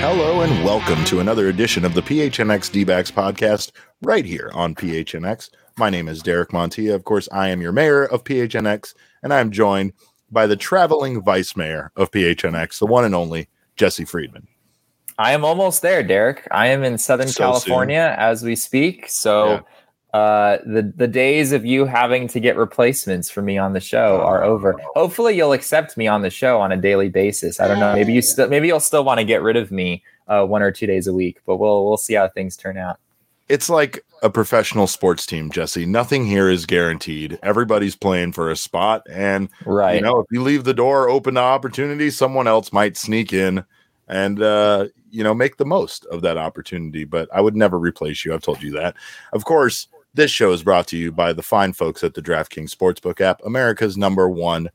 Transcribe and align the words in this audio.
Hello 0.00 0.40
and 0.42 0.64
welcome 0.64 1.04
to 1.04 1.20
another 1.20 1.48
edition 1.48 1.84
of 1.84 1.94
the 1.94 2.02
PHNX 2.02 2.70
D-backs 2.70 3.10
podcast 3.10 3.72
right 4.02 4.24
here 4.24 4.50
on 4.54 4.74
PHNX. 4.74 5.50
My 5.76 5.90
name 5.90 6.08
is 6.08 6.22
Derek 6.22 6.50
Montilla. 6.50 6.94
Of 6.94 7.04
course, 7.04 7.28
I 7.32 7.48
am 7.48 7.60
your 7.60 7.72
mayor 7.72 8.04
of 8.04 8.22
PHNX, 8.24 8.94
and 9.22 9.32
I 9.32 9.40
am 9.40 9.50
joined 9.50 9.92
by 10.30 10.46
the 10.46 10.56
traveling 10.56 11.22
vice 11.22 11.56
mayor 11.56 11.90
of 11.96 12.10
PHNX, 12.10 12.78
the 12.78 12.86
one 12.86 13.04
and 13.04 13.14
only 13.14 13.48
Jesse 13.76 14.04
Friedman. 14.04 14.46
I 15.18 15.32
am 15.32 15.44
almost 15.44 15.82
there, 15.82 16.02
Derek. 16.02 16.46
I 16.50 16.66
am 16.68 16.82
in 16.82 16.98
Southern 16.98 17.28
So 17.28 17.44
California 17.44 18.14
as 18.18 18.42
we 18.42 18.56
speak. 18.56 19.08
So 19.08 19.64
uh, 20.14 20.58
the 20.64 20.92
the 20.96 21.08
days 21.08 21.50
of 21.50 21.64
you 21.64 21.86
having 21.86 22.28
to 22.28 22.38
get 22.38 22.56
replacements 22.56 23.28
for 23.28 23.42
me 23.42 23.58
on 23.58 23.72
the 23.72 23.80
show 23.80 24.20
are 24.20 24.44
over. 24.44 24.80
Hopefully, 24.94 25.36
you'll 25.36 25.52
accept 25.52 25.96
me 25.96 26.06
on 26.06 26.22
the 26.22 26.30
show 26.30 26.60
on 26.60 26.70
a 26.70 26.76
daily 26.76 27.08
basis. 27.08 27.58
I 27.58 27.66
don't 27.66 27.80
know. 27.80 27.92
Maybe 27.94 28.12
you 28.12 28.22
still 28.22 28.48
maybe 28.48 28.68
you'll 28.68 28.78
still 28.78 29.02
want 29.02 29.18
to 29.18 29.24
get 29.24 29.42
rid 29.42 29.56
of 29.56 29.72
me 29.72 30.04
uh, 30.28 30.46
one 30.46 30.62
or 30.62 30.70
two 30.70 30.86
days 30.86 31.08
a 31.08 31.12
week, 31.12 31.40
but 31.46 31.56
we'll 31.56 31.84
we'll 31.84 31.96
see 31.96 32.14
how 32.14 32.28
things 32.28 32.56
turn 32.56 32.78
out. 32.78 33.00
It's 33.48 33.68
like 33.68 34.04
a 34.22 34.30
professional 34.30 34.86
sports 34.86 35.26
team, 35.26 35.50
Jesse. 35.50 35.84
Nothing 35.84 36.24
here 36.24 36.48
is 36.48 36.64
guaranteed. 36.64 37.36
Everybody's 37.42 37.96
playing 37.96 38.34
for 38.34 38.52
a 38.52 38.56
spot, 38.56 39.02
and 39.10 39.48
Right. 39.66 39.96
you 39.96 40.00
know, 40.00 40.20
if 40.20 40.26
you 40.30 40.42
leave 40.42 40.62
the 40.62 40.74
door 40.74 41.08
open 41.08 41.34
to 41.34 41.40
opportunity, 41.40 42.10
someone 42.10 42.46
else 42.46 42.72
might 42.72 42.96
sneak 42.96 43.32
in 43.32 43.64
and 44.06 44.40
uh, 44.40 44.86
you 45.10 45.24
know 45.24 45.34
make 45.34 45.56
the 45.56 45.66
most 45.66 46.04
of 46.06 46.22
that 46.22 46.36
opportunity. 46.36 47.02
But 47.02 47.28
I 47.34 47.40
would 47.40 47.56
never 47.56 47.80
replace 47.80 48.24
you. 48.24 48.32
I've 48.32 48.42
told 48.42 48.62
you 48.62 48.70
that. 48.74 48.94
Of 49.32 49.44
course, 49.44 49.88
this 50.14 50.30
show 50.30 50.52
is 50.52 50.62
brought 50.62 50.86
to 50.88 50.96
you 50.96 51.12
by 51.12 51.32
the 51.32 51.42
fine 51.42 51.72
folks 51.72 52.04
at 52.04 52.14
the 52.14 52.22
DraftKings 52.22 52.74
Sportsbook 52.74 53.20
app, 53.20 53.40
America's 53.44 53.96
number 53.96 54.28
one 54.28 54.70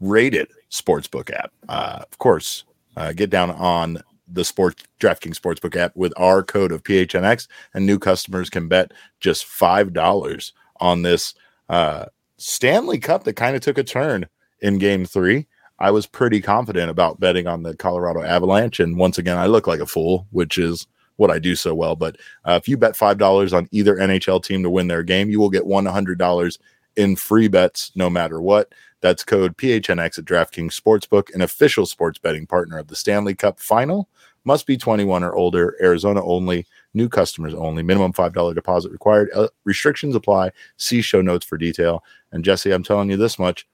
rated 0.00 0.48
sportsbook 0.70 1.30
app. 1.34 1.50
Uh, 1.68 2.00
of 2.02 2.18
course, 2.18 2.64
uh, 2.96 3.12
get 3.12 3.30
down 3.30 3.50
on 3.50 4.02
the 4.28 4.44
sports 4.44 4.84
DraftKings 5.00 5.38
Sportsbook 5.38 5.76
app 5.76 5.96
with 5.96 6.12
our 6.16 6.42
code 6.42 6.72
of 6.72 6.82
PHNX, 6.82 7.48
and 7.74 7.86
new 7.86 7.98
customers 7.98 8.50
can 8.50 8.68
bet 8.68 8.92
just 9.20 9.46
five 9.46 9.92
dollars 9.92 10.52
on 10.80 11.02
this 11.02 11.34
uh, 11.68 12.06
Stanley 12.36 12.98
Cup 12.98 13.24
that 13.24 13.34
kind 13.34 13.56
of 13.56 13.62
took 13.62 13.78
a 13.78 13.84
turn 13.84 14.26
in 14.60 14.78
Game 14.78 15.04
Three. 15.04 15.46
I 15.78 15.90
was 15.90 16.06
pretty 16.06 16.40
confident 16.40 16.90
about 16.90 17.20
betting 17.20 17.46
on 17.46 17.62
the 17.62 17.76
Colorado 17.76 18.22
Avalanche, 18.22 18.80
and 18.80 18.98
once 18.98 19.18
again, 19.18 19.38
I 19.38 19.46
look 19.46 19.66
like 19.66 19.80
a 19.80 19.86
fool, 19.86 20.26
which 20.30 20.58
is 20.58 20.86
what 21.16 21.30
I 21.30 21.38
do 21.38 21.56
so 21.56 21.74
well. 21.74 21.96
But 21.96 22.16
uh, 22.44 22.58
if 22.60 22.68
you 22.68 22.76
bet 22.76 22.96
five 22.96 23.18
dollars 23.18 23.52
on 23.52 23.68
either 23.72 23.96
NHL 23.96 24.42
team 24.42 24.62
to 24.62 24.70
win 24.70 24.88
their 24.88 25.02
game, 25.02 25.30
you 25.30 25.40
will 25.40 25.50
get 25.50 25.66
one 25.66 25.86
hundred 25.86 26.18
dollars 26.18 26.58
in 26.96 27.16
free 27.16 27.48
bets, 27.48 27.92
no 27.94 28.08
matter 28.08 28.40
what. 28.40 28.72
That's 29.00 29.24
code 29.24 29.56
PHNX 29.56 30.18
at 30.18 30.24
DraftKings 30.24 30.80
Sportsbook, 30.80 31.34
an 31.34 31.42
official 31.42 31.86
sports 31.86 32.18
betting 32.18 32.46
partner 32.46 32.78
of 32.78 32.88
the 32.88 32.96
Stanley 32.96 33.34
Cup 33.34 33.60
Final. 33.60 34.08
Must 34.44 34.66
be 34.66 34.76
21 34.76 35.24
or 35.24 35.34
older. 35.34 35.76
Arizona 35.82 36.24
only. 36.24 36.66
New 36.94 37.08
customers 37.08 37.52
only. 37.52 37.82
Minimum 37.82 38.12
$5 38.12 38.54
deposit 38.54 38.92
required. 38.92 39.28
Uh, 39.34 39.48
restrictions 39.64 40.14
apply. 40.14 40.50
See 40.76 41.02
show 41.02 41.20
notes 41.20 41.44
for 41.44 41.58
detail. 41.58 42.02
And 42.32 42.44
Jesse, 42.44 42.70
I'm 42.70 42.84
telling 42.84 43.10
you 43.10 43.16
this 43.16 43.38
much. 43.38 43.66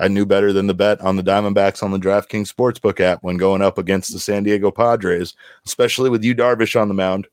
I 0.00 0.08
knew 0.08 0.24
better 0.24 0.52
than 0.52 0.66
the 0.66 0.74
bet 0.74 1.00
on 1.02 1.16
the 1.16 1.22
Diamondbacks 1.22 1.82
on 1.82 1.90
the 1.90 1.98
DraftKings 1.98 2.52
Sportsbook 2.52 3.00
app 3.00 3.22
when 3.22 3.36
going 3.36 3.60
up 3.60 3.76
against 3.76 4.12
the 4.12 4.18
San 4.18 4.42
Diego 4.42 4.70
Padres, 4.70 5.34
especially 5.66 6.08
with 6.08 6.24
Yu 6.24 6.34
Darvish 6.34 6.80
on 6.80 6.88
the 6.88 6.94
mound. 6.94 7.28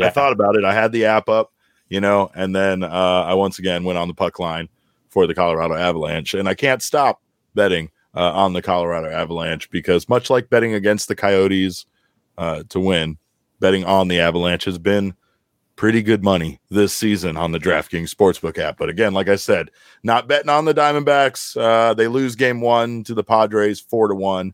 I 0.00 0.10
thought 0.10 0.32
about 0.32 0.54
it. 0.54 0.64
I 0.64 0.74
had 0.74 0.92
the 0.92 1.06
app 1.06 1.28
up, 1.28 1.52
you 1.88 2.00
know, 2.00 2.30
and 2.34 2.54
then 2.54 2.84
uh, 2.84 3.24
I 3.26 3.34
once 3.34 3.58
again 3.58 3.84
went 3.84 3.98
on 3.98 4.06
the 4.06 4.14
puck 4.14 4.38
line 4.38 4.68
for 5.08 5.26
the 5.26 5.34
Colorado 5.34 5.74
Avalanche, 5.74 6.34
and 6.34 6.48
I 6.48 6.54
can't 6.54 6.82
stop 6.82 7.20
betting 7.54 7.90
uh, 8.14 8.32
on 8.32 8.52
the 8.52 8.62
Colorado 8.62 9.10
Avalanche 9.10 9.70
because 9.70 10.08
much 10.08 10.30
like 10.30 10.50
betting 10.50 10.74
against 10.74 11.08
the 11.08 11.16
Coyotes 11.16 11.86
uh, 12.36 12.62
to 12.68 12.78
win, 12.78 13.18
betting 13.60 13.84
on 13.84 14.08
the 14.08 14.20
Avalanche 14.20 14.66
has 14.66 14.78
been 14.78 15.14
pretty 15.78 16.02
good 16.02 16.24
money 16.24 16.60
this 16.70 16.92
season 16.92 17.36
on 17.36 17.52
the 17.52 17.58
DraftKings 17.58 18.12
Sportsbook 18.12 18.58
app. 18.58 18.76
But 18.76 18.88
again, 18.88 19.14
like 19.14 19.28
I 19.28 19.36
said, 19.36 19.70
not 20.02 20.26
betting 20.26 20.50
on 20.50 20.64
the 20.64 20.74
Diamondbacks. 20.74 21.56
Uh, 21.56 21.94
they 21.94 22.08
lose 22.08 22.34
game 22.34 22.60
one 22.60 23.04
to 23.04 23.14
the 23.14 23.22
Padres 23.22 23.78
four 23.80 24.08
to 24.08 24.14
one. 24.14 24.52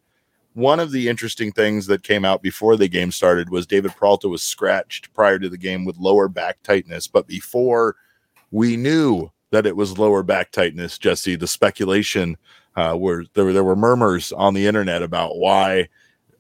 One 0.53 0.79
of 0.79 0.93
the 0.93 1.09
interesting 1.09 1.51
things 1.51 1.87
that 1.87 2.03
came 2.03 2.27
out 2.27 2.43
before 2.43 2.77
the 2.77 2.89
game 2.89 3.11
started 3.11 3.49
was 3.49 3.67
David 3.67 3.97
Peralta 3.97 4.29
was 4.29 4.43
scratched 4.43 5.13
prior 5.15 5.39
to 5.39 5.49
the 5.49 5.57
game 5.57 5.87
with 5.87 5.97
lower 5.97 6.29
back 6.29 6.63
tightness. 6.63 7.09
But 7.09 7.27
before 7.27 7.97
we 8.51 8.77
knew 8.77 9.31
that 9.51 9.67
it 9.67 9.77
was 9.77 9.99
lower 9.99 10.23
back 10.23 10.53
tightness, 10.53 10.99
Jesse, 10.99 11.37
the 11.37 11.49
speculation 11.49 12.37
uh, 12.77 12.97
were 13.01 13.25
there, 13.33 13.47
were 13.47 13.53
there 13.55 13.65
were 13.65 13.75
murmurs 13.75 14.31
on 14.33 14.53
the 14.53 14.67
internet 14.67 15.03
about 15.03 15.39
why 15.39 15.89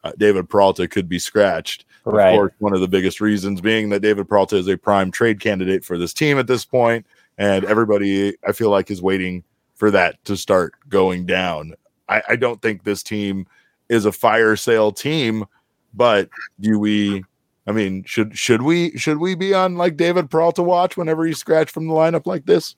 uh, 0.05 0.13
David 0.19 0.51
Peralta 0.51 0.87
could 0.87 1.09
be 1.09 1.19
scratched. 1.19 1.87
Right. 2.05 2.33
Of 2.33 2.37
course, 2.37 2.53
one 2.59 2.75
of 2.75 2.81
the 2.81 2.89
biggest 2.89 3.21
reasons 3.21 3.61
being 3.61 3.89
that 3.91 4.01
David 4.01 4.29
Peralta 4.29 4.57
is 4.57 4.69
a 4.69 4.77
prime 4.77 5.11
trade 5.11 5.41
candidate 5.41 5.85
for 5.85 5.97
this 5.97 6.13
team 6.13 6.39
at 6.39 6.47
this 6.47 6.65
point, 6.65 7.07
and 7.39 7.65
everybody 7.65 8.37
I 8.47 8.53
feel 8.53 8.71
like 8.71 8.91
is 8.91 9.01
waiting 9.01 9.43
for 9.75 9.91
that 9.91 10.23
to 10.27 10.37
start 10.37 10.75
going 10.89 11.25
down. 11.25 11.75
I, 12.09 12.23
I 12.31 12.37
don't 12.37 12.61
think 12.61 12.85
this 12.85 13.03
team 13.03 13.47
is 13.89 14.05
a 14.05 14.13
fire 14.13 14.57
sale 14.57 14.93
team, 14.93 15.47
but 15.95 16.29
do 16.61 16.79
we? 16.79 17.25
I 17.67 17.73
mean, 17.73 18.05
should 18.05 18.37
should 18.37 18.61
we 18.61 18.97
should 18.99 19.19
we 19.19 19.35
be 19.35 19.55
on 19.55 19.77
like 19.77 19.97
David 19.97 20.31
Peralta 20.31 20.63
watch 20.63 20.99
whenever 20.99 21.25
he's 21.25 21.39
scratched 21.39 21.71
from 21.71 21.89
the 21.89 21.95
lineup 21.95 22.27
like 22.27 22.45
this? 22.45 22.77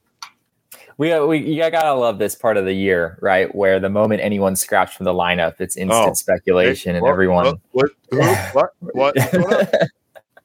We, 0.99 1.19
we 1.21 1.38
you 1.38 1.71
gotta 1.71 1.94
love 1.94 2.19
this 2.19 2.34
part 2.34 2.56
of 2.56 2.65
the 2.65 2.72
year, 2.72 3.19
right? 3.21 3.53
Where 3.54 3.78
the 3.78 3.88
moment 3.91 4.22
anyone's 4.22 4.60
scratched 4.60 4.97
from 4.97 5.04
the 5.04 5.12
lineup, 5.12 5.60
it's 5.60 5.77
instant 5.77 6.10
Oh. 6.10 6.15
speculation, 6.15 6.93
Hey, 6.93 6.97
and 6.99 7.03
what- 7.04 7.10
everyone 7.10 7.60
what 7.72 7.91
what 8.10 8.53
what 8.54 8.72
what, 8.81 9.16
what 9.34 9.91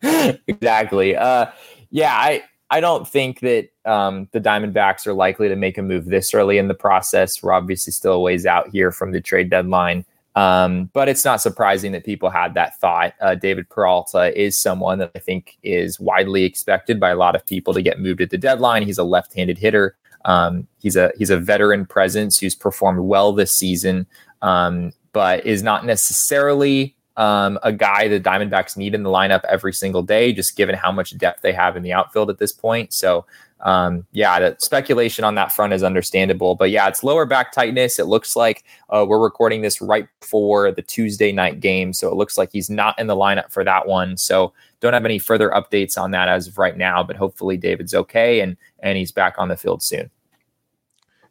exactly. 0.48 1.16
Uh, 1.16 1.48
yeah, 1.90 2.14
I 2.14 2.44
I 2.70 2.80
don't 2.80 3.08
think 3.08 3.42
that 3.42 3.70
um, 3.86 4.28
the 4.31 4.40
Diamondbacks 4.40 5.06
are 5.08 5.14
likely 5.14 5.50
to 5.50 5.56
make 5.56 5.78
a 5.78 5.81
move 5.81 6.06
this 6.06 6.34
early 6.34 6.58
in 6.58 6.68
the 6.68 6.74
process. 6.74 7.42
We're 7.44 7.52
obviously 7.54 7.92
still 7.92 8.14
a 8.14 8.20
ways 8.20 8.46
out 8.46 8.70
here 8.70 8.92
from 8.92 9.12
the 9.12 9.19
trade 9.22 9.50
deadline, 9.50 10.06
um, 10.36 10.90
but 10.94 11.10
it's 11.10 11.25
not 11.25 11.42
surprising 11.42 11.92
that 11.92 12.06
people 12.06 12.30
had 12.30 12.54
that 12.54 12.80
thought. 12.80 13.13
Uh, 13.22 13.36
David 13.36 13.69
Peralta 13.69 14.38
is 14.40 14.57
someone 14.57 15.00
that 15.00 15.12
I 15.16 15.19
think 15.19 15.57
is 15.63 16.00
widely 16.00 16.44
expected 16.44 17.00
by 17.00 17.10
a 17.10 17.16
lot 17.16 17.36
of 17.36 17.45
people 17.45 17.74
to 17.74 17.81
get 17.81 18.00
moved 18.00 18.22
at 18.22 18.30
the 18.30 18.38
deadline. 18.38 18.84
He's 18.84 18.98
a 18.98 19.04
left-handed 19.04 19.57
hitter. 19.57 19.95
Um, 20.25 20.68
he's 20.79 20.95
a 20.95 21.12
he's 21.18 21.29
a 21.29 21.38
veteran 21.38 21.85
presence 21.85 22.38
who's 22.38 22.56
performed 22.56 23.00
well 23.00 23.33
this 23.33 23.53
season, 23.53 24.06
um, 24.41 24.91
but 25.13 25.45
is 25.45 25.63
not 25.63 25.85
necessarily 25.85 26.95
um, 27.18 27.59
a 27.63 27.71
guy 27.71 28.07
the 28.07 28.19
Diamondbacks 28.19 28.77
need 28.77 28.95
in 28.95 29.03
the 29.03 29.09
lineup 29.09 29.44
every 29.47 29.73
single 29.73 30.01
day, 30.01 30.31
just 30.33 30.56
given 30.56 30.75
how 30.75 30.91
much 30.91 31.18
depth 31.18 31.41
they 31.41 31.53
have 31.53 31.75
in 31.75 31.83
the 31.83 31.94
outfield 31.94 32.29
at 32.29 32.38
this 32.38 32.51
point. 32.51 32.94
So, 32.94 33.25
um, 33.59 34.06
yeah, 34.12 34.39
the 34.39 34.56
speculation 34.59 35.23
on 35.23 35.35
that 35.35 35.51
front 35.51 35.73
is 35.73 35.83
understandable. 35.83 36.56
But 36.56 36.71
yeah, 36.71 36.88
it's 36.88 37.03
lower 37.03 37.25
back 37.25 37.51
tightness. 37.51 38.00
It 38.00 38.06
looks 38.07 38.35
like 38.35 38.63
uh, 38.89 39.06
we're 39.07 39.19
recording 39.19 39.62
this 39.62 39.81
right 39.81 40.07
before 40.19 40.71
the 40.71 40.81
Tuesday 40.81 41.31
night 41.31 41.59
game. 41.59 41.94
So 41.94 42.09
it 42.09 42.15
looks 42.15 42.38
like 42.38 42.51
he's 42.51 42.69
not 42.69 42.97
in 42.97 43.07
the 43.07 43.15
lineup 43.15 43.51
for 43.51 43.63
that 43.65 43.88
one. 43.88 44.18
So 44.18 44.53
don't 44.81 44.94
have 44.94 45.06
any 45.06 45.19
further 45.19 45.50
updates 45.51 45.98
on 45.98 46.12
that 46.12 46.28
as 46.28 46.48
of 46.48 46.57
right 46.57 46.75
now, 46.75 47.01
but 47.04 47.16
hopefully 47.16 47.56
David's 47.56 47.94
okay 47.94 48.42
and, 48.42 48.57
and 48.80 48.98
he's 48.98 49.12
back 49.12 49.36
on 49.38 49.48
the 49.48 49.56
field 49.56 49.81
soon. 49.81 50.10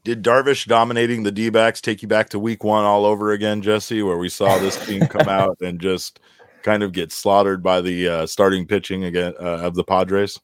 Did 0.03 0.23
Darvish 0.23 0.67
dominating 0.67 1.25
the 1.25 1.33
D 1.33 1.51
backs 1.51 1.83
take 1.83 2.01
you 2.01 2.09
back 2.09 2.31
to 2.31 2.39
week 2.39 2.65
one 2.65 2.85
all 2.85 3.05
over 3.05 3.33
again, 3.33 3.61
Jesse, 3.61 4.03
where 4.03 4.17
we 4.17 4.31
saw 4.31 4.57
this 4.59 4.83
team 4.87 5.07
come 5.07 5.29
out 5.29 5.59
and 5.61 5.79
just 5.79 6.21
kind 6.63 6.83
of 6.83 6.93
get 6.93 7.13
slaughtered 7.13 7.63
by 7.63 7.83
the 7.83 8.09
uh, 8.09 8.27
starting 8.27 8.67
pitching 8.67 9.05
again 9.05 9.35
uh, 9.39 9.59
of 9.59 9.75
the 9.75 9.85
Padres? 9.85 10.41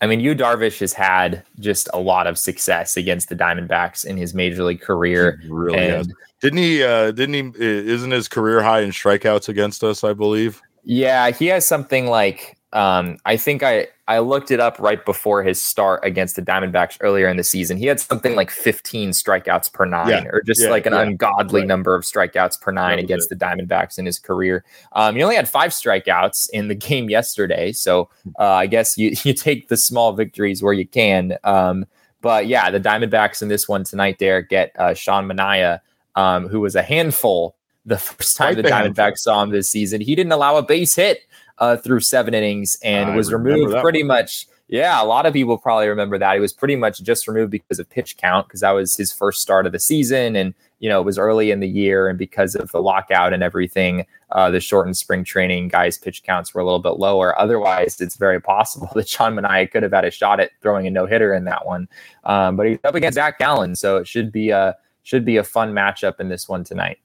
I 0.00 0.06
mean, 0.06 0.20
Yu 0.20 0.34
Darvish 0.34 0.80
has 0.80 0.92
had 0.92 1.42
just 1.58 1.88
a 1.94 1.98
lot 1.98 2.26
of 2.26 2.38
success 2.38 2.96
against 2.96 3.30
the 3.30 3.36
Diamondbacks 3.36 4.04
in 4.04 4.16
his 4.16 4.34
major 4.34 4.62
league 4.62 4.80
career. 4.80 5.38
He 5.42 5.48
really 5.48 5.78
and 5.78 5.92
has. 5.92 6.08
Didn't 6.40 6.58
he? 6.58 6.82
Uh, 6.82 7.10
didn't 7.10 7.54
he? 7.56 7.64
Isn't 7.64 8.10
his 8.10 8.28
career 8.28 8.62
high 8.62 8.80
in 8.80 8.90
strikeouts 8.90 9.48
against 9.48 9.82
us? 9.82 10.04
I 10.04 10.12
believe. 10.12 10.60
Yeah, 10.84 11.30
he 11.30 11.46
has 11.46 11.66
something 11.66 12.06
like 12.06 12.56
um, 12.74 13.18
I 13.24 13.36
think 13.36 13.62
I 13.62 13.86
I 14.08 14.18
looked 14.18 14.50
it 14.50 14.58
up 14.58 14.78
right 14.80 15.02
before 15.04 15.44
his 15.44 15.62
start 15.62 16.00
against 16.02 16.34
the 16.34 16.42
Diamondbacks 16.42 16.98
earlier 17.00 17.28
in 17.28 17.36
the 17.36 17.44
season. 17.44 17.78
He 17.78 17.86
had 17.86 18.00
something 18.00 18.34
like 18.34 18.50
15 18.50 19.10
strikeouts 19.10 19.72
per 19.72 19.86
nine, 19.86 20.08
yeah, 20.08 20.24
or 20.30 20.42
just 20.42 20.60
yeah, 20.60 20.68
like 20.68 20.84
an 20.84 20.92
yeah, 20.92 21.02
ungodly 21.02 21.60
right. 21.60 21.68
number 21.68 21.94
of 21.94 22.02
strikeouts 22.02 22.60
per 22.60 22.72
nine 22.72 22.98
against 22.98 23.30
it. 23.30 23.38
the 23.38 23.44
Diamondbacks 23.44 23.96
in 23.96 24.04
his 24.04 24.18
career. 24.18 24.64
Um, 24.92 25.14
he 25.14 25.22
only 25.22 25.36
had 25.36 25.48
five 25.48 25.70
strikeouts 25.70 26.48
in 26.52 26.66
the 26.66 26.74
game 26.74 27.08
yesterday, 27.08 27.70
so 27.70 28.10
uh, 28.38 28.42
I 28.42 28.66
guess 28.66 28.98
you 28.98 29.14
you 29.22 29.32
take 29.32 29.68
the 29.68 29.76
small 29.76 30.12
victories 30.12 30.62
where 30.62 30.74
you 30.74 30.86
can. 30.86 31.38
Um, 31.44 31.86
but 32.20 32.48
yeah, 32.48 32.70
the 32.70 32.80
Diamondbacks 32.80 33.40
in 33.40 33.48
this 33.48 33.68
one 33.68 33.84
tonight, 33.84 34.18
there 34.18 34.42
get 34.42 34.72
uh, 34.78 34.94
Sean 34.94 35.26
Manaea, 35.28 35.78
um, 36.16 36.48
who 36.48 36.60
was 36.60 36.74
a 36.74 36.82
handful 36.82 37.54
the 37.84 37.98
first 37.98 38.36
time 38.36 38.54
the 38.54 38.62
Diamondbacks 38.62 39.18
saw 39.18 39.42
him 39.42 39.50
this 39.50 39.70
season. 39.70 40.00
He 40.00 40.14
didn't 40.14 40.32
allow 40.32 40.56
a 40.56 40.62
base 40.62 40.94
hit 40.94 41.20
uh, 41.58 41.76
through 41.76 42.00
seven 42.00 42.34
innings 42.34 42.76
and 42.82 43.10
I 43.10 43.16
was 43.16 43.32
removed 43.32 43.74
pretty 43.82 44.02
one. 44.02 44.08
much. 44.08 44.46
Yeah, 44.68 45.00
a 45.00 45.04
lot 45.04 45.26
of 45.26 45.34
people 45.34 45.58
probably 45.58 45.88
remember 45.88 46.18
that. 46.18 46.34
He 46.34 46.40
was 46.40 46.52
pretty 46.52 46.74
much 46.74 47.02
just 47.02 47.28
removed 47.28 47.50
because 47.50 47.78
of 47.78 47.88
pitch 47.88 48.16
count 48.16 48.48
because 48.48 48.60
that 48.60 48.70
was 48.70 48.96
his 48.96 49.12
first 49.12 49.42
start 49.42 49.66
of 49.66 49.72
the 49.72 49.78
season. 49.78 50.36
And, 50.36 50.54
you 50.78 50.88
know, 50.88 51.00
it 51.00 51.04
was 51.04 51.18
early 51.18 51.50
in 51.50 51.60
the 51.60 51.68
year. 51.68 52.08
And 52.08 52.18
because 52.18 52.54
of 52.54 52.72
the 52.72 52.80
lockout 52.80 53.34
and 53.34 53.42
everything, 53.42 54.06
uh, 54.32 54.50
the 54.50 54.60
shortened 54.60 54.96
spring 54.96 55.22
training, 55.22 55.68
guys' 55.68 55.98
pitch 55.98 56.22
counts 56.22 56.54
were 56.54 56.62
a 56.62 56.64
little 56.64 56.80
bit 56.80 56.98
lower. 56.98 57.38
Otherwise, 57.38 58.00
it's 58.00 58.16
very 58.16 58.40
possible 58.40 58.88
that 58.94 59.06
Sean 59.06 59.34
Manaea 59.34 59.70
could 59.70 59.82
have 59.82 59.92
had 59.92 60.06
a 60.06 60.10
shot 60.10 60.40
at 60.40 60.50
throwing 60.62 60.86
a 60.86 60.90
no 60.90 61.04
hitter 61.04 61.34
in 61.34 61.44
that 61.44 61.66
one. 61.66 61.86
Um, 62.24 62.56
but 62.56 62.66
he's 62.66 62.78
up 62.84 62.94
against 62.94 63.16
Zach 63.16 63.38
Gallen. 63.38 63.76
So 63.76 63.98
it 63.98 64.08
should 64.08 64.32
be 64.32 64.48
a, 64.48 64.74
should 65.02 65.26
be 65.26 65.36
a 65.36 65.44
fun 65.44 65.74
matchup 65.74 66.20
in 66.20 66.30
this 66.30 66.48
one 66.48 66.64
tonight. 66.64 66.98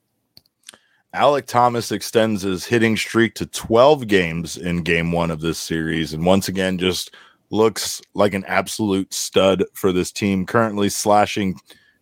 Alek 1.14 1.48
Thomas 1.48 1.92
extends 1.92 2.44
his 2.44 2.66
hitting 2.66 2.96
streak 2.96 3.34
to 3.36 3.48
12 3.48 4.08
games 4.08 4.58
in 4.58 4.84
game 4.84 5.12
one 5.12 5.32
of 5.32 5.42
this 5.42 5.58
series. 5.58 6.14
And 6.14 6.24
once 6.26 6.48
again, 6.48 6.78
just 6.78 7.16
looks 7.50 8.02
like 8.14 8.36
an 8.36 8.46
absolute 8.46 9.12
stud 9.12 9.64
for 9.74 9.92
this 9.92 10.12
team. 10.12 10.46
Currently 10.46 10.90
slashing 10.90 11.60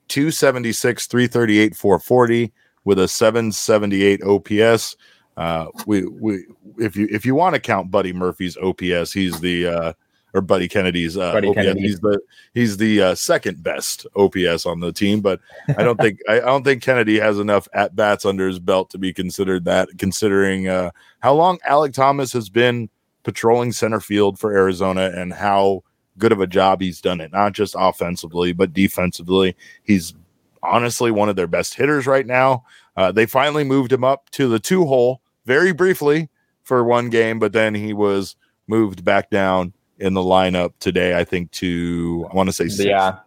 276, 0.09 1.07
338, 1.07 1.75
440 1.75 2.51
with 2.83 2.99
a 2.99 3.07
778 3.07 4.23
OPS. 4.23 4.97
Uh, 5.37 5.67
we, 5.85 6.05
we, 6.05 6.45
if 6.77 6.97
you, 6.97 7.07
if 7.09 7.25
you 7.25 7.33
want 7.33 7.53
to 7.53 7.61
count 7.61 7.91
Buddy 7.91 8.11
Murphy's 8.11 8.57
OPS, 8.57 9.13
he's 9.13 9.39
the, 9.39 9.67
uh, 9.67 9.93
or 10.33 10.41
Buddy 10.41 10.67
Kennedy's 10.67 11.17
uh, 11.17 11.33
Buddy 11.33 11.47
OPS. 11.49 11.55
Kennedy. 11.55 11.81
He's 11.81 11.99
the 11.99 12.19
he's 12.53 12.77
the 12.77 13.01
uh, 13.01 13.15
second 13.15 13.63
best 13.63 14.05
OPS 14.15 14.65
on 14.65 14.79
the 14.79 14.91
team, 14.91 15.21
but 15.21 15.39
I 15.77 15.83
don't 15.83 15.99
think 15.99 16.19
I, 16.27 16.37
I, 16.37 16.45
don't 16.45 16.63
think 16.63 16.81
Kennedy 16.81 17.19
has 17.19 17.39
enough 17.39 17.67
at 17.73 17.95
bats 17.95 18.25
under 18.25 18.47
his 18.47 18.59
belt 18.59 18.89
to 18.91 18.97
be 18.97 19.13
considered 19.13 19.65
that. 19.65 19.89
Considering 19.97 20.67
uh, 20.67 20.91
how 21.19 21.33
long 21.33 21.59
Alek 21.67 21.93
Thomas 21.93 22.33
has 22.33 22.49
been 22.49 22.89
patrolling 23.23 23.71
center 23.71 23.99
field 23.99 24.39
for 24.39 24.55
Arizona 24.55 25.11
and 25.13 25.33
how 25.33 25.83
good 26.17 26.31
of 26.31 26.41
a 26.41 26.47
job 26.47 26.81
he's 26.81 27.01
done 27.01 27.21
it, 27.21 27.31
not 27.31 27.53
just 27.53 27.75
offensively 27.77 28.53
but 28.53 28.73
defensively. 28.73 29.55
He's 29.83 30.13
honestly 30.63 31.11
one 31.11 31.29
of 31.29 31.35
their 31.35 31.47
best 31.47 31.75
hitters 31.75 32.07
right 32.07 32.25
now. 32.25 32.63
Uh, 32.95 33.11
they 33.11 33.25
finally 33.25 33.63
moved 33.63 33.93
him 33.93 34.03
up 34.03 34.29
to 34.31 34.47
the 34.47 34.59
two 34.59 34.85
hole 34.85 35.21
very 35.45 35.71
briefly 35.71 36.29
for 36.63 36.83
one 36.83 37.09
game, 37.09 37.39
but 37.39 37.53
then 37.53 37.75
he 37.75 37.93
was 37.93 38.35
moved 38.67 39.03
back 39.03 39.29
down 39.29 39.73
in 39.99 40.13
the 40.13 40.21
lineup 40.21 40.73
today. 40.79 41.17
I 41.17 41.23
think 41.23 41.51
to 41.51 42.27
I 42.31 42.35
want 42.35 42.49
to 42.49 42.53
say 42.53 42.67
six. 42.67 42.85
yeah, 42.85 43.19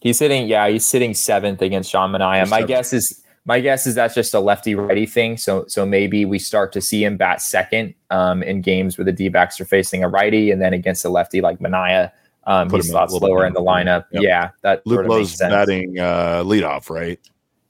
he's 0.00 0.18
sitting. 0.18 0.46
Yeah, 0.48 0.68
he's 0.68 0.86
sitting 0.86 1.14
seventh 1.14 1.62
against 1.62 1.90
Sean 1.90 2.12
Manaea. 2.12 2.48
My 2.48 2.62
guess 2.62 2.92
is 2.92 3.22
my 3.44 3.60
guess 3.60 3.86
is 3.86 3.94
that's 3.94 4.14
just 4.14 4.34
a 4.34 4.40
lefty 4.40 4.74
righty 4.74 5.06
thing. 5.06 5.36
So 5.36 5.64
so 5.68 5.84
maybe 5.84 6.24
we 6.24 6.38
start 6.38 6.72
to 6.72 6.80
see 6.80 7.04
him 7.04 7.16
bat 7.16 7.42
second 7.42 7.94
um, 8.10 8.42
in 8.42 8.60
games 8.60 8.96
where 8.96 9.04
the 9.04 9.12
D 9.12 9.28
backs 9.28 9.60
are 9.60 9.64
facing 9.64 10.04
a 10.04 10.08
righty, 10.08 10.50
and 10.50 10.60
then 10.60 10.72
against 10.72 11.04
a 11.04 11.08
lefty 11.08 11.40
like 11.40 11.58
Manaea. 11.58 12.12
Um, 12.44 12.68
Put 12.68 12.82
he 12.82 12.88
slots 12.88 13.12
lower 13.12 13.46
in 13.46 13.52
the 13.52 13.60
lineup. 13.60 14.06
Yep. 14.10 14.22
Yeah, 14.22 14.50
that 14.62 14.84
Luplow's 14.84 15.38
sort 15.38 15.52
of 15.52 15.56
batting 15.56 15.98
uh, 15.98 16.42
leadoff, 16.44 16.90
right? 16.90 17.20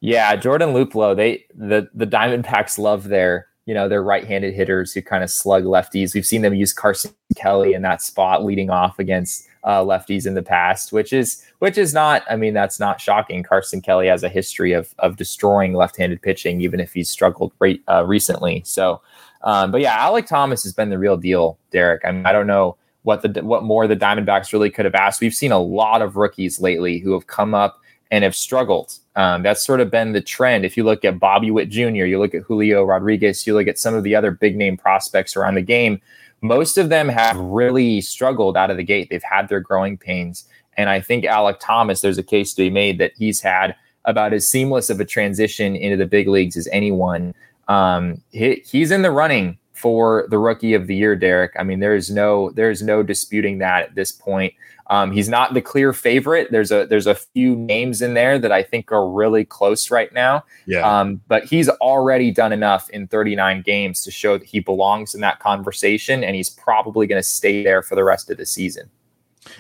Yeah, 0.01 0.35
Jordan 0.37 0.71
Luplow. 0.71 1.15
They 1.15 1.45
the 1.55 1.89
the 1.95 2.07
Diamondbacks 2.07 2.79
love 2.79 3.09
their 3.09 3.47
you 3.67 3.75
know, 3.75 3.89
they're 3.89 4.03
right-handed 4.03 4.55
hitters 4.55 4.93
who 4.93 5.03
kind 5.03 5.23
of 5.23 5.31
slug 5.31 5.65
lefties. 5.65 6.15
We've 6.15 6.27
seen 6.27 6.43
them 6.43 6.55
use 6.55 6.73
Carson 6.73 7.13
Kelly 7.37 7.75
in 7.75 7.83
that 7.83 8.03
spot 8.03 8.45
leading 8.45 8.71
off 8.71 8.99
against 8.99 9.47
uh, 9.65 9.83
lefties 9.83 10.27
in 10.27 10.35
the 10.35 10.43
past, 10.43 10.93
which 10.93 11.13
is 11.13 11.45
which 11.61 11.79
is 11.79 11.95
not. 11.95 12.25
I 12.29 12.37
mean, 12.37 12.55
that's 12.55 12.81
not 12.81 13.01
shocking. 13.01 13.43
Carson 13.43 13.81
Kelly 13.81 14.09
has 14.09 14.25
a 14.25 14.29
history 14.29 14.73
of 14.73 14.95
of 14.99 15.17
destroying 15.17 15.75
left-handed 15.75 16.23
pitching, 16.23 16.61
even 16.61 16.81
if 16.81 16.93
he's 16.93 17.09
struggled 17.09 17.53
re- 17.61 17.81
uh, 17.89 18.05
recently. 18.05 18.63
So, 18.67 19.01
um, 19.43 19.71
but 19.71 19.81
yeah, 19.81 19.97
Alek 19.99 20.27
Thomas 20.27 20.65
has 20.65 20.73
been 20.73 20.91
the 20.91 20.99
real 20.99 21.17
deal, 21.17 21.59
Derek. 21.71 22.05
I 22.05 22.11
mean, 22.11 22.27
I 22.27 22.33
don't 22.33 22.49
know 22.49 22.77
what 23.03 23.23
the 23.23 23.45
what 23.45 23.63
more 23.63 23.87
the 23.87 23.97
Diamondbacks 23.97 24.53
really 24.53 24.71
could 24.71 24.85
have 24.85 24.95
asked. 24.95 25.21
We've 25.21 25.35
seen 25.35 25.53
a 25.53 25.61
lot 25.61 26.03
of 26.03 26.17
rookies 26.17 26.61
lately 26.61 26.99
who 26.99 27.13
have 27.13 27.29
come 27.29 27.55
up 27.55 27.81
and 28.13 28.23
have 28.25 28.37
struggled. 28.37 28.99
Um, 29.17 29.43
that's 29.43 29.65
sort 29.65 29.81
of 29.81 29.91
been 29.91 30.13
the 30.13 30.21
trend. 30.21 30.67
If 30.67 30.77
you 30.77 30.85
look 30.85 31.03
at 31.03 31.19
Bobby 31.19 31.51
Witt 31.51 31.71
Jr., 31.71 32.05
you 32.05 32.19
look 32.19 32.35
at 32.35 32.43
Julio 32.43 32.85
Rodriguez, 32.85 33.47
you 33.47 33.55
look 33.55 33.67
at 33.67 33.79
some 33.79 33.95
of 33.95 34.05
the 34.05 34.15
other 34.15 34.31
big 34.31 34.55
name 34.55 34.77
prospects 34.77 35.35
around 35.35 35.55
the 35.55 35.63
game, 35.63 35.99
most 36.43 36.77
of 36.77 36.91
them 36.91 37.09
have 37.09 37.39
really 37.39 38.03
struggled 38.03 38.55
out 38.55 38.71
of 38.71 38.77
the 38.77 38.85
gate. 38.85 39.09
They've 39.09 39.23
had 39.23 39.49
their 39.49 39.61
growing 39.61 39.97
pains. 39.97 40.47
And 40.77 40.91
I 40.91 41.01
think 41.01 41.25
Alek 41.25 41.59
Thomas, 41.59 42.03
there's 42.03 42.19
a 42.19 42.23
case 42.23 42.53
to 42.55 42.63
be 42.63 42.71
made 42.71 42.99
that 42.99 43.13
he's 43.17 43.41
had 43.41 43.75
about 44.05 44.35
as 44.35 44.47
seamless 44.47 44.91
of 44.91 45.01
a 45.01 45.07
transition 45.07 45.75
into 45.75 45.97
the 45.97 46.07
big 46.07 46.29
leagues 46.29 46.57
as 46.59 46.69
anyone. 46.71 47.35
Um, 47.69 48.21
he, 48.31 48.63
he's 48.67 48.91
in 48.91 49.01
the 49.01 49.11
running 49.11 49.57
for 49.83 50.29
the 50.31 50.39
rookie 50.39 50.75
of 50.75 50.87
the 50.87 50.95
year, 50.95 51.17
Derek. 51.17 51.51
I 51.59 51.65
mean, 51.65 51.81
there 51.81 51.97
is 51.97 52.09
no 52.09 52.51
there 52.51 52.71
is 52.71 52.83
no 52.83 53.03
disputing 53.03 53.59
that 53.59 53.83
at 53.83 53.95
this 53.97 54.13
point. 54.13 54.55
Um, 54.87 55.11
he's 55.11 55.29
not 55.29 55.55
the 55.55 55.61
clear 55.61 55.93
favorite. 55.93 56.53
There's 56.53 56.71
a 56.71 56.87
there's 56.87 57.09
a 57.09 57.17
few 57.17 57.57
names 57.57 58.01
in 58.01 58.15
there 58.15 58.39
that 58.39 58.53
I 58.53 58.63
think 58.63 58.93
are 58.93 59.09
really 59.09 59.45
close 59.45 59.91
right 59.91 60.13
now. 60.13 60.45
Yeah. 60.67 60.89
Um, 60.89 61.21
but 61.27 61.45
he's 61.45 61.69
already 61.69 62.31
done 62.31 62.53
enough 62.53 62.89
in 62.91 63.09
39 63.09 63.63
games 63.63 64.05
to 64.05 64.13
show 64.13 64.39
that 64.39 64.47
he 64.47 64.61
belongs 64.61 65.17
in 65.17 65.21
that 65.23 65.41
conversation, 65.41 66.23
and 66.23 66.37
he's 66.37 66.51
probably 66.51 67.09
going 67.09 67.19
to 67.19 67.29
stay 67.29 67.65
there 67.65 67.83
for 67.83 67.97
the 67.97 68.05
rest 68.05 68.31
of 68.31 68.37
the 68.37 68.47
season. 68.47 68.89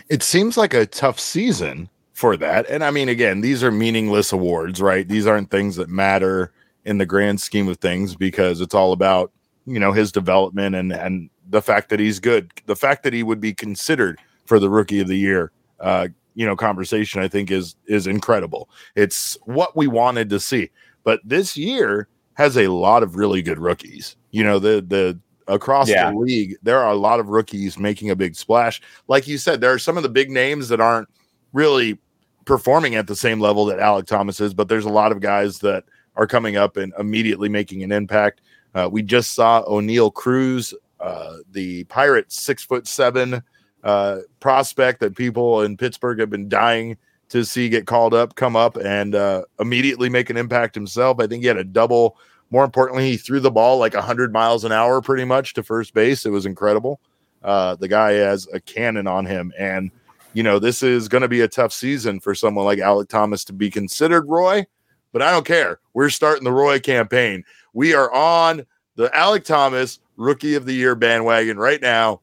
It 0.08 0.22
seems 0.22 0.56
like 0.56 0.72
a 0.72 0.86
tough 0.86 1.18
season 1.18 1.88
for 2.12 2.36
that, 2.36 2.70
and 2.70 2.84
I 2.84 2.92
mean, 2.92 3.08
again, 3.08 3.40
these 3.40 3.64
are 3.64 3.72
meaningless 3.72 4.32
awards, 4.32 4.80
right? 4.80 5.08
These 5.08 5.26
aren't 5.26 5.50
things 5.50 5.74
that 5.76 5.88
matter 5.88 6.52
in 6.84 6.98
the 6.98 7.06
grand 7.06 7.40
scheme 7.40 7.68
of 7.68 7.78
things 7.78 8.14
because 8.14 8.60
it's 8.60 8.74
all 8.74 8.92
about 8.92 9.32
you 9.66 9.78
know 9.78 9.92
his 9.92 10.12
development 10.12 10.74
and 10.74 10.92
and 10.92 11.30
the 11.48 11.62
fact 11.62 11.88
that 11.90 12.00
he's 12.00 12.18
good, 12.18 12.50
the 12.66 12.76
fact 12.76 13.02
that 13.02 13.12
he 13.12 13.22
would 13.22 13.40
be 13.40 13.52
considered 13.52 14.18
for 14.46 14.58
the 14.58 14.70
rookie 14.70 15.00
of 15.00 15.08
the 15.08 15.16
year 15.16 15.52
uh, 15.80 16.08
you 16.34 16.46
know 16.46 16.56
conversation 16.56 17.20
i 17.20 17.28
think 17.28 17.50
is 17.50 17.76
is 17.86 18.06
incredible. 18.06 18.68
It's 18.94 19.36
what 19.44 19.76
we 19.76 19.86
wanted 19.86 20.30
to 20.30 20.40
see. 20.40 20.70
But 21.04 21.20
this 21.24 21.56
year 21.56 22.08
has 22.34 22.56
a 22.56 22.68
lot 22.68 23.02
of 23.02 23.16
really 23.16 23.42
good 23.42 23.58
rookies. 23.58 24.16
You 24.30 24.44
know 24.44 24.58
the 24.58 24.84
the 24.86 25.18
across 25.48 25.88
yeah. 25.88 26.10
the 26.10 26.16
league 26.16 26.56
there 26.62 26.78
are 26.78 26.92
a 26.92 26.96
lot 26.96 27.18
of 27.18 27.28
rookies 27.28 27.78
making 27.78 28.10
a 28.10 28.16
big 28.16 28.36
splash. 28.36 28.80
Like 29.08 29.26
you 29.26 29.38
said 29.38 29.60
there 29.60 29.72
are 29.72 29.78
some 29.78 29.96
of 29.96 30.02
the 30.02 30.08
big 30.08 30.30
names 30.30 30.68
that 30.68 30.80
aren't 30.80 31.08
really 31.52 31.98
performing 32.44 32.94
at 32.94 33.06
the 33.06 33.16
same 33.16 33.40
level 33.40 33.64
that 33.66 33.78
Alek 33.78 34.06
thomas 34.06 34.40
is 34.40 34.52
but 34.52 34.68
there's 34.68 34.84
a 34.84 34.90
lot 34.90 35.12
of 35.12 35.20
guys 35.20 35.60
that 35.60 35.84
are 36.16 36.26
coming 36.26 36.56
up 36.56 36.76
and 36.76 36.92
immediately 36.98 37.48
making 37.48 37.82
an 37.82 37.92
impact 37.92 38.40
uh, 38.74 38.88
we 38.90 39.02
just 39.02 39.32
saw 39.32 39.64
oneil 39.64 40.12
cruz 40.12 40.74
uh, 41.00 41.38
the 41.50 41.84
pirates 41.84 42.40
six 42.40 42.64
foot 42.64 42.86
seven 42.86 43.42
uh, 43.82 44.18
prospect 44.40 45.00
that 45.00 45.16
people 45.16 45.62
in 45.62 45.76
Pittsburgh 45.76 46.20
have 46.20 46.30
been 46.30 46.48
dying 46.48 46.96
to 47.28 47.44
see 47.44 47.68
get 47.68 47.86
called 47.86 48.14
up, 48.14 48.34
come 48.34 48.54
up, 48.54 48.76
and 48.76 49.14
uh, 49.14 49.42
immediately 49.58 50.08
make 50.08 50.30
an 50.30 50.36
impact 50.36 50.74
himself. 50.74 51.18
I 51.18 51.26
think 51.26 51.42
he 51.42 51.48
had 51.48 51.56
a 51.56 51.64
double. 51.64 52.16
More 52.50 52.64
importantly, 52.64 53.10
he 53.10 53.16
threw 53.16 53.40
the 53.40 53.50
ball 53.50 53.78
like 53.78 53.94
100 53.94 54.32
miles 54.32 54.64
an 54.64 54.72
hour 54.72 55.00
pretty 55.00 55.24
much 55.24 55.54
to 55.54 55.62
first 55.62 55.94
base. 55.94 56.26
It 56.26 56.30
was 56.30 56.46
incredible. 56.46 57.00
Uh, 57.42 57.74
the 57.76 57.88
guy 57.88 58.12
has 58.12 58.46
a 58.52 58.60
cannon 58.60 59.06
on 59.06 59.24
him. 59.24 59.52
And, 59.58 59.90
you 60.34 60.42
know, 60.42 60.58
this 60.58 60.82
is 60.82 61.08
going 61.08 61.22
to 61.22 61.28
be 61.28 61.40
a 61.40 61.48
tough 61.48 61.72
season 61.72 62.20
for 62.20 62.34
someone 62.34 62.66
like 62.66 62.78
Alek 62.78 63.08
Thomas 63.08 63.44
to 63.46 63.52
be 63.52 63.70
considered 63.70 64.28
Roy, 64.28 64.66
but 65.12 65.22
I 65.22 65.30
don't 65.30 65.46
care. 65.46 65.78
We're 65.94 66.10
starting 66.10 66.44
the 66.44 66.52
Roy 66.52 66.80
campaign. 66.80 67.44
We 67.74 67.94
are 67.94 68.12
on 68.12 68.66
the 68.96 69.08
Alek 69.08 69.44
Thomas 69.44 70.00
Rookie 70.16 70.54
of 70.54 70.66
the 70.66 70.74
Year 70.74 70.94
bandwagon 70.94 71.58
right 71.58 71.80
now. 71.80 72.20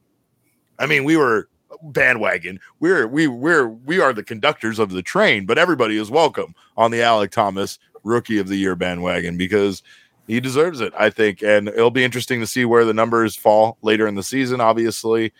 I 0.78 0.86
mean, 0.86 1.04
we 1.04 1.16
were 1.16 1.48
bandwagon. 1.82 2.60
We're 2.80 3.06
we 3.06 3.26
we're 3.26 3.68
we 3.68 4.00
are 4.00 4.12
the 4.12 4.22
conductors 4.22 4.78
of 4.78 4.90
the 4.90 5.02
train, 5.02 5.46
but 5.46 5.58
everybody 5.58 5.96
is 5.96 6.10
welcome 6.10 6.54
on 6.76 6.90
the 6.90 7.00
Alek 7.00 7.30
Thomas 7.30 7.78
Rookie 8.02 8.38
of 8.38 8.48
the 8.48 8.56
Year 8.56 8.74
bandwagon 8.74 9.36
because 9.36 9.82
he 10.26 10.40
deserves 10.40 10.80
it, 10.80 10.92
I 10.96 11.10
think. 11.10 11.42
And 11.42 11.68
it'll 11.68 11.90
be 11.90 12.04
interesting 12.04 12.40
to 12.40 12.46
see 12.46 12.64
where 12.64 12.84
the 12.84 12.94
numbers 12.94 13.36
fall 13.36 13.78
later 13.82 14.06
in 14.06 14.14
the 14.14 14.22
season. 14.22 14.60
Obviously, 14.60 15.32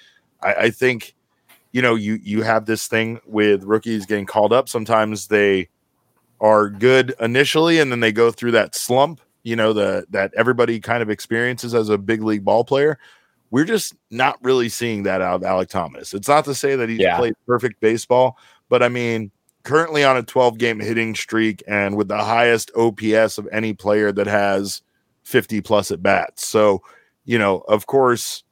I, 0.43 0.55
I 0.55 0.71
think 0.71 1.15
you 1.73 1.83
know 1.83 1.95
you 1.95 2.19
you 2.23 2.43
have 2.43 2.67
this 2.67 2.87
thing 2.87 3.21
with 3.27 3.65
rookies 3.65 4.07
getting 4.07 4.27
called 4.27 4.53
up. 4.53 4.69
Sometimes 4.69 5.29
they 5.29 5.69
are 6.41 6.69
good 6.71 7.15
initially, 7.21 7.79
and 7.79 7.91
then 7.93 8.01
they 8.01 8.13
go 8.13 8.31
through 8.31 8.53
that 8.53 8.75
slump. 8.75 9.21
You 9.43 9.57
know 9.57 9.73
the 9.73 10.07
that 10.11 10.33
everybody 10.37 10.81
kind 10.81 11.03
of 11.03 11.11
experiences 11.11 11.75
as 11.75 11.89
a 11.89 11.99
big 11.99 12.23
league 12.23 12.45
ball 12.45 12.65
player. 12.65 12.99
We're 13.51 13.65
just 13.65 13.95
not 14.11 14.39
really 14.43 14.69
seeing 14.69 15.03
that 15.05 15.21
out 15.21 15.43
of 15.43 15.43
Alek 15.43 15.69
Thomas. 15.69 16.15
It's 16.15 16.29
not 16.29 16.45
to 16.45 16.55
say 16.55 16.77
that 16.77 16.89
he's 16.89 17.01
yeah. 17.01 17.17
played 17.17 17.35
perfect 17.47 17.81
baseball, 17.81 18.37
but 18.69 18.81
I 18.83 18.89
mean, 18.89 19.33
currently 19.65 20.05
on 20.05 20.17
a 20.17 20.23
12 20.23 20.59
game 20.59 20.81
hitting 20.81 21.15
streak 21.15 21.63
and 21.67 21.97
with 21.97 22.09
the 22.09 22.23
highest 22.23 22.71
OPS 22.77 23.39
of 23.39 23.49
any 23.53 23.73
player 23.73 24.13
that 24.13 24.27
has 24.27 24.83
50 25.25 25.61
plus 25.61 25.91
at 25.91 26.03
bats. 26.03 26.47
So, 26.47 26.83
you 27.25 27.39
know, 27.39 27.59
of 27.69 27.87
course, 27.87 28.45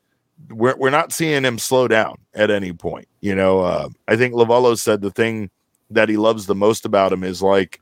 we're, 0.50 0.76
we're 0.76 0.90
not 0.90 1.12
seeing 1.12 1.44
him 1.44 1.58
slow 1.58 1.88
down 1.88 2.18
at 2.34 2.50
any 2.50 2.72
point. 2.72 3.08
You 3.20 3.34
know, 3.34 3.60
uh, 3.60 3.88
I 4.06 4.16
think 4.16 4.34
Lovullo 4.34 4.78
said 4.78 5.00
the 5.00 5.10
thing 5.10 5.50
that 5.90 6.08
he 6.08 6.16
loves 6.16 6.46
the 6.46 6.54
most 6.54 6.84
about 6.84 7.12
him 7.12 7.24
is 7.24 7.42
like 7.42 7.80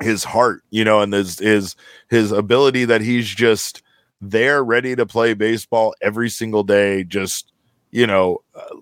his 0.00 0.24
heart, 0.24 0.62
you 0.70 0.84
know, 0.84 1.00
and 1.00 1.12
his 1.12 1.38
his 1.38 1.76
his 2.08 2.32
ability 2.32 2.84
that 2.86 3.00
he's 3.00 3.28
just 3.28 3.82
there 4.22 4.62
ready 4.62 4.94
to 4.94 5.04
play 5.04 5.34
baseball 5.34 5.94
every 6.00 6.30
single 6.30 6.62
day 6.62 7.02
just 7.02 7.52
you 7.90 8.06
know 8.06 8.38
uh, 8.54 8.76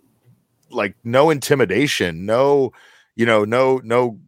like 0.71 0.95
no 1.03 1.31
intimidation 1.31 2.27
no 2.27 2.71
you 3.17 3.25
know 3.25 3.43
no 3.47 3.81
no 3.83 4.19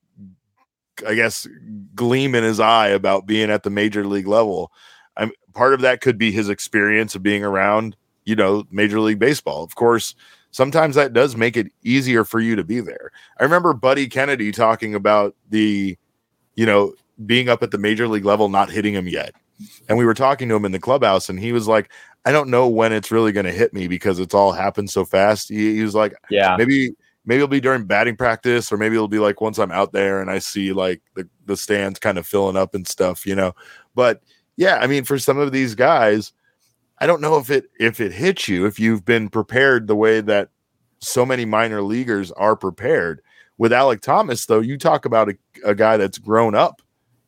i 1.06 1.14
guess 1.14 1.46
gleam 1.94 2.34
in 2.34 2.42
his 2.42 2.58
eye 2.58 2.88
about 2.88 3.26
being 3.26 3.50
at 3.50 3.62
the 3.62 3.70
major 3.70 4.06
league 4.06 4.26
level. 4.26 4.72
I'm 5.16 5.32
part 5.52 5.74
of 5.74 5.82
that 5.82 6.00
could 6.00 6.16
be 6.16 6.32
his 6.32 6.48
experience 6.48 7.14
of 7.14 7.22
being 7.22 7.44
around 7.44 7.94
you 8.24 8.34
know 8.34 8.64
major 8.70 8.98
league 8.98 9.18
baseball. 9.18 9.62
Of 9.62 9.74
course 9.74 10.14
sometimes 10.52 10.94
that 10.94 11.12
does 11.12 11.36
make 11.36 11.56
it 11.56 11.72
easier 11.82 12.24
for 12.24 12.40
you 12.40 12.54
to 12.54 12.64
be 12.64 12.80
there 12.80 13.10
i 13.40 13.42
remember 13.42 13.72
buddy 13.72 14.06
kennedy 14.06 14.52
talking 14.52 14.94
about 14.94 15.34
the 15.50 15.98
you 16.54 16.64
know 16.64 16.94
being 17.26 17.48
up 17.48 17.62
at 17.62 17.70
the 17.70 17.78
major 17.78 18.08
league 18.08 18.24
level 18.24 18.48
not 18.48 18.70
hitting 18.70 18.94
him 18.94 19.08
yet 19.08 19.34
and 19.88 19.98
we 19.98 20.04
were 20.04 20.14
talking 20.14 20.48
to 20.48 20.56
him 20.56 20.64
in 20.64 20.72
the 20.72 20.78
clubhouse, 20.78 21.28
and 21.28 21.38
he 21.38 21.52
was 21.52 21.68
like, 21.68 21.90
I 22.24 22.32
don't 22.32 22.50
know 22.50 22.68
when 22.68 22.92
it's 22.92 23.10
really 23.10 23.32
going 23.32 23.46
to 23.46 23.52
hit 23.52 23.72
me 23.72 23.88
because 23.88 24.18
it's 24.18 24.34
all 24.34 24.52
happened 24.52 24.90
so 24.90 25.04
fast. 25.04 25.48
He, 25.48 25.76
he 25.76 25.82
was 25.82 25.94
like, 25.94 26.14
Yeah, 26.30 26.56
maybe 26.56 26.94
maybe 27.24 27.36
it'll 27.36 27.48
be 27.48 27.60
during 27.60 27.84
batting 27.84 28.16
practice, 28.16 28.72
or 28.72 28.76
maybe 28.76 28.94
it'll 28.94 29.08
be 29.08 29.18
like 29.18 29.40
once 29.40 29.58
I'm 29.58 29.72
out 29.72 29.92
there 29.92 30.20
and 30.20 30.30
I 30.30 30.38
see 30.38 30.72
like 30.72 31.02
the, 31.14 31.28
the 31.46 31.56
stands 31.56 31.98
kind 31.98 32.18
of 32.18 32.26
filling 32.26 32.56
up 32.56 32.74
and 32.74 32.86
stuff, 32.86 33.26
you 33.26 33.34
know. 33.34 33.54
But 33.94 34.22
yeah, 34.56 34.76
I 34.76 34.86
mean, 34.86 35.04
for 35.04 35.18
some 35.18 35.38
of 35.38 35.52
these 35.52 35.74
guys, 35.74 36.32
I 37.02 37.06
don't 37.06 37.20
know 37.20 37.36
if 37.36 37.50
it 37.50 37.64
if 37.80 37.98
it 37.98 38.12
hits 38.12 38.46
you 38.46 38.64
if 38.64 38.78
you've 38.78 39.04
been 39.04 39.28
prepared 39.28 39.88
the 39.88 39.96
way 39.96 40.20
that 40.20 40.50
so 41.00 41.26
many 41.26 41.44
minor 41.44 41.82
leaguers 41.82 42.30
are 42.30 42.54
prepared. 42.54 43.20
With 43.58 43.72
Alek 43.72 44.02
Thomas, 44.02 44.46
though, 44.46 44.60
you 44.60 44.78
talk 44.78 45.04
about 45.04 45.28
a, 45.28 45.36
a 45.64 45.74
guy 45.74 45.96
that's 45.96 46.18
grown 46.18 46.54
up 46.54 46.80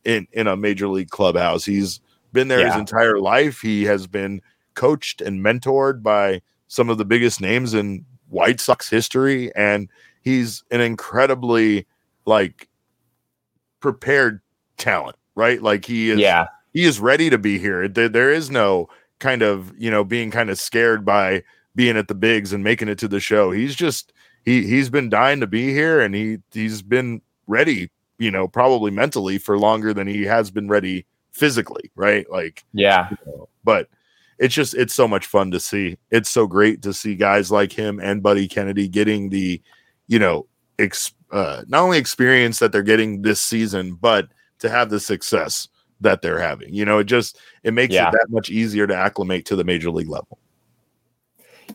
in 0.04 0.28
in 0.30 0.46
a 0.46 0.56
major 0.56 0.86
league 0.86 1.10
clubhouse. 1.10 1.64
He's 1.64 2.00
been 2.32 2.46
there 2.46 2.60
yeah. 2.60 2.68
his 2.68 2.76
entire 2.76 3.18
life. 3.18 3.60
He 3.60 3.82
has 3.86 4.06
been 4.06 4.42
coached 4.74 5.20
and 5.20 5.44
mentored 5.44 6.04
by 6.04 6.40
some 6.68 6.88
of 6.88 6.96
the 6.96 7.04
biggest 7.04 7.40
names 7.40 7.74
in 7.74 8.04
White 8.28 8.60
Sox 8.60 8.88
history, 8.88 9.52
and 9.56 9.88
he's 10.20 10.62
an 10.70 10.82
incredibly 10.82 11.84
like 12.26 12.68
prepared 13.80 14.40
talent, 14.76 15.16
right? 15.34 15.60
Like 15.60 15.84
he 15.84 16.10
is, 16.10 16.20
yeah, 16.20 16.46
he 16.72 16.84
is 16.84 17.00
ready 17.00 17.28
to 17.28 17.38
be 17.38 17.58
here. 17.58 17.88
There, 17.88 18.08
there 18.08 18.30
is 18.30 18.52
no 18.52 18.88
kind 19.24 19.40
of 19.40 19.72
you 19.78 19.90
know 19.90 20.04
being 20.04 20.30
kind 20.30 20.50
of 20.50 20.60
scared 20.60 21.02
by 21.02 21.42
being 21.74 21.96
at 21.96 22.08
the 22.08 22.14
bigs 22.14 22.52
and 22.52 22.62
making 22.62 22.88
it 22.88 22.98
to 22.98 23.08
the 23.08 23.18
show. 23.18 23.50
He's 23.50 23.74
just 23.74 24.12
he 24.44 24.66
he's 24.66 24.90
been 24.90 25.08
dying 25.08 25.40
to 25.40 25.46
be 25.46 25.72
here, 25.72 26.00
and 26.00 26.14
he 26.14 26.38
he's 26.52 26.82
been 26.82 27.22
ready, 27.46 27.90
you 28.18 28.30
know, 28.30 28.46
probably 28.46 28.90
mentally 28.90 29.38
for 29.38 29.58
longer 29.58 29.94
than 29.94 30.06
he 30.06 30.24
has 30.24 30.50
been 30.50 30.68
ready 30.68 31.06
physically, 31.32 31.90
right? 31.96 32.30
Like, 32.30 32.64
yeah. 32.74 33.08
You 33.10 33.16
know, 33.26 33.48
but 33.64 33.88
it's 34.38 34.54
just 34.54 34.74
it's 34.74 34.94
so 34.94 35.08
much 35.08 35.24
fun 35.24 35.50
to 35.52 35.58
see. 35.58 35.96
It's 36.10 36.28
so 36.28 36.46
great 36.46 36.82
to 36.82 36.92
see 36.92 37.14
guys 37.16 37.50
like 37.50 37.72
him 37.72 37.98
and 38.00 38.22
Buddy 38.22 38.46
Kennedy 38.46 38.88
getting 38.88 39.30
the, 39.30 39.62
you 40.06 40.18
know, 40.18 40.46
ex- 40.78 41.14
uh, 41.30 41.62
not 41.66 41.82
only 41.82 41.96
experience 41.96 42.58
that 42.58 42.72
they're 42.72 42.82
getting 42.82 43.22
this 43.22 43.40
season, 43.40 43.94
but 43.94 44.28
to 44.58 44.68
have 44.68 44.90
the 44.90 45.00
success 45.00 45.68
that 46.04 46.22
they're 46.22 46.40
having. 46.40 46.72
You 46.72 46.84
know, 46.84 46.98
it 46.98 47.04
just 47.04 47.38
it 47.62 47.74
makes 47.74 47.92
yeah. 47.92 48.08
it 48.08 48.12
that 48.12 48.26
much 48.30 48.48
easier 48.48 48.86
to 48.86 48.94
acclimate 48.94 49.44
to 49.46 49.56
the 49.56 49.64
major 49.64 49.90
league 49.90 50.08
level. 50.08 50.38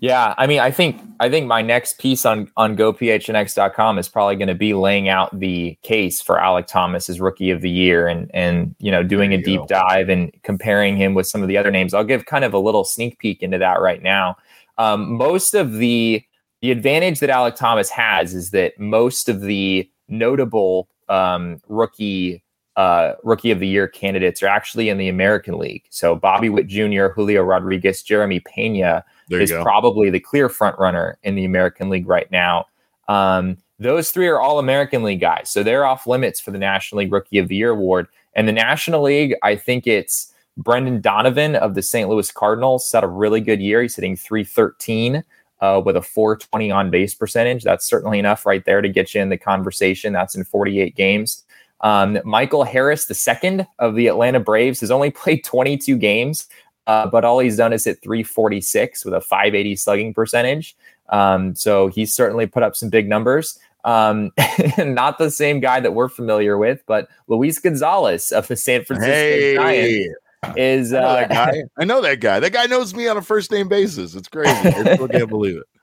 Yeah, 0.02 0.34
I 0.38 0.48
mean, 0.48 0.60
I 0.60 0.72
think 0.72 1.02
I 1.20 1.30
think 1.30 1.48
my 1.48 1.62
next 1.62 2.00
piece 2.00 2.26
on 2.26 2.50
on 2.56 2.78
gophnx.com 2.78 4.00
is 4.00 4.08
probably 4.08 4.36
going 4.38 4.48
to 4.48 4.56
be 4.56 4.74
laying 4.74 5.10
out 5.10 5.38
the 5.38 5.78
case 5.82 6.22
for 6.22 6.38
Alek 6.38 6.68
Thomas 6.68 7.10
as 7.10 7.20
rookie 7.20 7.52
of 7.52 7.62
the 7.62 7.70
year 7.70 8.08
and 8.08 8.30
and 8.34 8.76
you 8.80 8.92
know 8.92 9.04
doing 9.04 9.34
a 9.34 9.42
deep 9.42 9.62
go. 9.62 9.68
dive 9.68 10.10
and 10.10 10.32
comparing 10.44 10.96
him 10.96 11.16
with 11.16 11.28
some 11.28 11.42
of 11.42 11.48
the 11.48 11.58
other 11.58 11.72
names. 11.72 11.94
I'll 11.94 12.04
give 12.04 12.26
kind 12.26 12.46
of 12.46 12.54
a 12.54 12.60
little 12.60 12.84
sneak 12.84 13.20
peek 13.20 13.44
into 13.44 13.58
that 13.58 13.82
right 13.82 14.02
now. 14.02 14.38
Um, 14.78 15.12
most 15.14 15.54
of 15.54 15.74
the 15.74 16.24
the 16.62 16.72
advantage 16.72 17.20
that 17.20 17.30
Alek 17.30 17.56
Thomas 17.56 17.90
has 17.90 18.34
is 18.34 18.52
that 18.52 18.80
most 18.80 19.28
of 19.28 19.42
the 19.42 19.90
notable 20.08 20.88
um, 21.10 21.62
rookie 21.68 22.44
uh, 22.80 23.16
rookie 23.24 23.52
of 23.52 23.60
the 23.60 23.68
year 23.68 23.90
candidates 23.90 24.42
are 24.42 24.48
actually 24.48 24.88
in 24.88 24.98
the 24.98 25.10
American 25.10 25.58
League. 25.58 25.84
So 25.90 26.16
Bobby 26.16 26.48
Witt 26.48 26.68
Jr., 26.68 27.08
Julio 27.08 27.44
Rodriguez, 27.44 28.02
Jeremy 28.02 28.40
Pena 28.40 29.04
is 29.30 29.52
go. 29.52 29.62
probably 29.64 30.10
the 30.10 30.22
clear 30.22 30.48
front 30.48 30.80
runner 30.80 31.18
in 31.24 31.36
the 31.36 31.44
American 31.44 31.90
League 31.90 32.08
right 32.08 32.32
now. 32.32 32.68
Um, 33.10 33.58
those 33.80 34.12
three 34.12 34.28
are 34.28 34.40
all 34.40 34.60
American 34.60 35.04
League 35.04 35.20
guys, 35.20 35.50
so 35.50 35.62
they're 35.62 35.86
off 35.86 36.08
limits 36.08 36.40
for 36.40 36.52
the 36.52 36.58
National 36.58 37.00
League 37.00 37.12
Rookie 37.12 37.38
of 37.38 37.50
the 37.50 37.58
Year 37.58 37.72
award. 37.72 38.08
And 38.34 38.48
the 38.48 38.54
National 38.54 39.02
League, 39.02 39.36
I 39.44 39.58
think 39.58 39.86
it's 39.86 40.34
Brendan 40.56 41.02
Donovan 41.02 41.58
of 41.58 41.76
the 41.76 41.82
St. 41.82 42.08
Louis 42.08 42.32
Cardinals 42.32 42.90
had 42.90 43.04
a 43.04 43.08
really 43.08 43.42
good 43.42 43.60
year. 43.60 43.82
He's 43.82 43.98
hitting 43.98 44.16
313 44.16 45.22
uh, 45.60 45.82
with 45.84 45.98
a 45.98 46.02
420 46.02 46.72
on 46.72 46.90
base 46.92 47.14
percentage. 47.14 47.66
That's 47.66 47.86
certainly 47.86 48.20
enough 48.20 48.46
right 48.46 48.64
there 48.64 48.80
to 48.80 48.88
get 48.88 49.14
you 49.14 49.22
in 49.22 49.28
the 49.28 49.38
conversation. 49.38 50.14
That's 50.14 50.36
in 50.36 50.46
48 50.46 50.96
games. 50.96 51.44
Um, 51.82 52.20
Michael 52.26 52.64
Harris, 52.64 53.06
the 53.06 53.14
second 53.14 53.66
of 53.80 53.96
the 53.96 54.08
Atlanta 54.08 54.40
Braves, 54.40 54.80
has 54.82 54.92
only 54.92 55.12
played 55.12 55.44
22 55.44 55.98
games, 55.98 56.48
uh, 56.88 57.08
but 57.08 57.24
all 57.24 57.40
he's 57.40 57.58
done 57.58 57.74
is 57.74 57.86
hit 57.86 58.02
346 58.02 59.06
with 59.06 59.14
a 59.14 59.22
580 59.22 59.76
slugging 59.76 60.14
percentage. 60.14 60.76
Um, 61.10 61.56
so 61.56 61.88
he's 61.88 62.14
certainly 62.14 62.46
put 62.46 62.64
up 62.64 62.76
some 62.76 62.90
big 62.90 63.08
numbers. 63.08 63.58
Um, 63.86 64.32
not 64.78 65.18
the 65.18 65.32
same 65.32 65.60
guy 65.60 65.80
that 65.80 65.94
we're 65.94 66.10
familiar 66.10 66.58
with, 66.58 66.84
but 66.86 67.08
Luis 67.28 67.60
Gonzalez 67.60 68.32
of 68.32 68.48
the 68.48 68.56
San 68.56 68.84
Francisco 68.84 69.12
hey. 69.12 69.56
Giants 69.56 70.16
is. 70.56 70.94
I 70.94 71.00
know, 71.00 71.08
uh, 71.08 71.28
guy. 71.28 71.64
I 71.78 71.86
know 71.86 72.02
that 72.02 72.20
guy. 72.20 72.40
That 72.40 72.54
guy 72.54 72.66
knows 72.66 72.94
me 72.94 73.08
on 73.08 73.18
a 73.18 73.22
first 73.22 73.52
name 73.52 73.68
basis. 73.68 74.16
It's 74.16 74.28
crazy. 74.28 74.52
I 74.52 74.96
still 74.96 75.08
can't 75.10 75.30
believe 75.30 75.58
it. 75.58 75.79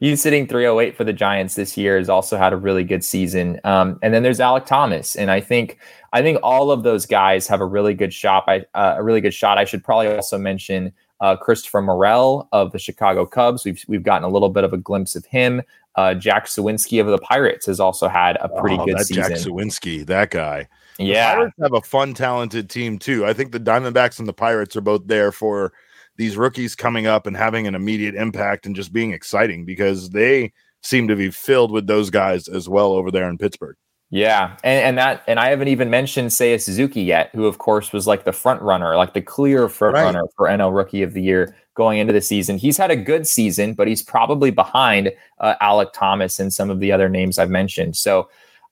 He's 0.00 0.22
sitting 0.22 0.46
308 0.46 0.96
for 0.96 1.04
the 1.04 1.12
Giants 1.12 1.54
this 1.54 1.76
year. 1.76 1.98
Has 1.98 2.08
also 2.08 2.36
had 2.38 2.52
a 2.52 2.56
really 2.56 2.84
good 2.84 3.04
season. 3.04 3.60
Um, 3.64 3.98
and 4.02 4.14
then 4.14 4.22
there's 4.22 4.38
Alek 4.38 4.64
Thomas, 4.64 5.14
and 5.14 5.30
I 5.30 5.40
think 5.40 5.78
I 6.12 6.22
think 6.22 6.38
all 6.42 6.70
of 6.70 6.82
those 6.82 7.06
guys 7.06 7.46
have 7.48 7.60
a 7.60 7.66
really 7.66 7.94
good 7.94 8.12
shot. 8.12 8.44
I, 8.48 8.64
uh, 8.74 8.94
a 8.96 9.02
really 9.02 9.20
good 9.20 9.34
shot. 9.34 9.58
I 9.58 9.64
should 9.64 9.84
probably 9.84 10.08
also 10.08 10.38
mention 10.38 10.92
uh, 11.20 11.36
Christopher 11.36 11.82
Morel 11.82 12.48
of 12.52 12.72
the 12.72 12.78
Chicago 12.78 13.26
Cubs. 13.26 13.64
We've 13.64 13.82
we've 13.88 14.02
gotten 14.02 14.24
a 14.24 14.28
little 14.28 14.48
bit 14.48 14.64
of 14.64 14.72
a 14.72 14.78
glimpse 14.78 15.14
of 15.16 15.26
him. 15.26 15.62
Uh, 15.96 16.14
Jack 16.14 16.46
Suwinski 16.46 17.00
of 17.00 17.06
the 17.06 17.18
Pirates 17.18 17.66
has 17.66 17.78
also 17.78 18.08
had 18.08 18.38
a 18.40 18.48
pretty 18.48 18.76
oh, 18.78 18.86
good 18.86 18.98
that 18.98 19.06
season. 19.06 19.24
Jack 19.24 19.32
Suwinski, 19.32 20.06
that 20.06 20.30
guy. 20.30 20.66
Yeah, 20.98 21.34
the 21.34 21.36
Pirates 21.36 21.56
have 21.60 21.74
a 21.74 21.80
fun, 21.82 22.14
talented 22.14 22.70
team 22.70 22.98
too. 22.98 23.26
I 23.26 23.34
think 23.34 23.52
the 23.52 23.60
Diamondbacks 23.60 24.18
and 24.18 24.26
the 24.26 24.32
Pirates 24.32 24.74
are 24.76 24.80
both 24.80 25.06
there 25.06 25.30
for 25.30 25.74
these 26.16 26.36
rookies 26.36 26.74
coming 26.74 27.06
up 27.06 27.26
and 27.26 27.36
having 27.36 27.66
an 27.66 27.74
immediate 27.74 28.14
impact 28.14 28.66
and 28.66 28.76
just 28.76 28.92
being 28.92 29.12
exciting 29.12 29.64
because 29.64 30.10
they 30.10 30.52
seem 30.82 31.08
to 31.08 31.16
be 31.16 31.30
filled 31.30 31.70
with 31.70 31.86
those 31.86 32.10
guys 32.10 32.48
as 32.48 32.68
well 32.68 32.92
over 32.92 33.10
there 33.10 33.28
in 33.28 33.38
Pittsburgh. 33.38 33.76
Yeah, 34.10 34.58
and, 34.62 34.84
and 34.84 34.98
that 34.98 35.24
and 35.26 35.40
I 35.40 35.48
haven't 35.48 35.68
even 35.68 35.88
mentioned 35.88 36.28
Seiya 36.28 36.60
Suzuki 36.60 37.00
yet, 37.00 37.30
who 37.34 37.46
of 37.46 37.56
course 37.56 37.94
was 37.94 38.06
like 38.06 38.24
the 38.24 38.32
front 38.32 38.60
runner, 38.60 38.94
like 38.94 39.14
the 39.14 39.22
clear 39.22 39.70
front 39.70 39.94
right. 39.94 40.02
runner 40.02 40.24
for 40.36 40.48
NL 40.48 40.76
Rookie 40.76 41.02
of 41.02 41.14
the 41.14 41.22
Year 41.22 41.56
going 41.74 41.98
into 41.98 42.12
the 42.12 42.20
season. 42.20 42.58
He's 42.58 42.76
had 42.76 42.90
a 42.90 42.96
good 42.96 43.26
season, 43.26 43.72
but 43.72 43.88
he's 43.88 44.02
probably 44.02 44.50
behind 44.50 45.12
uh, 45.38 45.54
Alek 45.62 45.94
Thomas 45.94 46.38
and 46.38 46.52
some 46.52 46.68
of 46.68 46.78
the 46.78 46.92
other 46.92 47.08
names 47.08 47.38
I've 47.38 47.48
mentioned. 47.48 47.96
So 47.96 48.28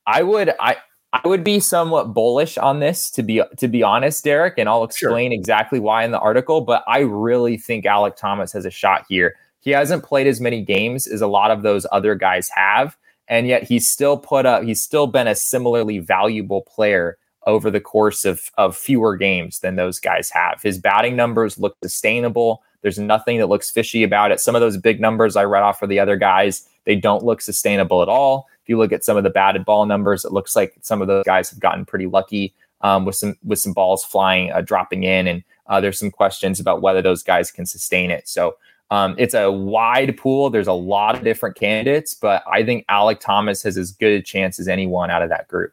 I 0.06 0.22
would 0.22 0.52
I 0.60 0.76
I 1.12 1.26
would 1.26 1.42
be 1.42 1.58
somewhat 1.58 2.14
bullish 2.14 2.56
on 2.56 2.78
this 2.80 3.10
to 3.12 3.22
be 3.22 3.42
to 3.58 3.68
be 3.68 3.82
honest, 3.82 4.22
Derek, 4.22 4.54
and 4.58 4.68
I'll 4.68 4.84
explain 4.84 5.32
sure. 5.32 5.38
exactly 5.38 5.80
why 5.80 6.04
in 6.04 6.12
the 6.12 6.20
article. 6.20 6.60
But 6.60 6.84
I 6.86 7.00
really 7.00 7.56
think 7.56 7.84
Alek 7.84 8.16
Thomas 8.16 8.52
has 8.52 8.64
a 8.64 8.70
shot 8.70 9.06
here 9.08 9.34
he 9.60 9.70
hasn't 9.70 10.04
played 10.04 10.26
as 10.26 10.40
many 10.40 10.62
games 10.62 11.06
as 11.06 11.20
a 11.20 11.26
lot 11.26 11.50
of 11.50 11.62
those 11.62 11.86
other 11.92 12.14
guys 12.14 12.48
have. 12.54 12.96
And 13.28 13.46
yet 13.46 13.62
he's 13.62 13.86
still 13.86 14.16
put 14.16 14.46
up, 14.46 14.64
he's 14.64 14.80
still 14.80 15.06
been 15.06 15.28
a 15.28 15.34
similarly 15.34 15.98
valuable 15.98 16.62
player 16.62 17.16
over 17.46 17.70
the 17.70 17.80
course 17.80 18.24
of, 18.24 18.50
of 18.58 18.76
fewer 18.76 19.16
games 19.16 19.60
than 19.60 19.76
those 19.76 20.00
guys 20.00 20.30
have. 20.30 20.60
His 20.62 20.78
batting 20.78 21.14
numbers 21.14 21.58
look 21.58 21.76
sustainable. 21.82 22.62
There's 22.82 22.98
nothing 22.98 23.38
that 23.38 23.48
looks 23.48 23.70
fishy 23.70 24.02
about 24.02 24.32
it. 24.32 24.40
Some 24.40 24.54
of 24.54 24.60
those 24.60 24.76
big 24.76 25.00
numbers 25.00 25.36
I 25.36 25.44
read 25.44 25.62
off 25.62 25.78
for 25.78 25.86
the 25.86 26.00
other 26.00 26.16
guys, 26.16 26.66
they 26.84 26.96
don't 26.96 27.24
look 27.24 27.40
sustainable 27.40 28.02
at 28.02 28.08
all. 28.08 28.48
You 28.70 28.78
look 28.78 28.92
at 28.92 29.04
some 29.04 29.16
of 29.16 29.24
the 29.24 29.30
batted 29.30 29.64
ball 29.64 29.84
numbers, 29.84 30.24
it 30.24 30.32
looks 30.32 30.54
like 30.54 30.74
some 30.80 31.02
of 31.02 31.08
those 31.08 31.24
guys 31.24 31.50
have 31.50 31.58
gotten 31.58 31.84
pretty 31.84 32.06
lucky 32.06 32.54
um, 32.82 33.04
with 33.04 33.16
some 33.16 33.36
with 33.42 33.58
some 33.58 33.72
balls 33.72 34.04
flying, 34.04 34.52
uh, 34.52 34.60
dropping 34.60 35.02
in, 35.02 35.26
and 35.26 35.42
uh, 35.66 35.80
there's 35.80 35.98
some 35.98 36.10
questions 36.10 36.60
about 36.60 36.80
whether 36.80 37.02
those 37.02 37.22
guys 37.22 37.50
can 37.50 37.66
sustain 37.66 38.10
it. 38.10 38.28
So 38.28 38.56
um, 38.90 39.14
it's 39.18 39.34
a 39.34 39.50
wide 39.50 40.16
pool. 40.16 40.50
There's 40.50 40.66
a 40.66 40.72
lot 40.72 41.16
of 41.16 41.24
different 41.24 41.56
candidates, 41.56 42.14
but 42.14 42.42
I 42.50 42.64
think 42.64 42.86
Alek 42.86 43.20
Thomas 43.20 43.62
has 43.64 43.76
as 43.76 43.92
good 43.92 44.12
a 44.12 44.22
chance 44.22 44.58
as 44.58 44.68
anyone 44.68 45.10
out 45.10 45.22
of 45.22 45.28
that 45.30 45.48
group. 45.48 45.72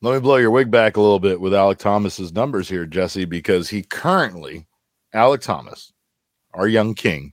Let 0.00 0.14
me 0.14 0.20
blow 0.20 0.36
your 0.36 0.50
wig 0.50 0.70
back 0.70 0.96
a 0.96 1.00
little 1.00 1.20
bit 1.20 1.40
with 1.40 1.52
Alek 1.52 1.78
Thomas's 1.78 2.32
numbers 2.32 2.68
here, 2.68 2.86
Jesse, 2.86 3.24
because 3.24 3.68
he 3.68 3.82
currently, 3.82 4.66
Alek 5.14 5.40
Thomas, 5.40 5.92
our 6.52 6.68
young 6.68 6.94
king, 6.94 7.32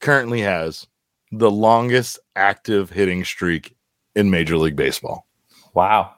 currently 0.00 0.40
has 0.40 0.86
the 1.30 1.50
longest 1.50 2.18
active 2.36 2.90
hitting 2.90 3.24
streak 3.24 3.74
in 4.14 4.30
Major 4.30 4.56
League 4.56 4.76
Baseball. 4.76 5.26
Wow. 5.74 6.14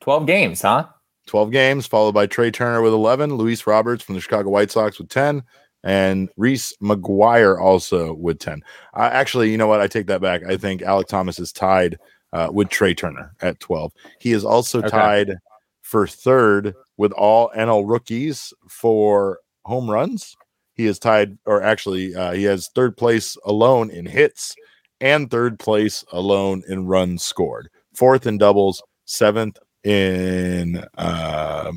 12 0.00 0.26
games, 0.26 0.62
huh? 0.62 0.86
12 1.26 1.50
games, 1.50 1.86
followed 1.86 2.12
by 2.12 2.26
Trea 2.26 2.50
Turner 2.50 2.82
with 2.82 2.92
11, 2.92 3.34
Luis 3.34 3.66
Roberts 3.66 4.02
from 4.02 4.14
the 4.14 4.20
Chicago 4.20 4.50
White 4.50 4.70
Sox 4.70 4.98
with 4.98 5.08
10, 5.08 5.42
and 5.82 6.28
Reese 6.36 6.74
McGuire 6.82 7.60
also 7.60 8.14
with 8.14 8.38
10. 8.38 8.62
Uh, 8.94 9.08
actually, 9.12 9.50
you 9.50 9.56
know 9.56 9.66
what? 9.66 9.80
I 9.80 9.86
take 9.86 10.06
that 10.08 10.20
back. 10.20 10.42
I 10.44 10.56
think 10.56 10.82
Alek 10.82 11.06
Thomas 11.06 11.38
is 11.38 11.52
tied 11.52 11.98
uh, 12.32 12.48
with 12.52 12.68
Trea 12.68 12.94
Turner 12.94 13.32
at 13.40 13.60
12. 13.60 13.92
He 14.20 14.32
is 14.32 14.44
also 14.44 14.80
okay. 14.80 14.88
tied 14.88 15.36
for 15.82 16.06
third 16.06 16.74
with 16.96 17.12
all 17.12 17.50
NL 17.56 17.88
rookies 17.88 18.52
for 18.68 19.38
home 19.64 19.90
runs. 19.90 20.36
He 20.74 20.86
is 20.86 20.98
tied, 20.98 21.38
or 21.46 21.62
actually, 21.62 22.14
uh, 22.14 22.32
he 22.32 22.44
has 22.44 22.68
third 22.74 22.96
place 22.96 23.36
alone 23.44 23.90
in 23.90 24.06
hits 24.06 24.56
and 25.04 25.30
third 25.30 25.58
place 25.58 26.02
alone 26.12 26.62
in 26.66 26.86
runs 26.86 27.22
scored. 27.22 27.68
Fourth 27.94 28.26
in 28.26 28.38
doubles, 28.38 28.82
seventh 29.04 29.58
in 29.84 30.82
uh, 30.96 31.70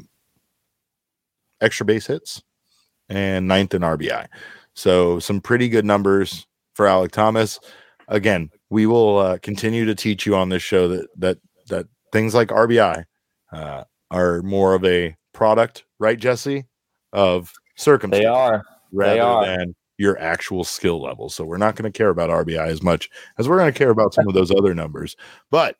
extra 1.60 1.86
base 1.86 2.08
hits, 2.08 2.42
and 3.10 3.46
ninth 3.48 3.74
in 3.74 3.82
RBI. 3.82 4.28
So 4.74 5.20
some 5.20 5.42
pretty 5.42 5.68
good 5.68 5.86
numbers 5.86 6.48
for 6.74 6.86
Alek 6.86 7.12
Thomas. 7.12 7.60
Again, 8.08 8.50
we 8.70 8.86
will 8.86 9.18
uh, 9.18 9.38
continue 9.40 9.84
to 9.86 9.94
teach 9.94 10.26
you 10.26 10.34
on 10.34 10.48
this 10.48 10.64
show 10.64 10.88
that 10.88 11.08
that 11.18 11.38
that 11.68 11.86
things 12.14 12.34
like 12.34 12.48
RBI 12.48 13.04
uh, 13.52 13.84
are 14.10 14.42
more 14.42 14.74
of 14.74 14.86
a 14.86 15.18
product, 15.34 15.84
right, 16.00 16.18
Jesse, 16.18 16.64
of 17.12 17.52
circumstance. 17.76 18.24
They 18.24 18.26
are 18.26 18.64
rather 18.94 19.14
they 19.14 19.20
are. 19.20 19.46
than 19.46 19.76
your 19.98 20.18
actual 20.20 20.64
skill 20.64 21.02
level. 21.02 21.30
So 21.30 21.44
we're 21.44 21.58
not 21.58 21.76
going 21.76 21.92
to 21.92 21.98
care 21.98 22.10
about 22.10 22.30
RBI 22.30 22.68
as 22.68 22.84
much 22.84 23.10
as 23.38 23.50
we're 23.50 23.58
going 23.58 23.74
to 23.74 23.78
care 23.78 23.90
about 23.90 24.14
some 24.14 24.28
of 24.28 24.34
those 24.34 24.52
other 24.52 24.74
numbers. 24.74 25.16
But 25.50 25.78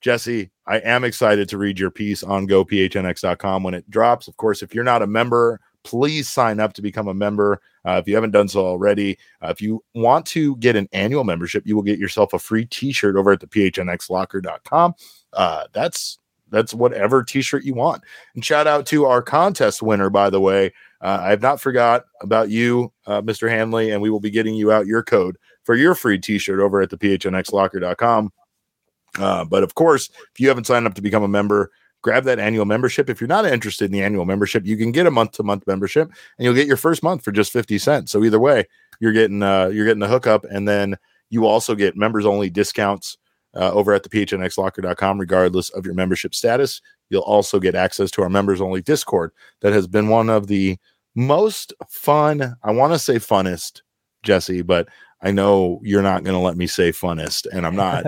Jesse, 0.00 0.50
I 0.66 0.80
am 0.80 1.02
excited 1.02 1.48
to 1.48 1.58
read 1.58 1.78
your 1.78 1.90
piece 1.90 2.22
on 2.22 2.46
gophnx.com 2.46 3.62
when 3.62 3.72
it 3.72 3.88
drops. 3.90 4.28
Of 4.28 4.36
course, 4.36 4.62
if 4.62 4.74
you're 4.74 4.84
not 4.84 5.00
a 5.00 5.06
member, 5.06 5.60
please 5.82 6.28
sign 6.28 6.60
up 6.60 6.74
to 6.74 6.82
become 6.82 7.08
a 7.08 7.14
member. 7.14 7.60
Uh, 7.86 8.00
if 8.02 8.08
you 8.08 8.14
haven't 8.14 8.32
done 8.32 8.48
so 8.48 8.66
already, 8.66 9.16
uh, 9.42 9.48
if 9.48 9.62
you 9.62 9.82
want 9.94 10.26
to 10.26 10.56
get 10.56 10.76
an 10.76 10.88
annual 10.92 11.24
membership, 11.24 11.66
you 11.66 11.74
will 11.74 11.82
get 11.82 11.98
yourself 11.98 12.34
a 12.34 12.38
free 12.38 12.66
t-shirt 12.66 13.16
over 13.16 13.32
at 13.32 13.40
the 13.40 13.46
phnxlocker.com. 13.46 14.94
Uh, 15.32 15.64
that's 15.72 16.18
that's 16.50 16.74
whatever 16.74 17.22
t-shirt 17.22 17.64
you 17.64 17.74
want. 17.74 18.02
And 18.34 18.44
shout 18.44 18.66
out 18.66 18.86
to 18.86 19.06
our 19.06 19.22
contest 19.22 19.82
winner, 19.82 20.10
by 20.10 20.30
the 20.30 20.40
way. 20.40 20.72
Uh, 21.04 21.20
I 21.22 21.30
have 21.30 21.42
not 21.42 21.60
forgot 21.60 22.06
about 22.22 22.48
you, 22.48 22.90
uh, 23.06 23.20
Mr. 23.20 23.50
Hanley, 23.50 23.90
and 23.90 24.00
we 24.00 24.08
will 24.08 24.20
be 24.20 24.30
getting 24.30 24.54
you 24.54 24.72
out 24.72 24.86
your 24.86 25.02
code 25.02 25.36
for 25.62 25.74
your 25.74 25.94
free 25.94 26.18
t-shirt 26.18 26.60
over 26.60 26.80
at 26.80 26.88
the 26.88 26.96
phnxlocker.com. 26.96 28.32
Uh, 29.18 29.44
but 29.44 29.62
of 29.62 29.74
course, 29.74 30.08
if 30.32 30.40
you 30.40 30.48
haven't 30.48 30.66
signed 30.66 30.86
up 30.86 30.94
to 30.94 31.02
become 31.02 31.22
a 31.22 31.28
member, 31.28 31.70
grab 32.00 32.24
that 32.24 32.38
annual 32.38 32.64
membership. 32.64 33.10
If 33.10 33.20
you're 33.20 33.28
not 33.28 33.44
interested 33.44 33.84
in 33.84 33.92
the 33.92 34.02
annual 34.02 34.24
membership, 34.24 34.64
you 34.66 34.78
can 34.78 34.92
get 34.92 35.06
a 35.06 35.10
month 35.10 35.32
to 35.32 35.42
month 35.42 35.66
membership 35.66 36.08
and 36.08 36.44
you'll 36.44 36.54
get 36.54 36.66
your 36.66 36.78
first 36.78 37.02
month 37.02 37.22
for 37.22 37.32
just 37.32 37.52
50 37.52 37.76
cents. 37.78 38.10
So 38.10 38.24
either 38.24 38.40
way, 38.40 38.66
you're 38.98 39.12
getting 39.12 39.42
uh, 39.42 39.66
you're 39.66 39.86
getting 39.86 40.00
the 40.00 40.08
hookup 40.08 40.44
and 40.44 40.66
then 40.66 40.96
you 41.28 41.46
also 41.46 41.74
get 41.74 41.96
members 41.96 42.24
only 42.24 42.48
discounts 42.48 43.18
uh, 43.54 43.72
over 43.72 43.92
at 43.92 44.02
the 44.02 44.08
phnxlocker.com 44.08 45.18
regardless 45.18 45.68
of 45.70 45.84
your 45.84 45.94
membership 45.94 46.34
status. 46.34 46.80
You'll 47.10 47.22
also 47.22 47.60
get 47.60 47.74
access 47.74 48.10
to 48.12 48.22
our 48.22 48.30
members 48.30 48.60
only 48.60 48.82
Discord 48.82 49.32
that 49.60 49.72
has 49.72 49.86
been 49.86 50.08
one 50.08 50.30
of 50.30 50.46
the 50.46 50.78
most 51.14 51.72
fun, 51.88 52.56
I 52.62 52.72
want 52.72 52.92
to 52.92 52.98
say 52.98 53.16
funnest, 53.16 53.82
Jesse, 54.22 54.62
but 54.62 54.88
I 55.22 55.30
know 55.30 55.80
you're 55.82 56.02
not 56.02 56.22
going 56.22 56.36
to 56.36 56.42
let 56.42 56.56
me 56.56 56.66
say 56.66 56.90
funnest, 56.90 57.46
and 57.52 57.66
I'm 57.66 57.76
not. 57.76 58.04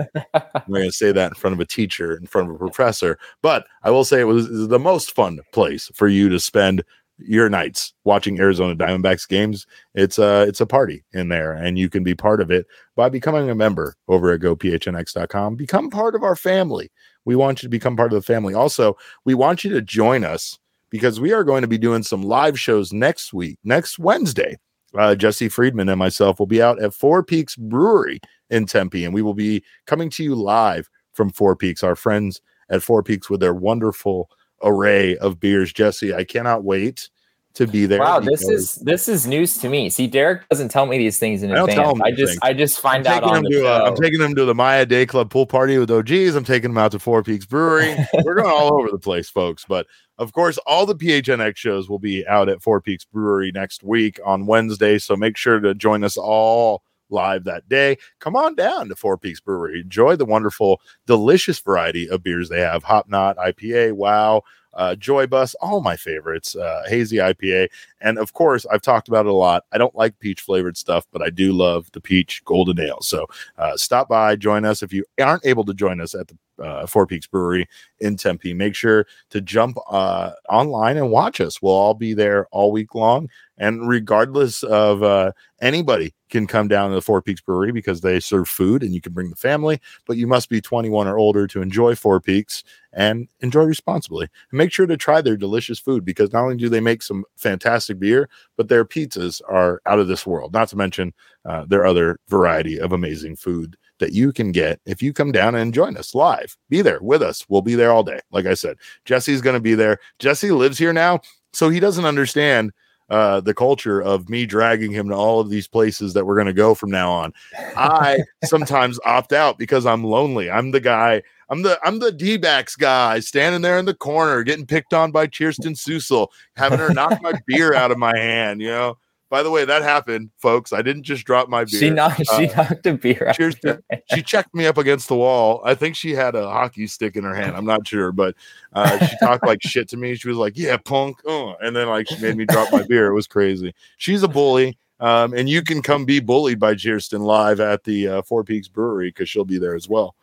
Going 0.69 0.83
to 0.85 0.91
say 0.91 1.11
that 1.11 1.31
in 1.31 1.35
front 1.35 1.55
of 1.55 1.59
a 1.59 1.65
teacher, 1.65 2.15
in 2.15 2.27
front 2.27 2.49
of 2.49 2.55
a 2.55 2.59
professor, 2.59 3.17
but 3.41 3.65
I 3.83 3.89
will 3.89 4.05
say 4.05 4.19
it 4.19 4.25
was 4.25 4.67
the 4.67 4.79
most 4.79 5.15
fun 5.15 5.39
place 5.51 5.89
for 5.95 6.07
you 6.07 6.29
to 6.29 6.39
spend 6.39 6.83
your 7.17 7.49
nights 7.49 7.93
watching 8.03 8.39
Arizona 8.39 8.75
Diamondbacks 8.75 9.27
games. 9.27 9.65
It's 9.95 10.19
a 10.19 10.43
it's 10.43 10.61
a 10.61 10.67
party 10.67 11.03
in 11.13 11.29
there, 11.29 11.53
and 11.53 11.79
you 11.79 11.89
can 11.89 12.03
be 12.03 12.13
part 12.13 12.41
of 12.41 12.51
it 12.51 12.67
by 12.95 13.09
becoming 13.09 13.49
a 13.49 13.55
member 13.55 13.95
over 14.07 14.31
at 14.31 14.41
gophnx.com. 14.41 15.55
Become 15.55 15.89
part 15.89 16.13
of 16.13 16.23
our 16.23 16.35
family. 16.35 16.91
We 17.25 17.35
want 17.35 17.63
you 17.63 17.67
to 17.67 17.71
become 17.71 17.95
part 17.95 18.13
of 18.13 18.19
the 18.19 18.33
family. 18.33 18.53
Also, 18.53 18.95
we 19.25 19.33
want 19.33 19.63
you 19.63 19.71
to 19.71 19.81
join 19.81 20.23
us 20.23 20.59
because 20.89 21.19
we 21.19 21.33
are 21.33 21.43
going 21.43 21.61
to 21.61 21.67
be 21.67 21.77
doing 21.77 22.03
some 22.03 22.23
live 22.23 22.59
shows 22.59 22.93
next 22.93 23.33
week, 23.33 23.57
next 23.63 23.99
Wednesday 23.99 24.57
uh, 24.95 25.15
Jesse 25.15 25.49
Friedman 25.49 25.89
and 25.89 25.99
myself 25.99 26.39
will 26.39 26.47
be 26.47 26.61
out 26.61 26.81
at 26.81 26.93
Four 26.93 27.23
Peaks 27.23 27.55
Brewery 27.55 28.19
in 28.49 28.65
Tempe, 28.65 29.03
and 29.03 29.13
we 29.13 29.21
will 29.21 29.33
be 29.33 29.63
coming 29.85 30.09
to 30.11 30.23
you 30.23 30.35
live 30.35 30.89
from 31.13 31.29
Four 31.29 31.55
Peaks, 31.55 31.83
our 31.83 31.95
friends 31.95 32.41
at 32.69 32.83
Four 32.83 33.03
Peaks 33.03 33.29
with 33.29 33.39
their 33.39 33.53
wonderful 33.53 34.29
array 34.63 35.17
of 35.17 35.39
beers. 35.39 35.73
Jesse, 35.73 36.13
I 36.13 36.23
cannot 36.23 36.63
wait 36.63 37.09
to 37.57 37.67
be 37.67 37.85
there. 37.85 37.99
Wow, 37.99 38.19
this 38.19 38.47
is 38.47 38.75
this 38.75 39.07
is 39.07 39.27
news 39.27 39.57
to 39.59 39.69
me. 39.69 39.89
See, 39.89 40.07
Derek 40.07 40.47
doesn't 40.49 40.69
tell 40.69 40.85
me 40.85 40.97
these 40.97 41.17
things 41.19 41.43
in 41.43 41.51
I 41.51 41.63
advance. 41.63 42.01
I 42.03 42.11
just 42.11 42.39
I 42.43 42.53
just 42.53 42.79
find 42.79 43.05
out 43.05 43.23
on 43.23 43.43
the 43.43 43.49
to, 43.49 43.67
uh, 43.67 43.87
I'm 43.87 43.95
taking 43.95 44.19
them 44.19 44.35
to 44.35 44.45
the 44.45 44.55
Maya 44.55 44.85
Day 44.85 45.05
Club 45.05 45.29
pool 45.29 45.45
party 45.45 45.77
with 45.77 45.89
OGeez. 45.89 46.35
I'm 46.35 46.43
taking 46.43 46.69
them 46.69 46.77
out 46.77 46.91
to 46.91 46.99
Four 46.99 47.23
Peaks 47.23 47.45
Brewery. 47.45 47.95
We're 48.23 48.35
going 48.35 48.49
all 48.49 48.79
over 48.79 48.89
the 48.89 48.99
place, 48.99 49.29
folks. 49.29 49.65
But 49.67 49.87
of 50.17 50.33
course, 50.33 50.57
all 50.59 50.85
the 50.85 50.95
PHNX 50.95 51.57
shows 51.57 51.89
will 51.89 51.99
be 51.99 52.25
out 52.27 52.49
at 52.49 52.61
Four 52.61 52.79
Peaks 52.79 53.05
Brewery 53.05 53.51
next 53.51 53.83
week 53.83 54.19
on 54.23 54.45
Wednesday. 54.45 54.99
So 54.99 55.15
make 55.15 55.35
sure 55.35 55.59
to 55.59 55.73
join 55.73 56.03
us 56.03 56.17
all 56.17 56.83
live 57.09 57.45
that 57.45 57.67
day. 57.69 57.97
Come 58.19 58.35
on 58.35 58.55
down 58.55 58.89
to 58.89 58.95
Four 58.95 59.17
Peaks 59.17 59.39
Brewery. 59.39 59.81
Enjoy 59.81 60.15
the 60.15 60.25
wonderful, 60.25 60.81
delicious 61.05 61.59
variety 61.59 62.09
of 62.09 62.23
beers 62.23 62.49
they 62.49 62.61
have 62.61 62.83
Hop 62.83 63.09
Knot, 63.09 63.37
IPA, 63.37 63.93
Wow, 63.93 64.43
uh, 64.77 64.95
Joy 64.95 65.27
Bus, 65.27 65.55
all 65.55 65.81
my 65.81 65.97
favorites, 65.97 66.55
uh, 66.55 66.83
Hazy 66.87 67.17
IPA. 67.17 67.67
And 67.99 68.17
of 68.17 68.33
course, 68.33 68.65
I've 68.71 68.81
talked 68.81 69.07
about 69.09 69.25
it 69.25 69.31
a 69.31 69.33
lot. 69.33 69.65
I 69.71 69.77
don't 69.77 69.95
like 69.95 70.17
peach 70.19 70.41
flavored 70.41 70.77
stuff, 70.77 71.05
but 71.11 71.21
I 71.21 71.29
do 71.29 71.51
love 71.51 71.91
the 71.91 71.99
peach 71.99 72.43
golden 72.45 72.79
ale. 72.79 73.01
So 73.01 73.25
uh, 73.57 73.75
stop 73.75 74.07
by, 74.07 74.35
join 74.35 74.63
us. 74.63 74.81
If 74.83 74.93
you 74.93 75.03
aren't 75.19 75.45
able 75.45 75.65
to 75.65 75.73
join 75.73 75.99
us 75.99 76.15
at 76.15 76.27
the 76.27 76.37
uh, 76.59 76.85
Four 76.85 77.07
Peaks 77.07 77.27
Brewery 77.27 77.67
in 77.99 78.17
Tempe, 78.17 78.53
make 78.53 78.75
sure 78.75 79.05
to 79.29 79.41
jump 79.41 79.77
uh, 79.89 80.31
online 80.49 80.97
and 80.97 81.11
watch 81.11 81.41
us. 81.41 81.61
We'll 81.61 81.73
all 81.73 81.93
be 81.93 82.13
there 82.13 82.47
all 82.51 82.71
week 82.71 82.95
long. 82.95 83.29
And 83.57 83.87
regardless 83.87 84.61
of 84.63 85.01
uh, 85.01 85.31
anybody 85.61 86.13
can 86.29 86.45
come 86.45 86.67
down 86.67 86.89
to 86.89 86.95
the 86.95 87.01
Four 87.01 87.21
Peaks 87.21 87.41
Brewery 87.41 87.71
because 87.71 88.01
they 88.01 88.19
serve 88.19 88.47
food 88.47 88.83
and 88.83 88.93
you 88.93 89.01
can 89.01 89.13
bring 89.13 89.29
the 89.29 89.35
family, 89.35 89.79
but 90.05 90.17
you 90.17 90.27
must 90.27 90.49
be 90.49 90.61
21 90.61 91.07
or 91.07 91.17
older 91.17 91.47
to 91.47 91.61
enjoy 91.61 91.95
Four 91.95 92.19
Peaks 92.19 92.63
and 92.93 93.27
enjoy 93.39 93.63
responsibly. 93.63 94.27
And 94.51 94.57
make 94.57 94.71
sure 94.71 94.85
to 94.85 94.97
try 94.97 95.21
their 95.21 95.37
delicious 95.37 95.79
food 95.79 96.05
because 96.05 96.31
not 96.33 96.43
only 96.43 96.57
do 96.57 96.69
they 96.69 96.79
make 96.79 97.01
some 97.01 97.23
fantastic 97.35 97.99
beer, 97.99 98.29
but 98.57 98.67
their 98.67 98.85
pizzas 98.85 99.41
are 99.47 99.81
out 99.85 99.99
of 99.99 100.07
this 100.07 100.27
world, 100.27 100.53
not 100.53 100.67
to 100.69 100.77
mention 100.77 101.13
uh, 101.45 101.65
their 101.65 101.85
other 101.85 102.19
variety 102.27 102.79
of 102.79 102.91
amazing 102.91 103.35
food 103.35 103.75
that 103.99 104.13
you 104.13 104.31
can 104.31 104.51
get 104.51 104.79
if 104.85 105.01
you 105.01 105.13
come 105.13 105.31
down 105.31 105.55
and 105.55 105.73
join 105.73 105.97
us 105.97 106.15
live. 106.15 106.57
Be 106.69 106.81
there 106.81 106.99
with 107.01 107.21
us. 107.21 107.45
We'll 107.49 107.61
be 107.61 107.75
there 107.75 107.91
all 107.91 108.03
day. 108.03 108.19
Like 108.31 108.45
I 108.45 108.53
said, 108.53 108.77
Jesse's 109.05 109.41
going 109.41 109.55
to 109.55 109.59
be 109.59 109.75
there. 109.75 109.99
Jesse 110.19 110.51
lives 110.51 110.77
here 110.77 110.93
now, 110.93 111.21
so 111.53 111.69
he 111.69 111.79
doesn't 111.79 112.05
understand 112.05 112.71
uh, 113.09 113.39
the 113.39 113.53
culture 113.53 114.01
of 114.01 114.29
me 114.29 114.45
dragging 114.45 114.91
him 114.91 115.07
to 115.09 115.15
all 115.15 115.39
of 115.39 115.49
these 115.49 115.67
places 115.67 116.13
that 116.13 116.25
we're 116.25 116.35
going 116.35 116.47
to 116.47 116.53
go 116.53 116.75
from 116.75 116.91
now 116.91 117.11
on. 117.11 117.33
I 117.77 118.19
sometimes 118.45 118.99
opt 119.05 119.33
out 119.33 119.57
because 119.57 119.85
I'm 119.85 120.03
lonely. 120.03 120.49
I'm 120.49 120.71
the 120.71 120.81
guy. 120.81 121.23
I'm 121.49 121.61
the 121.61 121.79
I'm 121.83 121.99
the 121.99 122.11
D-backs 122.11 122.75
guy 122.75 123.21
standing 123.21 123.61
there 123.61 123.79
in 123.79 123.85
the 123.85 123.93
corner 123.93 124.43
getting 124.43 124.65
picked 124.65 124.93
on 124.93 125.11
by 125.11 125.27
Kirsten 125.27 125.73
Susel, 125.73 126.27
having 126.57 126.79
her 126.79 126.93
knock 126.93 127.21
my 127.21 127.33
beer 127.47 127.73
out 127.73 127.91
of 127.91 127.97
my 127.97 128.17
hand. 128.17 128.61
You 128.61 128.71
know, 128.71 128.97
by 129.29 129.43
the 129.43 129.51
way, 129.51 129.65
that 129.65 129.81
happened, 129.81 130.29
folks. 130.37 130.71
I 130.71 130.81
didn't 130.81 131.03
just 131.03 131.25
drop 131.25 131.49
my 131.49 131.65
beer. 131.65 131.79
She 131.79 131.89
knocked. 131.89 132.21
Uh, 132.29 132.39
she 132.39 132.47
knocked 132.47 132.85
a 132.85 132.93
beer. 132.93 133.31
cheers 133.35 133.55
to, 133.59 133.81
she 134.13 134.21
checked 134.21 134.55
me 134.55 134.65
up 134.65 134.77
against 134.77 135.07
the 135.07 135.15
wall. 135.15 135.61
I 135.65 135.75
think 135.75 135.95
she 135.95 136.13
had 136.13 136.35
a 136.35 136.49
hockey 136.49 136.87
stick 136.87 137.15
in 137.15 137.23
her 137.23 137.35
hand. 137.35 137.55
I'm 137.55 137.65
not 137.65 137.87
sure, 137.87 138.11
but 138.11 138.35
uh, 138.73 139.05
she 139.05 139.17
talked 139.17 139.45
like 139.45 139.61
shit 139.61 139.89
to 139.89 139.97
me. 139.97 140.15
She 140.15 140.29
was 140.29 140.37
like, 140.37 140.57
"Yeah, 140.57 140.77
punk," 140.77 141.17
uh, 141.27 141.53
and 141.55 141.75
then 141.75 141.87
like 141.87 142.07
she 142.07 142.17
made 142.19 142.37
me 142.37 142.45
drop 142.45 142.71
my 142.71 142.83
beer. 142.83 143.07
It 143.07 143.13
was 143.13 143.27
crazy. 143.27 143.73
She's 143.97 144.23
a 144.23 144.27
bully, 144.27 144.77
um, 144.99 145.33
and 145.33 145.49
you 145.49 145.61
can 145.61 145.81
come 145.81 146.05
be 146.05 146.19
bullied 146.19 146.59
by 146.59 146.75
Kirsten 146.75 147.21
live 147.21 147.59
at 147.59 147.83
the 147.83 148.07
uh, 148.07 148.21
Four 148.21 148.43
Peaks 148.43 148.67
Brewery 148.67 149.09
because 149.09 149.29
she'll 149.29 149.45
be 149.45 149.59
there 149.59 149.75
as 149.75 149.89
well. 149.89 150.15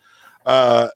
Uh, 0.46 0.88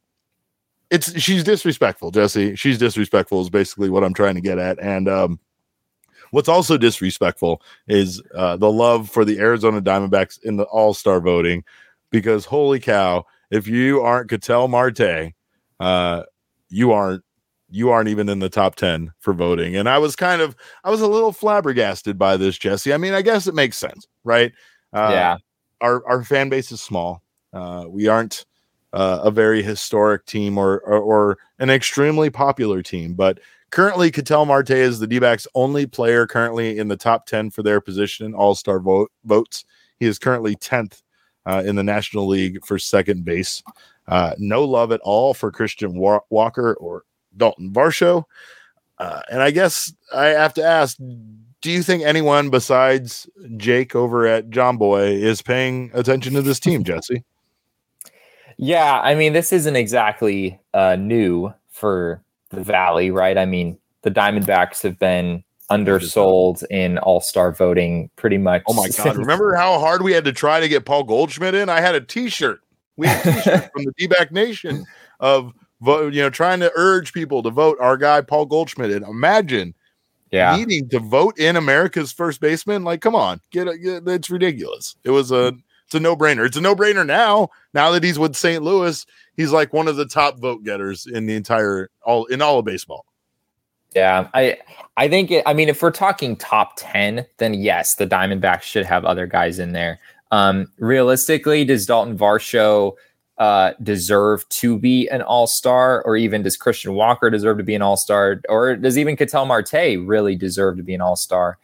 it's 0.90 1.18
she's 1.20 1.44
disrespectful, 1.44 2.10
Jesse. 2.10 2.56
She's 2.56 2.78
disrespectful 2.78 3.42
is 3.42 3.50
basically 3.50 3.90
what 3.90 4.02
I'm 4.02 4.14
trying 4.14 4.34
to 4.36 4.40
get 4.40 4.58
at, 4.58 4.78
and 4.80 5.08
um, 5.08 5.40
What's 6.30 6.48
also 6.48 6.76
disrespectful 6.76 7.62
is 7.86 8.22
uh, 8.34 8.56
the 8.56 8.70
love 8.70 9.10
for 9.10 9.24
the 9.24 9.38
Arizona 9.38 9.80
Diamondbacks 9.80 10.42
in 10.42 10.56
the 10.56 10.64
All 10.64 10.94
Star 10.94 11.20
voting, 11.20 11.64
because 12.10 12.44
holy 12.44 12.80
cow, 12.80 13.24
if 13.50 13.66
you 13.66 14.00
aren't 14.00 14.30
Ketel 14.30 14.68
Marte, 14.68 15.32
uh, 15.80 16.22
you 16.68 16.92
aren't 16.92 17.22
you 17.70 17.90
aren't 17.90 18.08
even 18.08 18.28
in 18.28 18.38
the 18.38 18.48
top 18.48 18.76
10 18.76 19.12
for 19.18 19.34
voting. 19.34 19.76
And 19.76 19.88
I 19.88 19.98
was 19.98 20.16
kind 20.16 20.40
of 20.40 20.56
I 20.84 20.90
was 20.90 21.00
a 21.00 21.06
little 21.06 21.32
flabbergasted 21.32 22.18
by 22.18 22.36
this, 22.36 22.58
Jesse. 22.58 22.92
I 22.92 22.96
mean, 22.96 23.14
I 23.14 23.22
guess 23.22 23.46
it 23.46 23.54
makes 23.54 23.76
sense, 23.76 24.06
right? 24.24 24.52
Uh, 24.92 25.10
yeah. 25.12 25.36
Our 25.80 26.06
our 26.08 26.24
fan 26.24 26.48
base 26.48 26.72
is 26.72 26.80
small. 26.80 27.22
Uh, 27.52 27.84
we 27.88 28.08
aren't 28.08 28.44
uh, 28.92 29.20
a 29.22 29.30
very 29.30 29.62
historic 29.62 30.24
team 30.26 30.58
or, 30.58 30.78
or, 30.80 30.98
or 30.98 31.38
an 31.58 31.70
extremely 31.70 32.30
popular 32.30 32.82
team, 32.82 33.14
but 33.14 33.38
Currently, 33.70 34.10
Ketel 34.10 34.46
Marte 34.46 34.70
is 34.70 34.98
the 34.98 35.06
D 35.06 35.18
backs 35.18 35.46
only 35.54 35.86
player 35.86 36.26
currently 36.26 36.78
in 36.78 36.88
the 36.88 36.96
top 36.96 37.26
10 37.26 37.50
for 37.50 37.62
their 37.62 37.80
position 37.80 38.26
in 38.26 38.34
all 38.34 38.54
star 38.54 38.80
vote, 38.80 39.12
votes. 39.24 39.64
He 39.98 40.06
is 40.06 40.18
currently 40.18 40.56
10th 40.56 41.02
uh, 41.44 41.62
in 41.66 41.76
the 41.76 41.82
National 41.82 42.26
League 42.26 42.64
for 42.64 42.78
second 42.78 43.24
base. 43.24 43.62
Uh, 44.06 44.34
no 44.38 44.64
love 44.64 44.90
at 44.92 45.00
all 45.00 45.34
for 45.34 45.50
Christian 45.50 45.98
Wa- 45.98 46.20
Walker 46.30 46.74
or 46.74 47.04
Dalton 47.36 47.72
Varsho. 47.72 48.24
Uh, 48.98 49.20
and 49.30 49.42
I 49.42 49.50
guess 49.50 49.92
I 50.14 50.26
have 50.26 50.54
to 50.54 50.64
ask 50.64 50.96
do 51.60 51.72
you 51.72 51.82
think 51.82 52.04
anyone 52.04 52.50
besides 52.50 53.28
Jake 53.56 53.96
over 53.96 54.26
at 54.26 54.48
John 54.50 54.76
Boy 54.76 55.08
is 55.08 55.42
paying 55.42 55.90
attention 55.92 56.34
to 56.34 56.42
this 56.42 56.60
team, 56.60 56.84
Jesse? 56.84 57.24
Yeah, 58.60 59.00
I 59.00 59.14
mean, 59.14 59.34
this 59.34 59.52
isn't 59.52 59.76
exactly 59.76 60.58
uh, 60.74 60.96
new 60.96 61.54
for 61.68 62.24
the 62.50 62.62
Valley, 62.62 63.10
right? 63.10 63.36
I 63.36 63.46
mean, 63.46 63.78
the 64.02 64.10
Diamondbacks 64.10 64.82
have 64.82 64.98
been 64.98 65.44
undersold 65.70 66.62
in 66.70 66.98
All 66.98 67.20
Star 67.20 67.52
voting 67.52 68.10
pretty 68.16 68.38
much. 68.38 68.62
Oh 68.66 68.74
my 68.74 68.88
god! 68.88 69.16
Remember 69.16 69.54
how 69.54 69.78
hard 69.78 70.02
we 70.02 70.12
had 70.12 70.24
to 70.24 70.32
try 70.32 70.60
to 70.60 70.68
get 70.68 70.84
Paul 70.84 71.04
Goldschmidt 71.04 71.54
in? 71.54 71.68
I 71.68 71.80
had 71.80 71.94
a 71.94 72.00
T-shirt. 72.00 72.60
We 72.96 73.06
had 73.06 73.26
a 73.26 73.32
T-shirt 73.32 73.70
from 73.74 73.84
the 73.84 73.92
D-back 73.98 74.32
Nation 74.32 74.84
of 75.20 75.52
vote, 75.80 76.12
you 76.12 76.22
know, 76.22 76.30
trying 76.30 76.60
to 76.60 76.72
urge 76.74 77.12
people 77.12 77.42
to 77.42 77.50
vote 77.50 77.78
our 77.80 77.96
guy 77.96 78.20
Paul 78.20 78.46
Goldschmidt 78.46 78.90
And 78.90 79.04
Imagine, 79.04 79.74
yeah, 80.30 80.56
needing 80.56 80.88
to 80.90 81.00
vote 81.00 81.38
in 81.38 81.56
America's 81.56 82.12
first 82.12 82.40
baseman. 82.40 82.84
Like, 82.84 83.00
come 83.00 83.14
on, 83.14 83.40
get, 83.50 83.68
it. 83.68 84.06
it's 84.06 84.30
ridiculous. 84.30 84.96
It 85.04 85.10
was 85.10 85.30
a 85.30 85.52
mm. 85.52 85.62
It's 85.88 85.94
a 85.94 86.00
no 86.00 86.14
brainer. 86.14 86.44
It's 86.44 86.58
a 86.58 86.60
no 86.60 86.76
brainer 86.76 87.06
now. 87.06 87.48
Now 87.72 87.90
that 87.92 88.04
he's 88.04 88.18
with 88.18 88.36
St. 88.36 88.62
Louis, 88.62 89.06
he's 89.38 89.52
like 89.52 89.72
one 89.72 89.88
of 89.88 89.96
the 89.96 90.04
top 90.04 90.38
vote 90.38 90.62
getters 90.62 91.06
in 91.06 91.24
the 91.24 91.34
entire 91.34 91.88
all 92.02 92.26
in 92.26 92.42
all 92.42 92.58
of 92.58 92.66
baseball. 92.66 93.06
Yeah, 93.94 94.28
I 94.34 94.58
I 94.98 95.08
think 95.08 95.30
it, 95.30 95.44
I 95.46 95.54
mean 95.54 95.70
if 95.70 95.80
we're 95.80 95.90
talking 95.90 96.36
top 96.36 96.74
10, 96.76 97.24
then 97.38 97.54
yes, 97.54 97.94
the 97.94 98.06
Diamondbacks 98.06 98.62
should 98.62 98.84
have 98.84 99.06
other 99.06 99.26
guys 99.26 99.58
in 99.58 99.72
there. 99.72 99.98
Um 100.30 100.70
realistically, 100.76 101.64
does 101.64 101.86
Dalton 101.86 102.18
Varsho 102.18 102.92
uh 103.38 103.72
deserve 103.82 104.46
to 104.50 104.78
be 104.78 105.08
an 105.08 105.22
all-star 105.22 106.02
or 106.02 106.18
even 106.18 106.42
does 106.42 106.58
Christian 106.58 106.92
Walker 106.92 107.30
deserve 107.30 107.56
to 107.56 107.64
be 107.64 107.74
an 107.74 107.80
all-star 107.80 108.42
or 108.50 108.76
does 108.76 108.98
even 108.98 109.16
Ketel 109.16 109.46
Marte 109.46 110.04
really 110.04 110.36
deserve 110.36 110.76
to 110.76 110.82
be 110.82 110.92
an 110.92 111.00
all-star? 111.00 111.56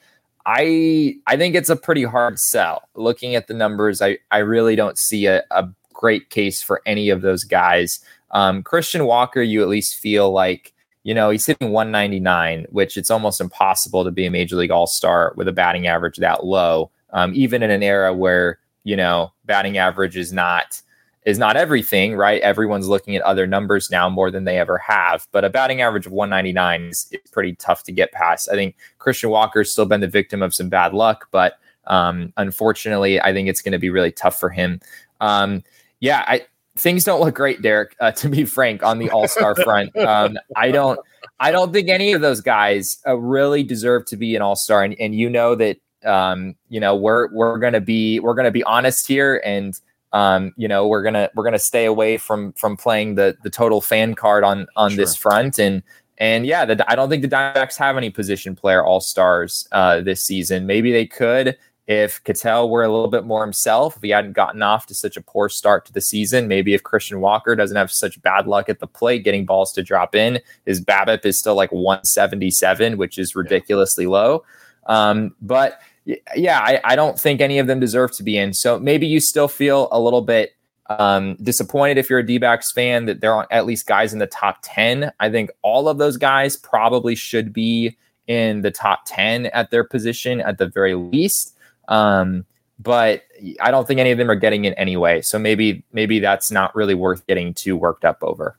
I 0.47 1.17
I 1.27 1.37
think 1.37 1.55
it's 1.55 1.71
a 1.71 1.77
pretty 1.77 2.05
hard 2.05 2.39
sell. 2.39 2.89
Looking 2.95 3.35
at 3.35 3.47
the 3.47 3.55
numbers, 3.55 4.03
I 4.03 4.19
I 4.31 4.39
really 4.39 4.77
don't 4.77 4.99
see 4.99 5.27
a, 5.27 5.43
a 5.51 5.69
great 5.93 6.31
case 6.31 6.63
for 6.63 6.83
any 6.87 7.09
of 7.11 7.23
those 7.23 7.45
guys. 7.45 8.01
Um, 8.33 8.63
Christian 8.63 9.07
Walker, 9.07 9.43
you 9.43 9.63
at 9.63 9.69
least 9.69 9.97
feel 9.97 10.33
like 10.33 10.73
you 11.03 11.15
know 11.15 11.31
he's 11.31 11.47
hitting 11.47 11.71
199, 11.71 12.67
which 12.71 12.97
it's 12.97 13.11
almost 13.11 13.41
impossible 13.41 14.05
to 14.05 14.11
be 14.11 14.27
a 14.27 14.31
major 14.31 14.57
league 14.57 14.71
all 14.71 14.87
star 14.87 15.33
with 15.37 15.49
a 15.49 15.53
batting 15.53 15.87
average 15.87 16.17
that 16.19 16.45
low, 16.45 16.91
um, 17.13 17.33
even 17.35 17.63
in 17.63 17.71
an 17.71 17.83
era 17.83 18.13
where 18.13 18.59
you 18.85 18.97
know 18.97 19.33
batting 19.47 19.79
average 19.79 20.17
is 20.17 20.33
not 20.33 20.81
is 21.25 21.39
not 21.39 21.57
everything, 21.57 22.15
right? 22.15 22.41
Everyone's 22.43 22.89
looking 22.89 23.17
at 23.17 23.23
other 23.23 23.47
numbers 23.47 23.91
now 23.91 24.11
more 24.11 24.31
than 24.31 24.45
they 24.45 24.59
ever 24.59 24.79
have. 24.79 25.27
But 25.33 25.45
a 25.45 25.51
batting 25.51 25.81
average 25.81 26.07
of 26.07 26.13
199 26.13 26.91
is, 26.91 27.09
is 27.13 27.31
pretty 27.31 27.55
tough 27.55 27.83
to 27.85 27.93
get 27.93 28.13
past. 28.13 28.49
I 28.51 28.55
think 28.55 28.77
Christian 28.99 29.31
Walker's 29.31 29.73
still 29.73 29.87
been 29.87 30.01
the 30.01 30.09
victim 30.09 30.43
of 30.43 30.55
some 30.55 30.69
bad 30.69 30.93
luck, 30.93 31.29
but 31.31 31.59
um, 31.87 32.33
unfortunately, 32.37 33.21
I 33.21 33.33
think 33.33 33.49
it's 33.49 33.63
going 33.63 33.73
to 33.73 33.79
be 33.79 33.91
really 33.91 34.13
tough 34.13 34.39
for 34.39 34.51
him. 34.51 34.81
Um, 35.21 35.63
yeah, 36.01 36.25
I, 36.27 36.43
things 36.77 37.05
don't 37.05 37.21
look 37.21 37.35
great, 37.35 37.63
Derek. 37.63 37.97
Uh, 38.01 38.13
to 38.13 38.29
be 38.29 38.45
frank, 38.45 38.83
on 38.83 38.99
the 38.99 39.11
All 39.11 39.29
Star 39.29 39.55
front, 39.65 39.97
um, 39.97 40.39
I 40.57 40.71
don't, 40.71 41.01
I 41.41 41.51
don't 41.51 41.73
think 41.73 41.89
any 41.89 42.13
of 42.13 42.21
those 42.21 42.41
guys 42.41 42.99
uh, 43.07 43.17
really 43.17 43.63
deserve 43.63 44.05
to 44.07 44.17
be 44.17 44.37
an 44.37 44.43
All 44.43 44.57
Star. 44.57 44.83
And, 44.83 44.95
and 45.01 45.15
you 45.15 45.31
know 45.31 45.55
that, 45.55 45.79
um, 46.05 46.55
you 46.69 46.81
know, 46.81 46.95
we're 46.95 47.33
we're 47.33 47.59
gonna 47.59 47.81
be 47.81 48.21
we're 48.21 48.35
gonna 48.35 48.51
be 48.51 48.63
honest 48.65 49.07
here 49.07 49.41
and 49.43 49.79
um, 50.15 50.55
you 50.57 50.69
know, 50.69 50.87
we're 50.87 51.03
gonna 51.03 51.29
we're 51.35 51.45
gonna 51.45 51.59
stay 51.59 51.85
away 51.85 52.17
from 52.17 52.53
from 52.53 52.77
playing 52.77 53.17
the 53.17 53.37
the 53.43 53.51
total 53.51 53.81
fan 53.81 54.15
card 54.15 54.45
on 54.45 54.67
on 54.77 54.93
sure. 54.93 54.97
this 54.97 55.17
front. 55.17 55.59
And 55.59 55.83
and 56.19 56.47
yeah, 56.47 56.65
the, 56.65 56.91
I 56.91 56.95
don't 56.95 57.11
think 57.11 57.23
the 57.23 57.29
Diamondbacks 57.29 57.77
have 57.79 57.97
any 57.97 58.11
position 58.11 58.55
player 58.55 58.85
all 58.85 59.01
stars 59.01 59.69
uh, 59.73 60.01
this 60.01 60.25
season. 60.25 60.67
Maybe 60.67 60.93
they 60.93 61.05
could 61.05 61.59
if 61.89 62.23
Ketel 62.23 62.71
were 62.71 62.85
a 62.85 62.89
little 62.89 63.09
bit 63.09 63.25
more 63.25 63.43
himself. 63.43 63.97
If 63.97 64.03
he 64.03 64.11
hadn't 64.11 64.35
gotten 64.35 64.63
off 64.63 64.87
to 64.87 64.95
such 64.95 65.17
a 65.17 65.21
poor 65.21 65.49
start 65.49 65.85
to 65.87 65.93
the 65.93 66.01
season, 66.01 66.47
maybe 66.47 66.75
if 66.75 66.85
Christian 66.85 67.21
Walker 67.21 67.57
doesn't 67.57 67.77
have 67.77 67.91
such 67.91 68.23
bad 68.23 68.47
luck 68.47 68.69
at 68.69 68.79
the 68.79 68.87
plate 68.87 69.25
getting 69.25 69.45
balls 69.45 69.73
to 69.73 69.83
drop 69.83 70.15
in, 70.15 70.41
his 70.65 70.81
BABIP 70.81 71.27
is 71.27 71.37
still 71.37 71.57
like 71.57 71.73
177, 71.73 72.99
which 72.99 73.19
is 73.19 73.35
ridiculously 73.35 74.07
low. 74.07 74.45
Um, 74.87 75.35
but 75.43 75.81
yeah, 76.05 76.61
I, 76.61 76.81
I 76.85 76.97
don't 76.97 77.19
think 77.19 77.41
any 77.41 77.59
of 77.59 77.67
them 77.67 77.81
deserve 77.81 78.13
to 78.17 78.23
be 78.23 78.37
in. 78.37 78.53
So 78.53 78.79
maybe 78.79 79.07
you 79.07 79.21
still 79.21 79.49
feel 79.49 79.89
a 79.91 80.01
little 80.01 80.23
bit 80.23 80.53
um, 80.91 81.37
disappointed 81.37 81.99
if 81.99 82.11
you're 82.11 82.19
a 82.19 82.27
D-backs 82.27 82.73
fan 82.73 83.07
that 83.07 83.21
there 83.21 83.33
aren't 83.33 83.51
at 83.51 83.67
least 83.67 83.87
guys 83.87 84.13
in 84.13 84.19
the 84.19 84.27
top 84.27 84.59
10. 84.63 85.11
I 85.21 85.31
think 85.31 85.51
all 85.63 85.89
of 85.89 85.99
those 85.99 86.17
guys 86.17 86.57
probably 86.57 87.15
should 87.15 87.53
be 87.53 87.97
in 88.27 88.63
the 88.63 88.71
top 88.71 89.01
10 89.07 89.47
at 89.47 89.71
their 89.71 89.85
position 89.85 90.41
at 90.41 90.59
the 90.59 90.67
very 90.67 90.95
least. 90.95 91.57
Um, 91.89 92.45
but 92.79 93.23
I 93.61 93.71
don't 93.71 93.87
think 93.87 94.01
any 94.01 94.11
of 94.11 94.19
them 94.19 94.31
are 94.31 94.37
getting 94.37 94.65
in 94.65 94.75
anyway. 94.75 95.23
So 95.23 95.39
maybe 95.39 95.85
maybe 95.93 96.19
that's 96.19 96.51
not 96.51 96.75
really 96.75 96.95
worth 96.95 97.27
getting 97.27 97.55
too 97.55 97.77
worked 97.77 98.05
up 98.05 98.19
over. 98.23 98.59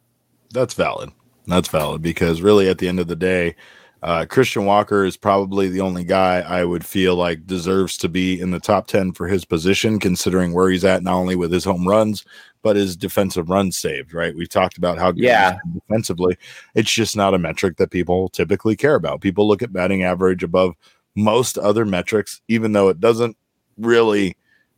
That's 0.51 0.73
valid. 0.73 1.11
That's 1.47 1.67
valid 1.67 2.01
because 2.01 2.41
really 2.41 2.69
at 2.69 2.77
the 2.77 2.87
end 2.87 2.99
of 2.99 3.07
the 3.07 3.15
day, 3.15 3.55
uh, 4.05 4.23
Christian 4.23 4.65
Walker 4.65 5.03
is 5.03 5.17
probably 5.17 5.67
the 5.67 5.81
only 5.81 6.03
guy 6.03 6.39
I 6.41 6.63
would 6.63 6.85
feel 6.85 7.15
like 7.15 7.47
deserves 7.47 7.97
to 7.97 8.07
be 8.07 8.39
in 8.39 8.51
the 8.51 8.59
top 8.59 8.85
10 8.85 9.13
for 9.13 9.27
his 9.27 9.45
position, 9.45 9.99
considering 9.99 10.53
where 10.53 10.69
he's 10.69 10.85
at, 10.85 11.01
not 11.01 11.15
only 11.15 11.35
with 11.35 11.51
his 11.51 11.63
home 11.63 11.87
runs, 11.87 12.23
but 12.61 12.75
his 12.75 12.95
defensive 12.95 13.49
runs 13.49 13.79
saved, 13.79 14.13
right? 14.13 14.35
We've 14.35 14.47
talked 14.47 14.77
about 14.77 14.99
how 14.99 15.11
good 15.11 15.23
yeah. 15.23 15.57
defensively. 15.73 16.37
It's 16.75 16.91
just 16.91 17.17
not 17.17 17.33
a 17.33 17.39
metric 17.39 17.77
that 17.77 17.89
people 17.89 18.29
typically 18.29 18.75
care 18.75 18.93
about. 18.93 19.21
People 19.21 19.47
look 19.47 19.63
at 19.63 19.73
batting 19.73 20.03
average 20.03 20.43
above 20.43 20.75
most 21.15 21.57
other 21.57 21.83
metrics, 21.83 22.41
even 22.47 22.73
though 22.73 22.89
it 22.89 22.99
doesn't 22.99 23.35
really 23.79 24.37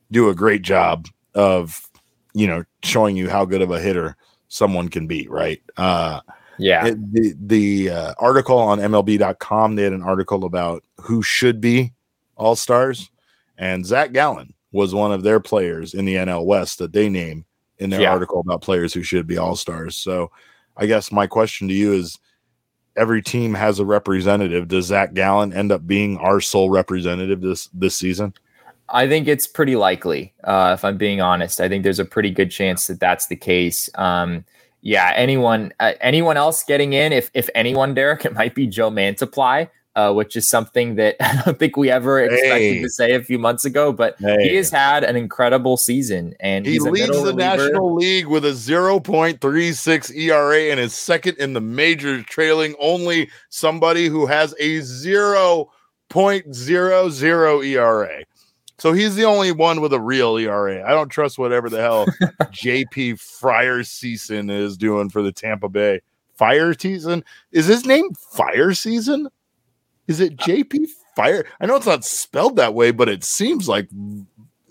do 0.10 0.30
a 0.30 0.36
great 0.36 0.62
job 0.62 1.06
of, 1.36 1.86
you 2.34 2.48
know, 2.48 2.64
showing 2.82 3.18
you 3.18 3.30
how 3.30 3.44
good 3.44 3.62
of 3.62 3.72
a 3.72 3.82
hitter 3.82 4.16
someone 4.48 4.88
can 4.88 5.06
be, 5.06 5.28
right? 5.28 5.62
Uh, 5.76 6.22
yeah. 6.58 6.88
It, 6.88 7.14
the 7.14 7.34
the 7.40 7.90
uh, 7.90 8.14
article 8.18 8.58
on 8.58 8.80
MLB.com, 8.80 9.76
they 9.76 9.84
had 9.84 9.94
an 9.94 10.04
article 10.04 10.46
about 10.46 10.84
who 11.02 11.22
should 11.22 11.62
be 11.62 11.94
all 12.36 12.56
stars, 12.56 13.10
and 13.58 13.86
Zach 13.86 14.12
Gallen 14.12 14.54
was 14.72 14.94
one 14.94 15.12
of 15.12 15.24
their 15.24 15.40
players 15.40 15.94
in 15.94 16.06
the 16.06 16.16
NL 16.16 16.46
West 16.46 16.80
that 16.80 16.94
they 16.94 17.10
name 17.10 17.46
in 17.80 17.90
their 17.90 18.02
yeah. 18.02 18.12
article 18.12 18.40
about 18.40 18.62
players 18.62 18.94
who 18.94 19.04
should 19.04 19.28
be 19.28 19.38
all 19.38 19.56
stars. 19.56 19.96
So, 19.96 20.32
I 20.76 20.86
guess 20.86 21.12
my 21.12 21.28
question 21.28 21.68
to 21.68 21.74
you 21.74 21.94
is: 21.94 22.18
Every 22.96 23.22
team 23.22 23.54
has 23.54 23.80
a 23.80 23.86
representative. 23.86 24.68
Does 24.68 24.86
Zach 24.88 25.14
Gallen 25.14 25.54
end 25.54 25.72
up 25.72 25.86
being 25.86 26.18
our 26.18 26.42
sole 26.42 26.70
representative 26.70 27.42
this 27.42 27.70
this 27.74 27.96
season? 27.96 28.34
I 28.90 29.08
think 29.08 29.28
it's 29.28 29.48
pretty 29.48 29.76
likely. 29.76 30.34
Uh, 30.44 30.72
if 30.74 30.86
I'm 30.86 30.98
being 30.98 31.20
honest, 31.20 31.60
I 31.60 31.68
think 31.68 31.84
there's 31.84 32.00
a 32.00 32.06
pretty 32.06 32.32
good 32.32 32.50
chance 32.50 32.88
that 32.88 33.00
that's 33.00 33.28
the 33.28 33.36
case. 33.36 33.90
Um, 33.96 34.46
yeah, 34.82 35.12
anyone 35.16 35.72
uh, 35.80 35.94
anyone 36.02 36.36
else 36.38 36.64
getting 36.64 36.94
in, 36.94 37.12
if 37.14 37.30
if 37.34 37.50
anyone, 37.56 37.94
Derek, 37.94 38.26
it 38.26 38.34
might 38.34 38.56
be 38.56 38.68
Joe 38.68 38.90
Mantiply. 38.92 39.70
uh, 39.96 40.14
which 40.14 40.36
is 40.36 40.48
something 40.48 40.94
that 40.96 41.16
I 41.20 41.42
don't 41.44 41.58
think 41.58 41.76
we 41.76 41.90
ever 41.90 42.22
expected 42.22 42.76
Hey. 42.76 42.82
to 42.84 42.90
say 42.90 43.14
a 43.16 43.24
few 43.24 43.40
months 43.40 43.66
ago. 43.66 43.92
But 43.92 44.16
Hey. 44.20 44.50
he 44.50 44.56
has 44.58 44.70
had 44.70 45.04
an 45.04 45.16
incredible 45.16 45.76
season, 45.76 46.36
and 46.40 46.68
He 46.68 46.74
he's 46.74 46.84
leads 46.84 47.08
the 47.08 47.14
reliever. 47.34 47.34
National 47.34 47.96
League 47.96 48.28
with 48.28 48.46
a 48.46 48.52
0.36 48.54 50.12
ERA 50.16 50.70
and 50.72 50.80
is 50.80 50.94
second 50.94 51.38
in 51.40 51.54
the 51.54 51.62
majors, 51.62 52.24
trailing 52.26 52.76
only 52.80 53.28
somebody 53.50 54.06
who 54.08 54.28
has 54.28 54.54
a 54.60 54.82
0.00 54.82 57.66
ERA. 57.66 58.24
So 58.80 58.94
he's 58.94 59.16
the 59.16 59.26
only 59.26 59.52
one 59.52 59.82
with 59.82 59.94
a 59.94 60.00
real 60.00 60.38
ERA. 60.38 60.88
I 60.88 60.92
don't 60.92 61.10
trust 61.10 61.40
whatever 61.40 61.70
the 61.70 61.82
hell 61.82 62.06
JP 62.42 63.20
Fryer 63.20 63.84
Season 63.84 64.50
is 64.50 64.78
doing 64.78 65.10
for 65.10 65.22
the 65.22 65.32
Tampa 65.32 65.68
Bay 65.68 66.02
Fire 66.36 66.74
Season. 66.74 67.24
Is 67.52 67.66
his 67.66 67.86
name 67.86 68.14
Fire 68.14 68.74
Season? 68.74 69.30
Is 70.08 70.20
it 70.20 70.38
JP 70.38 70.88
Fire? 71.16 71.46
I 71.60 71.66
know 71.66 71.76
it's 71.76 71.88
not 71.88 72.06
spelled 72.06 72.56
that 72.58 72.76
way, 72.76 72.92
but 72.92 73.10
it 73.10 73.24
seems 73.24 73.68
like 73.68 73.90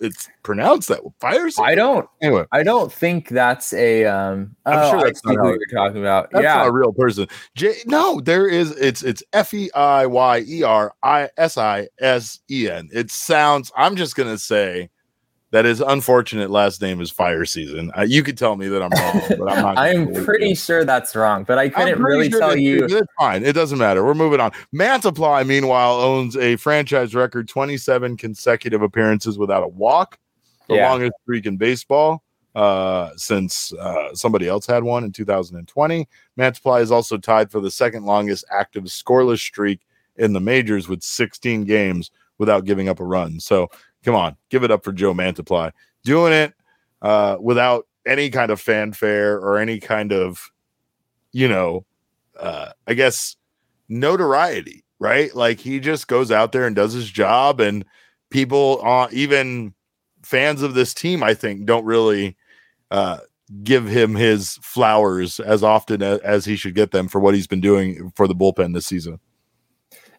it's 0.01 0.29
pronounced 0.43 0.89
that 0.89 1.05
way. 1.05 1.13
Fire 1.21 1.49
Season. 1.49 1.65
I 1.65 1.75
don't. 1.75 2.09
Anyway, 2.21 2.45
I 2.53 2.63
don't 2.63 2.93
think 2.93 3.29
that's 3.29 3.73
a. 3.73 4.05
Um, 4.05 4.57
I'm 4.65 4.79
oh, 4.79 4.91
sure 4.91 5.01
that's 5.05 5.21
see 5.21 5.35
not 5.35 5.45
who 5.45 5.51
you're 5.51 5.67
talking 5.73 6.01
about. 6.01 6.31
That's 6.31 6.43
yeah, 6.43 6.57
not 6.57 6.69
a 6.69 6.73
real 6.73 6.93
person. 6.93 7.29
J 7.55 7.75
no, 7.87 8.21
there 8.21 8.49
is 8.49 8.73
it's 8.73 9.03
it's 9.03 9.23
F 9.33 9.55
E 9.55 9.71
I 9.73 10.07
Y 10.07 10.45
E 10.47 10.63
R 10.63 10.95
I 11.03 11.31
S 11.37 11.59
I 11.59 11.89
S 12.01 12.41
E 12.51 12.69
N. 12.71 12.89
It 12.93 13.11
sounds 13.11 13.73
I'm 13.77 13.97
just 13.97 14.17
gonna 14.17 14.39
say 14.39 14.91
that 15.53 15.65
his 15.65 15.81
unfortunate 15.81 16.51
last 16.51 16.83
name 16.83 17.01
is 17.01 17.11
Fire 17.11 17.45
Season. 17.45 17.93
Uh, 17.97 18.03
you 18.03 18.23
could 18.23 18.37
tell 18.37 18.57
me 18.57 18.67
that 18.69 18.83
I'm 18.83 18.91
wrong, 18.91 19.23
but 19.39 19.49
I'm 19.53 19.63
not. 19.63 19.79
I'm 19.79 20.13
pretty 20.25 20.55
sure 20.55 20.85
that's 20.85 21.15
wrong, 21.15 21.45
but 21.45 21.57
I 21.59 21.69
couldn't 21.69 22.03
really 22.03 22.29
sure 22.31 22.41
tell 22.41 22.57
you. 22.57 22.85
It's 22.85 23.07
fine. 23.19 23.45
It 23.45 23.53
doesn't 23.53 23.79
matter. 23.79 24.05
We're 24.05 24.15
moving 24.15 24.41
on. 24.41 24.51
Mantiply, 24.75 25.47
meanwhile, 25.47 26.01
owns 26.01 26.37
a 26.37 26.57
franchise 26.57 27.15
record 27.15 27.49
27 27.49 28.17
consecutive 28.17 28.83
appearances 28.83 29.39
without 29.39 29.63
a 29.63 29.69
walk, 29.69 30.19
the 30.69 30.77
Yeah. 30.77 30.91
longest 30.91 31.13
streak 31.23 31.47
in 31.47 31.57
baseball 31.57 32.25
uh, 32.57 33.11
since 33.17 33.73
uh, 33.75 34.15
somebody 34.15 34.49
else 34.49 34.67
had 34.67 34.83
one 34.83 35.05
in 35.05 35.13
2020. 35.13 36.09
Mantiply 36.39 36.81
is 36.83 36.91
also 36.91 37.17
tied 37.19 37.51
for 37.53 37.61
the 37.61 37.71
second 37.71 38.05
longest 38.05 38.45
active 38.51 38.85
scoreless 38.85 39.39
streak 39.39 39.81
in 40.17 40.33
the 40.33 40.41
majors 40.41 40.89
with 40.89 41.03
16 41.03 41.65
games 41.65 42.11
without 42.39 42.65
giving 42.65 42.89
up 42.89 43.01
a 43.01 43.05
run. 43.05 43.39
So 43.41 43.69
come 44.07 44.15
on, 44.15 44.37
give 44.51 44.63
it 44.63 44.71
up 44.71 44.85
for 44.85 44.93
Joe 44.93 45.13
Mantiply. 45.13 45.73
Doing 46.05 46.33
it 46.33 46.55
uh, 47.03 47.37
without 47.41 47.89
any 48.07 48.31
kind 48.31 48.53
of 48.53 48.61
fanfare 48.61 49.37
or 49.37 49.59
any 49.59 49.81
kind 49.81 50.13
of, 50.13 50.51
you 51.33 51.49
know, 51.49 51.85
uh, 52.39 52.71
I 52.87 52.95
guess 52.95 53.37
notoriety, 53.89 54.85
right? 55.01 55.35
Like 55.35 55.59
he 55.59 55.81
just 55.81 56.07
goes 56.07 56.31
out 56.31 56.53
there 56.53 56.69
and 56.69 56.77
does 56.77 56.93
his 56.93 57.11
job, 57.11 57.61
and 57.61 57.85
people, 58.31 58.81
uh, 58.85 59.09
even 59.11 59.75
fans 60.23 60.63
of 60.63 60.75
this 60.75 60.95
team, 60.95 61.25
I 61.25 61.35
think, 61.35 61.67
don't 61.67 61.85
really 61.85 62.37
uh, 62.93 63.19
give 63.65 63.89
him 63.89 64.15
his 64.15 64.59
flowers 64.63 65.41
as 65.41 65.65
often 65.65 66.01
as, 66.01 66.21
as 66.21 66.45
he 66.45 66.55
should 66.55 66.77
get 66.77 66.93
them 66.93 67.09
for 67.09 67.21
what 67.21 67.35
he's 67.35 67.49
been 67.49 67.61
doing 67.61 68.13
for 68.15 68.29
the 68.29 68.37
bullpen 68.37 68.73
this 68.73 68.87
season. 68.87 69.19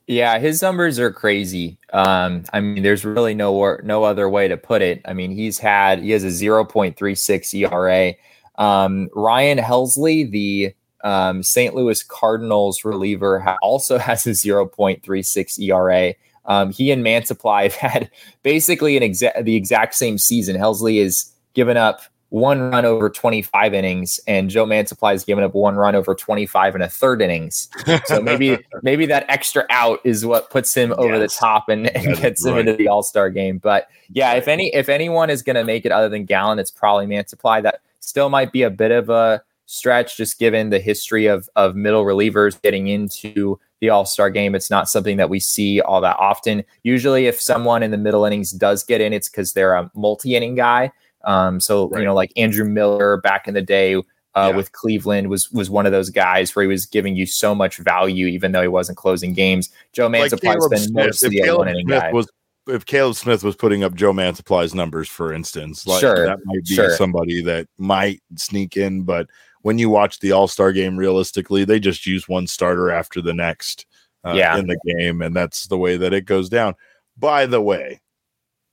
Yeah, 0.08 0.40
his 0.40 0.62
numbers 0.62 1.00
are 1.00 1.12
crazy. 1.12 1.78
Um, 1.92 2.46
I 2.54 2.62
mean, 2.62 2.82
there's 2.82 3.04
really 3.04 3.34
no 3.34 3.52
wor- 3.52 3.82
no 3.84 4.06
other 4.06 4.30
way 4.30 4.48
to 4.48 4.56
put 4.56 4.82
it. 4.82 5.02
I 5.04 5.14
mean, 5.14 5.32
he's 5.32 5.60
had 5.60 6.00
he 6.00 6.12
has 6.12 6.24
a 6.24 6.28
0.36 6.28 7.54
ERA. 7.54 8.14
Um, 8.58 9.10
Ryan 9.14 9.58
Helsley, 9.58 10.32
the 10.32 10.74
um, 11.04 11.44
St. 11.44 11.76
Louis 11.76 12.02
Cardinals 12.04 12.86
reliever, 12.86 13.40
ha- 13.40 13.58
also 13.62 13.98
has 13.98 14.26
a 14.26 14.32
0.36 14.32 15.60
ERA. 15.60 16.14
Um, 16.46 16.72
he 16.72 16.90
and 16.92 17.06
Mantiply 17.06 17.64
have 17.72 17.76
had 17.76 18.10
basically 18.44 18.96
an 18.96 19.04
exa- 19.04 19.44
the 19.44 19.58
exact 19.58 19.94
same 19.94 20.18
season. 20.18 20.56
Helsley 20.56 21.04
has 21.04 21.34
given 21.54 21.76
up 21.76 22.02
one 22.30 22.60
run 22.72 22.84
over 22.84 23.10
25 23.10 23.74
innings, 23.74 24.20
and 24.28 24.50
Joe 24.50 24.66
Mantiply 24.66 25.12
has 25.12 25.24
given 25.24 25.44
up 25.44 25.54
one 25.54 25.76
run 25.76 25.96
over 25.96 26.14
25 26.14 26.76
and 26.76 26.84
a 26.84 26.90
third 26.90 27.22
innings. 27.22 27.70
So 28.06 28.22
maybe 28.22 28.58
maybe 28.84 29.06
that 29.06 29.26
extra 29.30 29.66
out 29.70 30.00
is 30.04 30.26
what 30.26 30.50
puts 30.50 30.74
him 30.74 30.94
over 30.98 31.18
the 31.18 31.30
top 31.30 31.70
and, 31.70 31.88
and 31.96 32.18
gets 32.18 32.46
him 32.46 32.54
right. 32.54 32.62
into 32.62 32.74
the 32.74 32.90
All 32.90 33.04
Star 33.04 33.30
game. 33.30 33.60
But 33.60 33.88
yeah, 34.10 34.34
if 34.34 34.48
any 34.48 34.74
if 34.74 34.90
anyone 34.90 35.30
is 35.30 35.42
going 35.42 35.56
to 35.56 35.64
make 35.64 35.86
it 35.86 35.92
other 35.92 36.10
than 36.10 36.26
Gallen, 36.26 36.60
it's 36.60 36.72
probably 36.72 37.06
Mantiply. 37.06 37.64
That 37.64 37.82
still 38.02 38.30
might 38.30 38.52
be 38.52 38.64
a 38.64 38.70
bit 38.70 38.92
of 38.92 39.10
a 39.10 39.42
stretch, 39.66 40.18
just 40.18 40.40
given 40.40 40.70
the 40.70 40.80
history 40.80 41.28
of 41.28 41.50
of 41.56 41.76
middle 41.76 42.04
relievers 42.04 42.62
getting 42.62 42.88
into 42.88 43.58
the 43.80 43.90
All 43.90 44.06
Star 44.06 44.30
game. 44.30 44.54
It's 44.54 44.70
not 44.70 44.90
something 44.90 45.16
that 45.16 45.30
we 45.30 45.40
see 45.40 45.80
all 45.80 46.02
that 46.02 46.18
often. 46.20 46.66
Usually, 46.84 47.28
if 47.28 47.40
someone 47.40 47.84
in 47.84 47.92
the 47.92 47.98
middle 47.98 48.26
innings 48.26 48.52
does 48.52 48.84
get 48.84 49.00
in, 49.00 49.14
it's 49.14 49.30
because 49.30 49.54
they're 49.54 49.76
a 49.76 49.90
multi 49.96 50.36
inning 50.36 50.56
guy. 50.56 50.92
Um, 51.28 51.60
so 51.60 51.90
Right. 51.90 52.00
you 52.00 52.06
know, 52.06 52.16
like 52.16 52.32
Andrew 52.36 52.66
Miller 52.66 53.18
back 53.18 53.48
in 53.48 53.54
the 53.54 53.62
day 53.62 53.96
uh, 53.96 54.02
Yeah. 54.36 54.56
with 54.56 54.72
Cleveland 54.72 55.30
was 55.30 55.52
was 55.52 55.70
one 55.70 55.86
of 55.86 55.92
those 55.92 56.10
guys 56.10 56.56
where 56.56 56.64
he 56.64 56.68
was 56.70 56.86
giving 56.88 57.16
you 57.16 57.26
so 57.28 57.54
much 57.54 57.78
value, 57.78 58.26
even 58.28 58.52
though 58.54 58.62
he 58.62 58.68
wasn't 58.68 58.98
closing 58.98 59.34
games. 59.34 59.70
Joe 59.94 60.08
Like 60.08 60.32
Mantiply's 60.32 60.42
Caleb 60.42 60.72
been 60.72 60.94
mostly 60.94 61.40
a 61.40 61.56
one 61.56 61.68
inning 61.68 61.86
guy. 61.88 62.12
was 62.12 62.28
if 62.68 62.86
Caleb 62.86 63.16
Smith 63.16 63.44
was 63.44 63.56
putting 63.56 63.84
up 63.84 63.94
Joe 63.96 64.12
Mantiply's 64.14 64.74
numbers, 64.76 65.08
for 65.08 65.32
instance, 65.34 65.88
like 65.88 66.02
Sure, 66.02 66.26
that 66.26 66.40
might 66.46 66.66
be 66.66 66.76
sure. 66.76 66.90
somebody 66.98 67.42
that 67.44 67.68
might 67.78 68.22
sneak 68.36 68.76
in. 68.78 69.04
But 69.04 69.28
when 69.62 69.78
you 69.80 69.90
watch 69.90 70.20
the 70.20 70.34
All 70.34 70.48
Star 70.48 70.72
game, 70.74 70.98
realistically, 70.98 71.64
they 71.66 71.80
just 71.80 72.06
use 72.06 72.28
one 72.28 72.46
starter 72.48 72.92
after 72.92 73.22
the 73.22 73.34
next 73.34 73.86
uh, 74.26 74.34
Yeah. 74.34 74.58
in 74.58 74.68
the 74.68 74.78
game, 74.86 75.22
and 75.22 75.34
that's 75.36 75.68
the 75.68 75.78
way 75.78 75.96
that 75.98 76.14
it 76.14 76.26
goes 76.26 76.50
down. 76.50 76.76
By 77.18 77.46
the 77.46 77.62
way, 77.62 78.02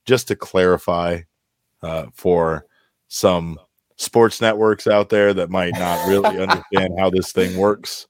just 0.05 0.27
to 0.27 0.35
clarify 0.35 1.21
uh, 1.85 2.07
for 2.13 2.65
some 3.07 3.59
sports 3.97 4.41
networks 4.41 4.87
out 4.87 5.09
there 5.09 5.33
that 5.33 5.49
might 5.49 5.73
not 5.73 6.07
really 6.07 6.39
understand 6.41 6.93
how 6.99 7.09
this 7.09 7.31
thing 7.31 7.55
works, 7.57 8.07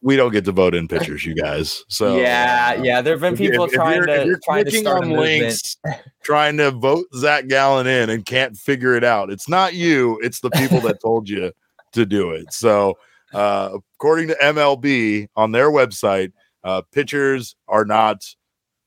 we 0.00 0.16
don't 0.16 0.32
get 0.32 0.44
to 0.46 0.52
vote 0.52 0.74
in 0.74 0.88
pitchers, 0.88 1.24
you 1.24 1.34
guys. 1.34 1.84
So 1.88 2.16
yeah, 2.16 2.76
uh, 2.78 2.82
yeah. 2.82 3.02
There 3.02 3.14
have 3.14 3.20
been 3.20 3.36
people 3.36 3.64
if, 3.64 3.72
if 3.72 3.74
trying 3.74 4.00
if 4.00 4.06
to 4.06 4.26
you're 4.26 4.40
trying 4.44 4.64
to 4.64 4.70
clicking 4.70 4.86
start 4.86 5.04
on 5.04 5.10
links, 5.10 5.76
trying 6.24 6.56
to 6.56 6.70
vote 6.70 7.06
Zach 7.14 7.46
Gallen 7.46 7.86
in 7.86 8.10
and 8.10 8.24
can't 8.24 8.56
figure 8.56 8.94
it 8.94 9.04
out. 9.04 9.30
It's 9.30 9.48
not 9.48 9.74
you; 9.74 10.18
it's 10.22 10.40
the 10.40 10.50
people 10.50 10.80
that 10.80 11.00
told 11.04 11.28
you 11.28 11.52
to 11.92 12.06
do 12.06 12.30
it. 12.30 12.52
So, 12.52 12.96
uh, 13.34 13.78
according 13.94 14.28
to 14.28 14.36
MLB 14.42 15.28
on 15.36 15.52
their 15.52 15.70
website, 15.70 16.32
uh, 16.64 16.82
pitchers 16.90 17.54
are 17.68 17.84
not 17.84 18.24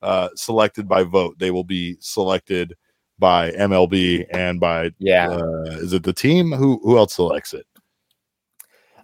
uh, 0.02 0.30
selected 0.34 0.88
by 0.88 1.04
vote; 1.04 1.38
they 1.38 1.52
will 1.52 1.64
be 1.64 1.96
selected 2.00 2.74
by 3.18 3.50
MLB 3.52 4.26
and 4.30 4.60
by 4.60 4.90
Yeah. 4.98 5.28
uh, 5.30 5.62
is 5.78 5.92
it 5.92 6.02
the 6.02 6.12
team 6.12 6.52
who 6.52 6.80
who 6.82 6.98
else 6.98 7.14
selects 7.14 7.54
it? 7.54 7.66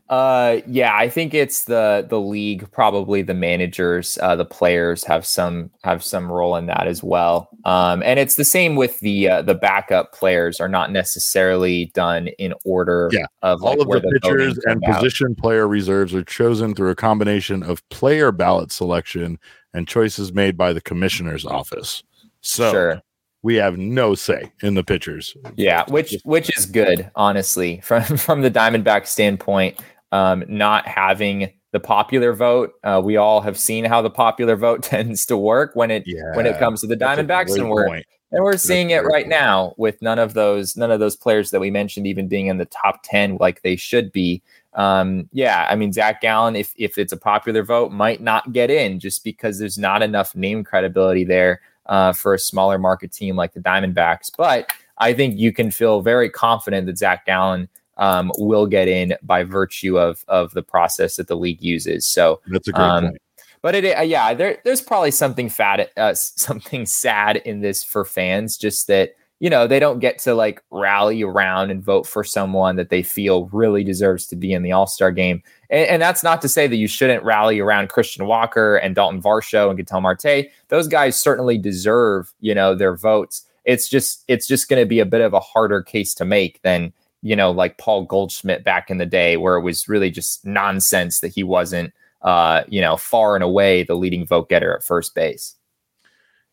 Uh, 0.09 0.61
yeah, 0.67 0.95
I 0.95 1.09
think 1.09 1.33
it's 1.33 1.65
the 1.65 2.07
the 2.07 2.21
league, 2.21 2.71
probably 2.71 3.23
the 3.23 3.33
managers, 3.33 4.19
uh, 4.21 4.37
the 4.37 4.45
players 4.45 5.05
have 5.05 5.25
some 5.25 5.71
have 5.85 6.05
some 6.05 6.31
role 6.31 6.57
in 6.57 6.67
that 6.67 6.87
as 6.87 7.03
well. 7.03 7.49
Um, 7.65 8.03
and 8.03 8.19
it's 8.19 8.37
the 8.37 8.45
same 8.45 8.77
with 8.77 9.01
the 9.01 9.29
uh, 9.31 9.43
the 9.43 9.55
backup 9.55 10.13
players 10.13 10.61
are 10.61 10.69
not 10.69 10.93
necessarily 10.93 11.87
done 11.95 12.29
in 12.39 12.53
order. 12.67 13.09
Yeah, 13.11 13.25
of 13.41 13.63
like 13.63 13.77
All 13.77 13.83
of 13.83 13.89
where 13.89 14.01
the 14.01 14.09
the 14.09 14.21
pitchers 14.21 14.59
and 14.67 14.83
position 14.83 15.35
player 15.35 15.67
reserves 15.67 16.13
are 16.15 16.25
chosen 16.25 16.75
through 16.75 16.91
a 16.91 16.97
combination 16.97 17.63
of 17.63 17.89
player 17.89 18.33
ballot 18.33 18.71
selection 18.71 19.39
and 19.73 19.89
choices 19.89 20.31
made 20.35 20.59
by 20.59 20.75
the 20.75 20.83
commissioner's 20.83 21.47
office. 21.47 22.03
So 22.43 22.71
Sure. 22.71 23.03
We 23.43 23.57
have 23.57 23.77
no 23.77 24.15
say 24.15 24.53
in 24.63 24.75
the 24.75 24.85
pitchers. 24.85 25.37
Yeah, 25.57 25.85
which 25.89 26.15
which 26.25 26.57
is 26.57 26.67
good, 26.67 27.11
honestly, 27.17 27.81
from 27.85 28.03
from 28.17 28.43
the 28.43 28.51
Diamondback 28.51 29.07
standpoint. 29.07 29.81
Um, 30.13 30.45
not 30.47 30.87
having 30.87 31.51
the 31.73 31.81
popular 31.81 32.35
vote, 32.35 32.73
uh, 32.85 33.01
we 33.03 33.17
all 33.17 33.41
have 33.41 33.59
seen 33.59 33.87
how 33.87 34.03
the 34.03 34.11
popular 34.11 34.57
vote 34.57 34.83
tends 34.83 35.25
to 35.27 35.37
work 35.37 35.75
when 35.75 35.91
it 35.91 36.05
Yeah, 36.07 36.37
when 36.37 36.47
it 36.47 36.59
comes 36.59 36.83
to 36.83 36.87
the 36.87 36.97
that's 36.97 37.21
Diamondbacks, 37.21 37.57
and 37.59 37.71
we're 37.71 37.87
point. 37.87 38.07
and 38.31 38.45
we're 38.45 38.59
seeing 38.59 38.93
a 38.93 38.97
it 38.97 39.01
right 39.05 39.25
point. 39.25 39.29
now 39.29 39.75
with 39.79 40.01
none 40.03 40.19
of 40.19 40.35
those 40.35 40.77
none 40.77 40.91
of 40.91 41.01
those 41.01 41.17
players 41.17 41.51
that 41.51 41.61
we 41.61 41.71
mentioned 41.71 42.07
even 42.07 42.29
being 42.29 42.47
in 42.47 42.59
the 42.59 42.67
top 42.67 43.01
ten 43.03 43.37
like 43.41 43.63
they 43.63 43.77
should 43.77 44.13
be. 44.13 44.43
Um, 44.75 45.29
yeah, 45.33 45.67
I 45.71 45.75
mean 45.77 45.93
Zach 45.93 46.21
Gallen, 46.21 46.57
if 46.57 46.75
if 46.77 46.99
it's 46.99 47.13
a 47.13 47.17
popular 47.17 47.63
vote, 47.63 47.91
might 47.91 48.21
not 48.21 48.53
get 48.53 48.71
in 48.71 49.01
just 49.01 49.25
because 49.25 49.59
there's 49.59 49.79
not 49.79 50.03
enough 50.03 50.35
name 50.37 50.65
credibility 50.65 51.25
there 51.25 51.61
uh, 51.87 52.13
for 52.13 52.35
a 52.35 52.39
smaller 52.39 52.79
market 52.79 53.13
team 53.13 53.37
like 53.37 53.53
the 53.55 53.61
Diamondbacks. 53.61 54.31
But 54.37 54.73
I 54.99 55.13
think 55.13 55.39
you 55.39 55.53
can 55.53 55.71
feel 55.71 56.03
very 56.03 56.31
confident 56.31 56.87
that 56.87 56.99
Zach 56.99 57.27
Gallen 57.27 57.69
um, 57.97 58.33
will 58.39 58.67
get 58.67 58.89
in 58.89 59.15
by 59.23 59.45
virtue 59.45 59.99
of 59.99 60.25
of 60.29 60.53
the 60.53 60.63
process 60.63 61.17
that 61.17 61.29
the 61.29 61.37
league 61.37 61.63
uses. 61.63 62.07
So 62.07 62.41
That's 62.47 62.69
a 62.69 62.73
great 62.73 62.85
um, 62.85 63.05
point. 63.05 63.23
but 63.61 63.75
it, 63.75 63.97
uh, 63.97 64.03
yeah, 64.03 64.35
there, 64.35 64.59
there's 64.65 64.81
probably 64.81 65.11
something 65.11 65.49
fat, 65.49 65.91
uh, 65.97 66.15
something 66.15 66.87
sad 66.87 67.37
in 67.37 67.61
this 67.61 67.85
for 67.85 68.05
fans. 68.05 68.57
Just 68.57 68.87
that 68.87 69.15
you 69.43 69.51
know 69.51 69.67
they 69.67 69.81
don't 69.81 69.99
get 69.99 70.21
to 70.21 70.37
like 70.37 70.63
rally 70.71 71.21
around 71.21 71.73
and 71.73 71.83
vote 71.83 72.07
for 72.07 72.23
someone 72.23 72.77
that 72.77 72.91
they 72.91 73.03
feel 73.03 73.47
really 73.47 73.83
deserves 73.83 74.25
to 74.25 74.37
be 74.37 74.53
in 74.53 74.63
the 74.63 74.71
All 74.71 74.87
Star 74.87 75.11
game. 75.11 75.43
and, 75.69 75.89
and, 75.89 76.01
that's 76.01 76.23
not 76.23 76.41
to 76.43 76.49
say 76.49 76.69
that 76.69 76.77
you 76.77 76.87
shouldn't 76.87 77.25
rally 77.25 77.59
around 77.59 77.89
Christian 77.89 78.27
Walker 78.27 78.77
and 78.77 78.95
Dalton 78.95 79.21
Varsho 79.21 79.69
and 79.69 79.77
Ketel 79.77 80.01
Marte. 80.01 80.47
Those 80.69 80.87
guys 80.87 81.19
certainly 81.19 81.59
deserve, 81.59 82.33
you 82.39 82.55
know, 82.55 82.77
their 82.77 82.97
votes. 82.97 83.45
It's 83.65 83.89
just 83.89 84.23
it's 84.29 84.47
just 84.47 84.69
going 84.69 84.81
to 84.81 84.87
be 84.87 85.01
a 85.01 85.05
bit 85.05 85.21
of 85.21 85.35
a 85.35 85.41
harder 85.41 85.83
case 85.83 86.15
to 86.15 86.25
make 86.25 86.63
than 86.63 86.93
you 87.23 87.35
know 87.35 87.51
like 87.51 87.79
Paul 87.79 88.05
Goldschmidt 88.05 88.63
back 88.63 88.91
in 88.91 88.99
the 88.99 89.07
day, 89.07 89.37
where 89.37 89.57
it 89.57 89.63
was 89.63 89.89
really 89.89 90.13
just 90.13 90.47
nonsense 90.47 91.19
that 91.19 91.35
he 91.35 91.43
wasn't, 91.43 91.93
uh, 92.23 92.63
you 92.69 92.81
know, 92.81 92.97
far 92.97 93.35
and 93.35 93.43
away 93.43 93.83
the 93.83 93.97
leading 93.97 94.25
vote 94.25 94.49
getter 94.49 94.73
at 94.73 94.85
first 94.85 95.17
base. 95.17 95.57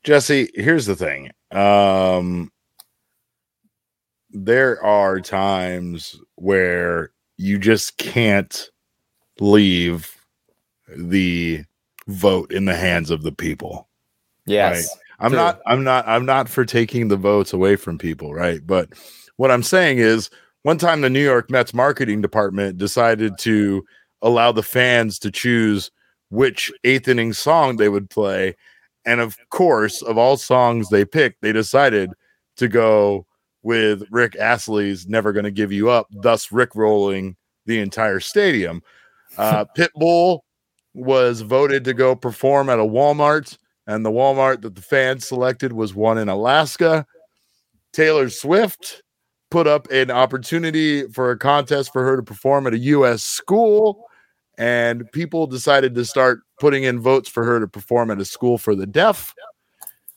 Jesse, 0.04 0.50
here's 0.56 0.88
the 0.88 0.96
thing. 0.96 1.30
Um, 1.52 2.52
there 4.32 4.82
are 4.84 5.20
times 5.20 6.20
where 6.36 7.12
you 7.38 7.58
just 7.58 7.98
can't 7.98 8.70
leave 9.40 10.16
the 10.96 11.64
vote 12.08 12.52
in 12.52 12.66
the 12.66 12.76
hands 12.76 13.10
of 13.10 13.24
the 13.24 13.32
people. 13.32 13.88
Yes. 14.46 14.76
Right? 14.76 15.00
I'm 15.20 15.32
true. 15.32 15.38
not 15.38 15.62
I'm 15.66 15.84
not 15.84 16.08
I'm 16.08 16.26
not 16.26 16.50
for 16.50 16.66
taking 16.66 17.08
the 17.08 17.18
votes 17.18 17.54
away 17.54 17.76
from 17.76 17.98
people, 17.98 18.34
right? 18.34 18.66
But 18.66 18.90
what 19.36 19.52
I'm 19.52 19.64
saying 19.64 20.00
is 20.00 20.30
one 20.64 20.78
time 20.78 21.02
the 21.02 21.10
New 21.10 21.24
York 21.24 21.50
Mets 21.50 21.74
marketing 21.74 22.22
department 22.22 22.78
decided 22.78 23.38
to 23.40 23.84
allow 24.22 24.52
the 24.52 24.64
fans 24.64 25.20
to 25.20 25.32
choose 25.32 25.92
which 26.30 26.72
eighth 26.84 27.08
inning 27.08 27.34
song 27.34 27.78
they 27.78 27.90
would 27.90 28.10
play. 28.10 28.56
And 29.06 29.22
of 29.22 29.38
course, 29.50 30.02
of 30.02 30.18
all 30.18 30.38
songs 30.38 30.90
they 30.90 31.06
picked, 31.06 31.42
they 31.42 31.52
decided 31.52 32.12
to 32.58 32.68
go 32.68 33.26
with 33.64 34.04
Rick 34.12 34.36
Astley's 34.36 35.08
Never 35.08 35.34
Gonna 35.34 35.52
Give 35.52 35.72
You 35.72 35.90
Up, 35.90 36.08
thus 36.12 36.52
Rick 36.52 36.76
rolling 36.76 37.36
the 37.66 37.80
entire 37.80 38.20
stadium. 38.20 38.82
Uh, 39.38 39.64
Pitbull 39.78 40.40
was 40.96 41.42
voted 41.42 41.84
to 41.86 41.94
go 41.94 42.16
perform 42.16 42.68
at 42.68 42.80
a 42.80 42.84
Walmart, 42.84 43.58
and 43.86 44.04
the 44.04 44.10
Walmart 44.10 44.62
that 44.64 44.74
the 44.74 44.82
fans 44.82 45.28
selected 45.28 45.72
was 45.72 45.94
one 45.94 46.18
in 46.18 46.30
Alaska. 46.30 47.06
Taylor 47.94 48.30
Swift 48.30 49.04
put 49.52 49.68
up 49.68 49.90
an 49.92 50.12
opportunity 50.12 51.08
for 51.10 51.32
a 51.32 51.38
contest 51.38 51.92
for 51.94 52.04
her 52.04 52.16
to 52.16 52.24
perform 52.24 52.68
at 52.68 52.74
a 52.74 52.80
U.S. 52.80 53.24
school, 53.24 54.06
and 54.58 55.10
people 55.12 55.48
decided 55.48 55.96
to 55.96 56.06
start 56.06 56.42
putting 56.60 56.84
in 56.84 57.00
votes 57.00 57.30
for 57.30 57.44
her 57.44 57.60
to 57.60 57.68
perform 57.68 58.12
at 58.12 58.20
a 58.20 58.26
school 58.26 58.58
for 58.58 58.76
the 58.76 58.88
deaf. 58.88 59.34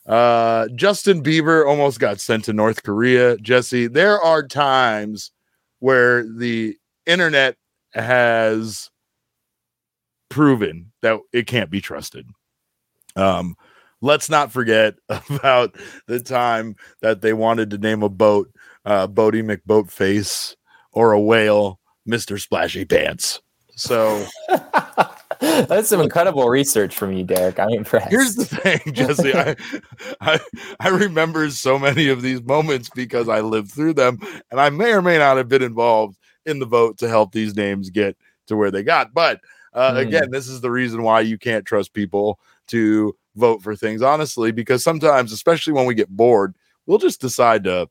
Uh, 0.07 0.69
Justin 0.75 1.23
Bieber 1.23 1.67
almost 1.67 2.01
got 2.01 2.21
sent 2.21 2.45
to 2.45 2.53
North 2.53 2.83
Korea. 2.83 3.37
Jesse, 3.39 3.87
there 3.87 4.21
are 4.21 4.47
times 4.47 5.31
where 5.79 6.25
the 6.25 6.77
internet 7.07 7.57
has 7.95 8.91
proven 10.29 10.93
that 11.03 11.21
it 11.33 11.47
can't 11.47 11.71
be 11.71 11.81
trusted. 11.81 12.27
Um, 13.17 13.55
let's 14.01 14.29
not 14.29 14.53
forget 14.53 14.95
about 15.31 15.77
the 16.07 16.21
time 16.21 16.77
that 17.01 17.21
they 17.21 17.33
wanted 17.33 17.71
to 17.71 17.79
name 17.79 18.03
a 18.03 18.09
boat 18.09 18.51
uh, 18.85 19.07
Boaty 19.07 19.45
McBoatface 19.45 20.57
or 20.93 21.13
a 21.13 21.21
whale 21.21 21.79
Mr. 22.09 22.41
Splashy 22.41 22.85
Pants. 22.85 23.41
So 23.77 24.25
that's 25.67 25.89
some 25.89 26.01
incredible 26.01 26.49
research 26.49 26.95
from 26.95 27.13
you, 27.13 27.25
Derek. 27.25 27.59
I'm 27.59 27.71
impressed. 27.71 28.11
Here's 28.11 28.37
the 28.37 28.45
thing, 28.45 28.81
Jesse. 28.93 29.35
I, 29.35 29.57
I 30.21 30.41
I 30.79 30.89
remember 30.89 31.51
so 31.51 31.81
many 31.81 32.09
of 32.09 32.23
these 32.23 32.41
moments 32.43 32.89
because 32.95 33.29
I 33.29 33.41
lived 33.41 33.73
through 33.73 33.95
them, 33.95 34.21
and 34.53 34.61
I 34.61 34.71
may 34.71 34.93
or 34.93 35.03
may 35.03 35.19
not 35.19 35.39
have 35.39 35.49
been 35.49 35.63
involved 35.63 36.17
in 36.47 36.61
the 36.61 36.67
vote 36.67 36.97
to 36.99 37.09
help 37.09 37.33
these 37.33 37.57
names 37.57 37.91
get 37.91 38.17
to 38.47 38.57
where 38.57 38.71
they 38.71 38.85
got. 38.85 39.13
But 39.13 39.41
uh, 39.75 39.95
mm. 39.95 40.07
again, 40.07 40.31
this 40.31 40.47
is 40.47 40.61
the 40.61 40.71
reason 40.71 41.03
why 41.03 41.23
you 41.23 41.39
can't 41.39 41.67
trust 41.67 41.93
people 41.93 42.39
to 42.69 43.17
vote 43.35 43.63
for 43.63 43.75
things 43.75 44.01
honestly, 44.01 44.53
because 44.53 44.85
sometimes, 44.85 45.33
especially 45.33 45.73
when 45.73 45.87
we 45.87 45.95
get 45.95 46.09
bored, 46.09 46.55
we'll 46.87 46.99
just 46.99 47.21
decide 47.21 47.65
to 47.65 47.89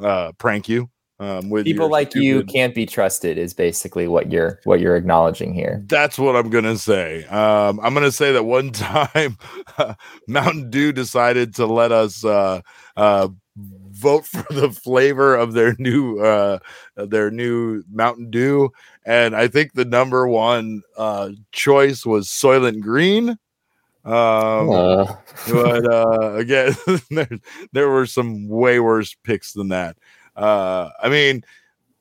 uh, 0.00 0.32
prank 0.38 0.68
you. 0.68 0.90
Um, 1.20 1.50
with 1.50 1.64
people 1.64 1.90
like 1.90 2.12
stupid... 2.12 2.24
you 2.24 2.44
can't 2.44 2.74
be 2.74 2.86
trusted 2.86 3.38
is 3.38 3.52
basically 3.52 4.06
what 4.06 4.30
you're 4.30 4.60
what 4.64 4.78
you're 4.78 4.94
acknowledging 4.94 5.52
here. 5.52 5.82
That's 5.86 6.16
what 6.16 6.36
I'm 6.36 6.48
gonna 6.48 6.78
say. 6.78 7.24
Um, 7.24 7.80
I'm 7.80 7.92
gonna 7.92 8.12
say 8.12 8.32
that 8.32 8.44
one 8.44 8.70
time 8.72 9.36
uh, 9.78 9.94
Mountain 10.28 10.70
Dew 10.70 10.92
decided 10.92 11.56
to 11.56 11.66
let 11.66 11.90
us 11.90 12.24
uh, 12.24 12.60
uh, 12.96 13.28
vote 13.56 14.26
for 14.26 14.46
the 14.52 14.70
flavor 14.70 15.34
of 15.34 15.54
their 15.54 15.74
new 15.78 16.20
uh, 16.20 16.60
their 16.96 17.32
new 17.32 17.82
Mountain 17.90 18.30
Dew, 18.30 18.70
and 19.04 19.34
I 19.34 19.48
think 19.48 19.72
the 19.72 19.84
number 19.84 20.28
one 20.28 20.82
uh, 20.96 21.30
choice 21.50 22.06
was 22.06 22.28
Soylent 22.28 22.80
Green. 22.80 23.38
Um, 24.04 24.70
uh. 24.70 25.16
but 25.50 25.92
uh, 25.92 26.34
again, 26.34 26.74
there, 27.10 27.28
there 27.72 27.88
were 27.90 28.06
some 28.06 28.48
way 28.48 28.80
worse 28.80 29.14
picks 29.24 29.52
than 29.52 29.68
that. 29.68 29.96
Uh, 30.38 30.90
I 31.02 31.08
mean, 31.08 31.44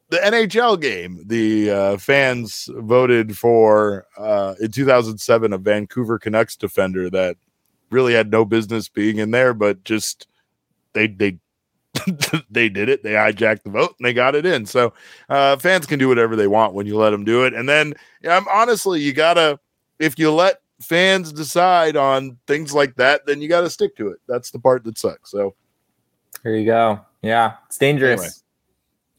the 0.09 0.17
NHL 0.17 0.79
game, 0.79 1.23
the 1.25 1.71
uh, 1.71 1.97
fans 1.97 2.69
voted 2.73 3.37
for 3.37 4.05
uh, 4.17 4.55
in 4.61 4.71
2007 4.71 5.53
a 5.53 5.57
Vancouver 5.57 6.19
Canucks 6.19 6.55
defender 6.55 7.09
that 7.09 7.35
really 7.89 8.13
had 8.13 8.31
no 8.31 8.45
business 8.45 8.87
being 8.87 9.17
in 9.17 9.31
there, 9.31 9.53
but 9.53 9.83
just 9.83 10.27
they 10.93 11.07
they 11.07 11.39
they 12.49 12.69
did 12.69 12.89
it. 12.89 13.03
They 13.03 13.11
hijacked 13.11 13.63
the 13.63 13.71
vote 13.71 13.95
and 13.97 14.05
they 14.05 14.13
got 14.13 14.35
it 14.35 14.45
in. 14.45 14.65
So 14.65 14.93
uh, 15.29 15.57
fans 15.57 15.85
can 15.85 15.99
do 15.99 16.07
whatever 16.07 16.35
they 16.35 16.47
want 16.47 16.73
when 16.73 16.85
you 16.85 16.95
let 16.95 17.09
them 17.09 17.25
do 17.25 17.43
it. 17.43 17.53
And 17.53 17.67
then, 17.67 17.93
yeah, 18.21 18.39
honestly, 18.49 19.01
you 19.01 19.13
gotta 19.13 19.59
if 19.99 20.19
you 20.19 20.31
let 20.31 20.61
fans 20.81 21.33
decide 21.33 21.97
on 21.97 22.37
things 22.47 22.73
like 22.73 22.95
that, 22.95 23.25
then 23.25 23.41
you 23.41 23.49
got 23.49 23.61
to 23.61 23.69
stick 23.69 23.95
to 23.97 24.09
it. 24.09 24.19
That's 24.27 24.51
the 24.51 24.59
part 24.59 24.83
that 24.83 24.97
sucks. 24.97 25.31
So 25.31 25.55
there 26.43 26.55
you 26.55 26.65
go. 26.65 26.99
Yeah, 27.21 27.55
it's 27.65 27.77
dangerous. 27.77 28.43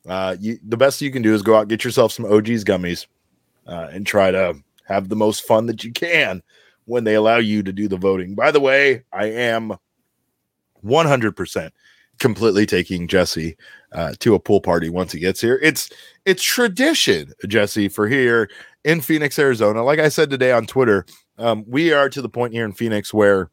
Anyway, 0.07 0.15
uh, 0.15 0.37
you, 0.41 0.59
the 0.67 0.77
best 0.77 1.01
you 1.01 1.11
can 1.11 1.23
do 1.23 1.35
is 1.35 1.43
go 1.43 1.57
out 1.57 1.69
get 1.69 1.85
yourself 1.85 2.13
some 2.13 2.25
OGeez 2.25 2.65
gummies 2.65 3.07
uh, 3.67 3.89
and 3.93 4.07
try 4.07 4.31
to 4.31 4.57
have 4.85 5.09
the 5.09 5.17
most 5.17 5.47
fun 5.47 5.67
that 5.67 5.85
you 5.85 5.93
can 5.93 6.43
when 6.87 7.05
they 7.05 7.15
allow 7.15 7.37
you 7.37 7.63
to 7.63 7.73
do 7.73 7.89
the 7.89 7.97
voting. 7.97 8.35
By 8.35 8.51
the 8.51 8.61
way, 8.61 9.05
I 9.13 9.27
am 9.27 9.77
100% 10.85 11.71
completely 12.19 12.67
taking 12.67 13.07
Jesse 13.07 13.57
uh, 13.93 14.15
to 14.21 14.35
a 14.35 14.41
pool 14.41 14.61
party 14.61 14.89
once 14.89 15.13
he 15.13 15.21
gets 15.21 15.41
here. 15.41 15.59
It's 15.63 15.91
it's 16.25 16.43
tradition, 16.43 17.33
Jesse, 17.47 17.89
for 17.89 18.09
here 18.09 18.51
in 18.85 19.01
Phoenix, 19.01 19.39
Arizona. 19.39 19.83
Like 19.83 19.99
I 19.99 20.09
said 20.09 20.31
today 20.31 20.53
on 20.53 20.67
Twitter, 20.67 21.07
um, 21.39 21.65
we 21.67 21.93
are 21.93 22.09
to 22.09 22.23
the 22.23 22.29
point 22.29 22.53
here 22.53 22.65
in 22.65 22.73
Phoenix 22.73 23.13
where 23.13 23.51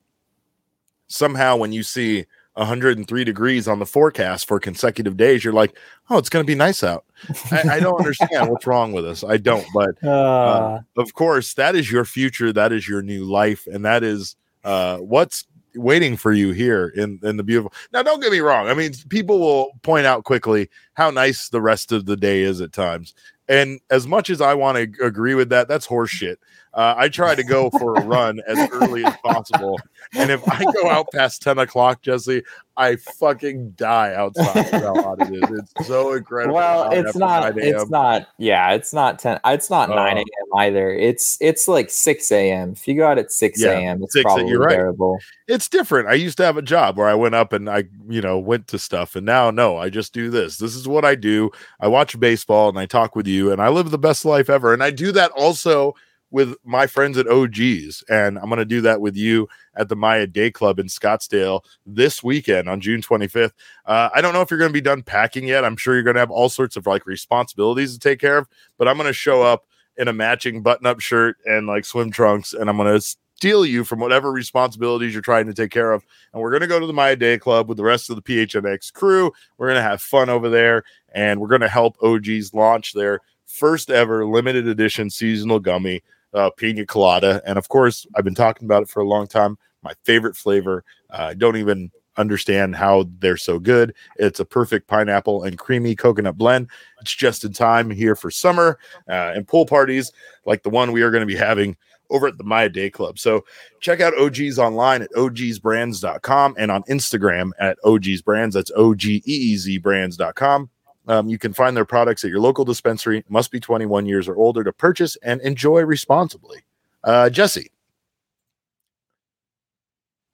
somehow 1.08 1.58
when 1.58 1.72
you 1.72 1.84
see 1.84 2.26
103 2.56 3.24
degrees 3.24 3.68
on 3.68 3.80
the 3.80 3.86
forecast 3.86 4.48
for 4.48 4.60
consecutive 4.60 5.18
days, 5.18 5.44
you're 5.44 5.54
like, 5.54 5.78
oh, 6.10 6.18
it's 6.18 6.30
going 6.30 6.44
to 6.44 6.48
be 6.48 6.56
nice 6.56 6.84
out. 6.84 7.06
I, 7.52 7.64
I, 7.72 7.80
don't 7.80 8.00
understand 8.00 8.50
what's 8.50 8.66
wrong 8.66 8.94
with 8.94 9.06
us. 9.06 9.24
I 9.24 9.38
don't. 9.38 9.66
But 9.74 9.96
uh, 10.04 10.10
uh, 10.10 10.82
of 10.98 11.14
course, 11.14 11.54
that 11.56 11.76
is 11.76 11.92
your 11.92 12.06
future. 12.06 12.54
That 12.54 12.72
is 12.72 12.88
your 12.88 13.02
new 13.02 13.26
life. 13.26 13.68
And 13.68 13.84
that 13.84 14.04
is 14.04 14.36
uh, 14.64 14.98
what's 14.98 15.46
waiting 15.76 16.16
for 16.16 16.32
you 16.32 16.52
here 16.52 16.88
in, 16.96 17.20
in 17.24 17.38
the 17.38 17.44
beautiful. 17.44 17.74
Now, 17.92 18.04
don't 18.04 18.22
get 18.22 18.32
me 18.32 18.40
wrong. 18.40 18.70
I 18.70 18.74
mean, 18.74 18.94
people 19.10 19.40
will 19.40 19.72
point 19.82 20.06
out 20.06 20.24
quickly 20.24 20.70
how 20.94 21.12
nice 21.12 21.50
the 21.50 21.62
rest 21.62 21.92
of 21.92 22.06
the 22.06 22.16
day 22.16 22.42
is 22.42 22.62
at 22.62 22.72
times. 22.72 23.14
And 23.48 23.80
as 23.90 24.08
much 24.08 24.30
as 24.30 24.42
I 24.42 24.54
want 24.54 24.78
to 24.78 25.06
agree 25.06 25.36
with 25.36 25.50
that, 25.50 25.68
that's 25.68 25.88
horseshit. 25.88 26.38
Uh, 26.76 26.94
I 26.98 27.08
try 27.08 27.36
to 27.36 27.44
go 27.44 27.70
for 27.70 27.96
a 27.96 28.02
run 28.04 28.42
as 28.48 28.70
early 28.72 29.06
as 29.06 29.16
possible. 29.24 29.80
And 30.14 30.30
if 30.30 30.48
I 30.48 30.62
go 30.74 30.90
out 30.90 31.08
past 31.14 31.42
10 31.42 31.58
o'clock, 31.58 32.02
Jesse, 32.02 32.44
I 32.76 32.98
fucking 32.98 33.72
die 33.72 34.14
outside. 34.14 34.66
how 34.72 35.02
hot 35.02 35.22
it 35.22 35.34
is. 35.34 35.60
It's 35.78 35.88
so 35.88 36.14
incredible. 36.14 36.56
Well, 36.56 36.92
it's 36.92 37.16
not, 37.16 37.58
it's 37.58 37.90
not, 37.90 38.28
yeah, 38.38 38.74
it's 38.74 38.94
not 38.94 39.20
10, 39.20 39.40
it's 39.46 39.70
not 39.70 39.90
uh, 39.90 39.96
9 39.96 40.18
a.m. 40.18 40.26
either. 40.58 40.92
It's, 40.92 41.38
it's 41.40 41.70
like 41.70 41.90
6 41.90 42.32
a.m. 42.34 42.74
If 42.74 42.86
you 42.90 42.96
go 42.96 43.08
out 43.08 43.18
at 43.18 43.32
6 43.32 43.64
a.m., 43.64 44.04
it's 44.04 44.14
6, 44.14 44.24
probably 44.24 44.50
you're 44.50 44.60
right. 44.60 44.76
bearable. 44.76 45.18
It's 45.48 45.70
different. 45.70 46.10
I 46.10 46.16
used 46.16 46.38
to 46.38 46.46
have 46.46 46.58
a 46.58 46.62
job 46.62 46.98
where 46.98 47.08
I 47.08 47.16
went 47.16 47.36
up 47.36 47.54
and 47.54 47.70
I, 47.70 47.86
you 48.10 48.20
know, 48.20 48.38
went 48.38 48.68
to 48.68 48.80
stuff. 48.80 49.16
And 49.16 49.26
now, 49.26 49.50
no, 49.50 49.78
I 49.78 49.90
just 49.90 50.14
do 50.14 50.30
this. 50.30 50.58
This 50.58 50.76
is 50.76 50.90
what 50.90 51.06
I 51.06 51.16
do. 51.16 51.52
I 51.80 51.88
watch 51.88 52.20
baseball 52.20 52.68
and 52.68 52.78
I 52.78 52.86
talk 52.86 53.16
with 53.16 53.28
you 53.28 53.54
and 53.54 53.62
I 53.62 53.70
live 53.70 53.92
the 53.92 53.98
best 53.98 54.26
life 54.26 54.50
ever. 54.50 54.74
And 54.74 54.84
I 54.84 54.92
do 54.92 55.14
that 55.14 55.32
also 55.32 55.96
with 56.32 56.56
my 56.64 56.88
friends 56.88 57.18
at 57.18 57.28
OGeez. 57.28 58.04
And 58.10 58.38
I'm 58.38 58.46
going 58.46 58.58
to 58.58 58.66
do 58.66 58.82
that 58.82 59.02
with 59.02 59.16
you 59.16 59.48
at 59.76 59.90
the 59.90 59.96
Maya 59.96 60.28
Day 60.28 60.52
Club 60.52 60.80
in 60.80 60.88
Scottsdale 60.88 61.62
this 61.86 62.24
weekend 62.24 62.68
on 62.68 62.82
June 62.82 63.02
25th. 63.02 63.52
Uh, 63.86 64.10
I 64.14 64.22
don't 64.22 64.34
know 64.34 64.42
if 64.42 64.50
you're 64.50 64.60
going 64.60 64.70
to 64.70 64.74
be 64.74 64.82
done 64.82 65.04
packing 65.04 65.48
yet. 65.48 65.64
I'm 65.64 65.78
sure 65.78 65.94
you're 65.94 66.04
going 66.04 66.16
to 66.16 66.20
have 66.20 66.32
all 66.32 66.50
sorts 66.50 66.76
of 66.76 66.88
like 66.88 67.06
responsibilities 67.06 67.94
to 67.94 68.00
take 68.00 68.20
care 68.20 68.38
of, 68.38 68.48
but 68.78 68.88
I'm 68.88 68.98
going 68.98 69.08
to 69.08 69.14
show 69.14 69.44
up 69.44 69.66
in 69.98 70.08
a 70.08 70.14
matching 70.14 70.62
button 70.62 70.86
up 70.86 71.00
shirt 71.00 71.38
and 71.46 71.68
like 71.68 71.86
swim 71.86 72.12
trunks. 72.12 72.54
And 72.54 72.70
I'm 72.70 72.78
going 72.78 73.00
to 73.00 73.18
steal 73.36 73.66
you 73.66 73.84
from 73.84 74.00
whatever 74.00 74.32
responsibilities 74.32 75.14
you're 75.14 75.22
trying 75.22 75.46
to 75.46 75.54
take 75.54 75.72
care 75.72 75.92
of. 75.92 76.04
And 76.34 76.42
we're 76.42 76.52
going 76.52 76.62
to 76.62 76.68
go 76.68 76.80
to 76.80 76.88
the 76.88 76.94
Maya 76.94 77.16
Day 77.16 77.38
Club 77.38 77.68
with 77.68 77.78
the 77.78 77.84
rest 77.84 78.10
of 78.10 78.16
the 78.16 78.22
PHNX 78.22 78.92
crew. 78.94 79.32
We're 79.58 79.68
going 79.68 79.78
to 79.78 79.90
have 79.90 80.02
fun 80.02 80.30
over 80.30 80.50
there 80.50 80.84
and 81.14 81.40
we're 81.40 81.48
going 81.48 81.62
to 81.62 81.70
help 81.70 81.98
OGeez 81.98 82.54
launch 82.54 82.94
their 82.94 83.22
first 83.46 83.90
ever 83.90 84.26
limited 84.26 84.68
edition 84.68 85.10
seasonal 85.10 85.60
gummy, 85.60 86.02
uh, 86.36 86.50
pina 86.52 86.86
colada. 86.86 87.42
And 87.46 87.58
of 87.58 87.70
course, 87.70 88.06
I've 88.16 88.26
been 88.26 88.36
talking 88.36 88.66
about 88.66 88.84
it 88.84 88.90
for 88.90 89.02
a 89.02 89.08
long 89.08 89.28
time. 89.28 89.58
My 89.82 89.94
favorite 90.04 90.36
flavor. 90.36 90.84
Uh, 91.10 91.28
I 91.30 91.34
don't 91.34 91.58
even 91.58 91.92
understand 92.18 92.76
how 92.76 93.06
they're 93.20 93.38
so 93.38 93.60
good. 93.60 93.94
It's 94.18 94.40
a 94.40 94.46
perfect 94.46 94.88
pineapple 94.88 95.44
and 95.44 95.58
creamy 95.58 95.96
coconut 95.96 96.38
blend. 96.38 96.70
It's 97.02 97.14
just 97.14 97.44
in 97.44 97.54
time 97.54 97.90
here 97.90 98.16
for 98.16 98.32
summer 98.32 98.80
uh, 99.10 99.34
and 99.36 99.48
pool 99.48 99.66
parties 99.66 100.12
like 100.46 100.64
the 100.64 100.70
one 100.70 100.92
we 100.92 101.02
are 101.02 101.12
going 101.12 101.22
to 101.22 101.28
be 101.28 101.36
having 101.36 101.78
over 102.10 102.28
at 102.28 102.38
the 102.38 102.44
Maya 102.44 102.70
Day 102.70 102.90
Club. 102.90 103.18
So 103.20 103.44
check 103.80 104.00
out 104.00 104.14
OGeez 104.14 104.58
online 104.58 105.02
at 105.02 105.12
ogeezbrands.com 105.14 106.56
and 106.58 106.72
on 106.72 106.84
Instagram 106.84 107.52
at 107.60 107.78
ogsbrands. 107.84 108.54
That's 108.54 108.72
O 108.76 108.94
G 108.94 109.24
E 109.26 109.32
E 109.32 109.58
Z 109.58 109.78
brands.com. 109.80 110.70
Um, 111.08 111.30
you 111.30 111.38
can 111.38 111.54
find 111.54 111.76
their 111.76 111.86
products 111.86 112.24
at 112.24 112.32
your 112.32 112.40
local 112.40 112.66
dispensary. 112.66 113.24
Must 113.30 113.52
be 113.52 113.60
21 113.60 114.06
years 114.06 114.28
or 114.28 114.36
older 114.36 114.64
to 114.64 114.74
purchase 114.74 115.16
and 115.18 115.42
enjoy 115.42 115.82
responsibly. 115.82 116.64
Uh, 117.04 117.30
Jesse, 117.30 117.72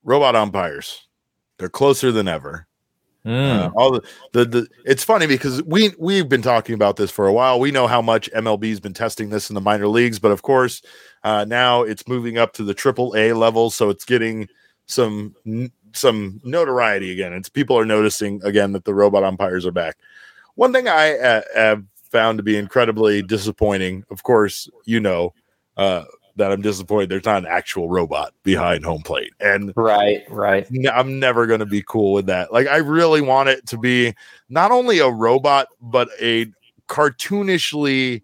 robot 0.03 0.35
umpires, 0.35 1.07
they're 1.57 1.69
closer 1.69 2.11
than 2.11 2.27
ever. 2.27 2.67
Uh, 3.23 3.69
all 3.75 3.91
the, 3.91 4.01
the 4.31 4.45
the 4.45 4.67
it's 4.83 5.03
funny 5.03 5.27
because 5.27 5.61
we 5.63 5.91
we've 5.99 6.27
been 6.27 6.41
talking 6.41 6.73
about 6.73 6.95
this 6.95 7.11
for 7.11 7.27
a 7.27 7.33
while. 7.33 7.59
We 7.59 7.69
know 7.69 7.85
how 7.85 8.01
much 8.01 8.31
MLB's 8.31 8.79
been 8.79 8.95
testing 8.95 9.29
this 9.29 9.49
in 9.49 9.53
the 9.53 9.61
minor 9.61 9.87
leagues, 9.87 10.17
but 10.17 10.31
of 10.31 10.41
course, 10.41 10.81
uh, 11.23 11.45
now 11.47 11.83
it's 11.83 12.07
moving 12.07 12.39
up 12.39 12.53
to 12.53 12.63
the 12.63 12.73
triple 12.73 13.13
A 13.15 13.33
level, 13.33 13.69
so 13.69 13.91
it's 13.91 14.05
getting 14.05 14.47
some 14.87 15.35
some 15.93 16.41
notoriety 16.43 17.11
again. 17.11 17.33
It's 17.33 17.47
people 17.47 17.77
are 17.77 17.85
noticing 17.85 18.41
again 18.43 18.71
that 18.71 18.85
the 18.85 18.93
robot 18.93 19.23
umpires 19.23 19.67
are 19.67 19.71
back. 19.71 19.97
One 20.55 20.73
thing 20.73 20.87
I 20.87 21.17
uh, 21.17 21.41
have 21.55 21.83
found 22.11 22.37
to 22.39 22.43
be 22.43 22.57
incredibly 22.57 23.21
disappointing, 23.21 24.03
of 24.11 24.23
course, 24.23 24.69
you 24.85 24.99
know, 24.99 25.33
uh, 25.77 26.03
that 26.35 26.51
I'm 26.51 26.61
disappointed 26.61 27.09
there's 27.09 27.25
not 27.25 27.43
an 27.43 27.49
actual 27.49 27.89
robot 27.89 28.33
behind 28.43 28.85
home 28.85 29.01
plate. 29.01 29.33
And 29.39 29.73
right, 29.75 30.23
right. 30.29 30.67
I'm 30.91 31.19
never 31.19 31.45
going 31.45 31.59
to 31.59 31.65
be 31.65 31.83
cool 31.87 32.13
with 32.13 32.27
that. 32.27 32.53
Like 32.53 32.67
I 32.67 32.77
really 32.77 33.21
want 33.21 33.49
it 33.49 33.65
to 33.67 33.77
be 33.77 34.13
not 34.49 34.71
only 34.71 34.99
a 34.99 35.09
robot 35.09 35.67
but 35.81 36.09
a 36.19 36.47
cartoonishly 36.87 38.21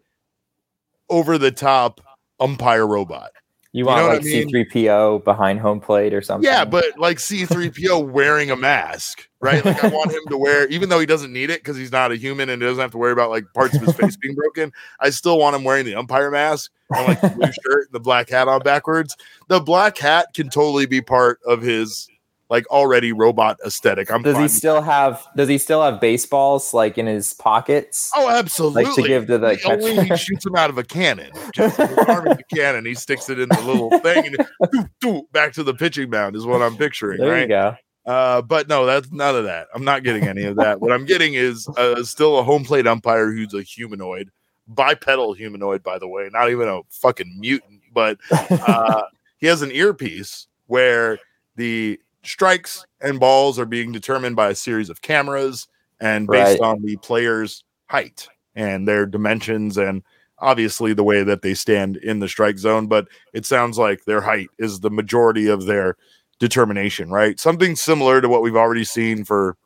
over 1.09 1.37
the 1.37 1.51
top 1.51 2.01
umpire 2.39 2.87
robot. 2.87 3.31
You 3.77 3.85
want 3.85 3.99
you 3.99 4.07
know 4.07 4.13
like 4.15 4.23
C 4.23 4.43
three 4.45 4.65
PO 4.65 5.19
behind 5.19 5.59
home 5.59 5.79
plate 5.79 6.11
or 6.11 6.23
something? 6.23 6.43
Yeah, 6.43 6.65
but 6.65 6.97
like 6.97 7.19
C 7.19 7.45
three 7.45 7.69
PO 7.69 7.99
wearing 7.99 8.49
a 8.49 8.55
mask, 8.55 9.29
right? 9.39 9.63
Like 9.63 9.83
I 9.83 9.89
want 9.89 10.11
him 10.11 10.23
to 10.29 10.37
wear, 10.37 10.67
even 10.69 10.89
though 10.89 10.99
he 10.99 11.05
doesn't 11.05 11.31
need 11.31 11.51
it 11.51 11.59
because 11.59 11.77
he's 11.77 11.91
not 11.91 12.11
a 12.11 12.15
human 12.15 12.49
and 12.49 12.59
he 12.59 12.67
doesn't 12.67 12.81
have 12.81 12.89
to 12.89 12.97
worry 12.97 13.11
about 13.11 13.29
like 13.29 13.45
parts 13.53 13.75
of 13.75 13.83
his 13.83 13.93
face 13.93 14.17
being 14.17 14.33
broken. 14.33 14.73
I 14.99 15.11
still 15.11 15.37
want 15.37 15.55
him 15.55 15.63
wearing 15.63 15.85
the 15.85 15.93
umpire 15.93 16.31
mask 16.31 16.71
and 16.89 17.07
like 17.07 17.21
the 17.21 17.29
blue 17.29 17.51
shirt, 17.65 17.91
the 17.91 17.99
black 17.99 18.31
hat 18.31 18.47
on 18.47 18.61
backwards. 18.61 19.15
The 19.47 19.59
black 19.59 19.95
hat 19.99 20.29
can 20.33 20.49
totally 20.49 20.87
be 20.87 21.01
part 21.01 21.39
of 21.45 21.61
his 21.61 22.09
like 22.49 22.67
already 22.67 23.11
robot 23.11 23.59
aesthetic. 23.65 24.11
I'm 24.11 24.21
does 24.21 24.37
he 24.37 24.47
still 24.47 24.81
have 24.81 25.25
does 25.35 25.49
he 25.49 25.57
still 25.57 25.81
have 25.81 25.99
baseballs 25.99 26.73
like 26.73 26.97
in 26.97 27.05
his 27.05 27.33
pockets? 27.33 28.11
Oh, 28.15 28.29
absolutely. 28.29 28.85
Like 28.85 28.95
to 28.95 29.01
give 29.03 29.27
to 29.27 29.37
the 29.37 29.55
he 29.55 29.71
only 29.71 30.07
he 30.07 30.15
shoots 30.17 30.43
them 30.43 30.55
out 30.55 30.69
of 30.69 30.77
a 30.77 30.83
cannon. 30.83 31.31
Just 31.53 31.77
the 31.77 32.43
cannon. 32.53 32.85
He 32.85 32.93
sticks 32.93 33.29
it 33.29 33.39
in 33.39 33.49
the 33.49 33.61
little 33.61 33.89
thing 33.99 34.27
and 34.27 34.37
doo, 34.71 34.89
doo, 35.01 35.27
back 35.31 35.53
to 35.53 35.63
the 35.63 35.73
pitching 35.73 36.09
mound 36.09 36.35
is 36.35 36.45
what 36.45 36.61
I'm 36.61 36.77
picturing. 36.77 37.19
There 37.19 37.31
right? 37.31 37.41
you 37.41 37.47
go. 37.47 37.75
Uh, 38.05 38.41
but 38.41 38.69
no, 38.69 38.85
that's 38.85 39.11
none 39.11 39.35
of 39.35 39.43
that. 39.43 39.67
I'm 39.75 39.83
not 39.83 40.03
getting 40.03 40.27
any 40.27 40.43
of 40.43 40.55
that. 40.55 40.79
what 40.79 40.93
I'm 40.93 41.05
getting 41.05 41.33
is 41.33 41.67
uh, 41.75 42.01
still 42.03 42.39
a 42.39 42.43
home 42.43 42.63
plate 42.63 42.87
umpire 42.87 43.29
who's 43.33 43.53
a 43.53 43.61
humanoid, 43.61 44.31
bipedal 44.69 45.33
humanoid, 45.33 45.83
by 45.83 45.99
the 45.99 46.07
way, 46.07 46.29
not 46.31 46.49
even 46.49 46.69
a 46.69 46.79
fucking 46.89 47.35
mutant, 47.37 47.81
but 47.93 48.17
uh, 48.31 49.01
he 49.39 49.47
has 49.47 49.61
an 49.61 49.71
earpiece 49.71 50.47
where 50.67 51.19
the 51.57 51.99
strikes 52.27 52.85
and 53.01 53.19
balls 53.19 53.57
are 53.57 53.65
being 53.65 53.91
determined 53.91 54.35
by 54.35 54.49
a 54.49 54.55
series 54.55 54.89
of 54.89 55.01
cameras 55.01 55.67
and 55.99 56.27
based 56.27 56.59
right. 56.59 56.67
on 56.67 56.81
the 56.83 56.97
player's 56.97 57.63
height 57.87 58.27
and 58.55 58.87
their 58.87 59.05
dimensions 59.05 59.77
and 59.77 60.03
obviously 60.39 60.93
the 60.93 61.03
way 61.03 61.23
that 61.23 61.41
they 61.41 61.53
stand 61.53 61.97
in 61.97 62.19
the 62.19 62.27
strike 62.27 62.57
zone 62.57 62.85
but 62.87 63.07
it 63.33 63.45
sounds 63.45 63.77
like 63.77 64.03
their 64.03 64.21
height 64.21 64.49
is 64.59 64.81
the 64.81 64.89
majority 64.89 65.47
of 65.47 65.65
their 65.65 65.95
determination 66.37 67.09
right 67.09 67.39
something 67.39 67.75
similar 67.75 68.19
to 68.21 68.29
what 68.29 68.41
we've 68.41 68.55
already 68.55 68.83
seen 68.83 69.23
for 69.23 69.57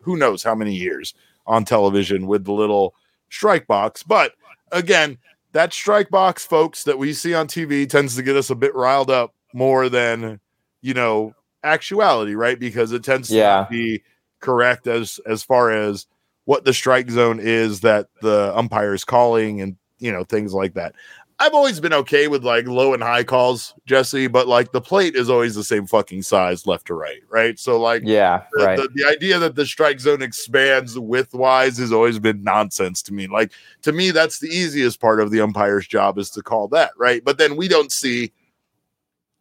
who 0.00 0.16
knows 0.16 0.42
how 0.42 0.54
many 0.54 0.74
years 0.74 1.14
on 1.46 1.64
television 1.64 2.26
with 2.26 2.44
the 2.44 2.52
little 2.52 2.94
strike 3.30 3.66
box 3.66 4.02
but 4.02 4.32
again 4.72 5.16
that 5.52 5.72
strike 5.72 6.10
box 6.10 6.44
folks 6.44 6.84
that 6.84 6.98
we 6.98 7.14
see 7.14 7.32
on 7.32 7.46
TV 7.46 7.88
tends 7.88 8.14
to 8.16 8.22
get 8.22 8.36
us 8.36 8.50
a 8.50 8.54
bit 8.54 8.74
riled 8.74 9.10
up 9.10 9.32
more 9.54 9.88
than 9.88 10.38
you 10.82 10.94
know 10.94 11.34
actuality 11.64 12.34
right? 12.34 12.58
Because 12.58 12.92
it 12.92 13.04
tends 13.04 13.30
yeah. 13.30 13.64
to 13.64 13.70
be 13.70 14.02
correct 14.40 14.86
as 14.86 15.20
as 15.26 15.42
far 15.42 15.70
as 15.70 16.06
what 16.44 16.64
the 16.64 16.72
strike 16.72 17.10
zone 17.10 17.40
is 17.40 17.80
that 17.80 18.08
the 18.22 18.52
umpire 18.56 18.94
is 18.94 19.04
calling 19.04 19.60
and 19.60 19.76
you 19.98 20.12
know 20.12 20.24
things 20.24 20.54
like 20.54 20.74
that. 20.74 20.94
I've 21.38 21.52
always 21.52 21.80
been 21.80 21.92
okay 21.92 22.28
with 22.28 22.44
like 22.44 22.66
low 22.66 22.94
and 22.94 23.02
high 23.02 23.22
calls 23.22 23.74
jesse 23.84 24.26
but 24.26 24.48
like 24.48 24.72
the 24.72 24.80
plate 24.80 25.14
is 25.14 25.28
always 25.28 25.54
the 25.54 25.62
same 25.62 25.86
fucking 25.86 26.22
size 26.22 26.66
left 26.66 26.86
to 26.86 26.94
right 26.94 27.20
right? 27.28 27.58
So 27.58 27.78
like 27.78 28.02
yeah 28.04 28.44
the, 28.52 28.64
right. 28.64 28.76
the, 28.78 28.88
the 28.94 29.04
idea 29.04 29.38
that 29.38 29.54
the 29.54 29.66
strike 29.66 30.00
zone 30.00 30.22
expands 30.22 30.98
width 30.98 31.34
wise 31.34 31.76
has 31.76 31.92
always 31.92 32.18
been 32.18 32.42
nonsense 32.42 33.02
to 33.02 33.12
me. 33.12 33.26
Like 33.26 33.52
to 33.82 33.92
me 33.92 34.12
that's 34.12 34.38
the 34.38 34.48
easiest 34.48 34.98
part 34.98 35.20
of 35.20 35.30
the 35.30 35.42
umpire's 35.42 35.86
job 35.86 36.16
is 36.18 36.30
to 36.30 36.42
call 36.42 36.68
that 36.68 36.92
right? 36.96 37.22
But 37.22 37.36
then 37.36 37.56
we 37.56 37.68
don't 37.68 37.92
see 37.92 38.32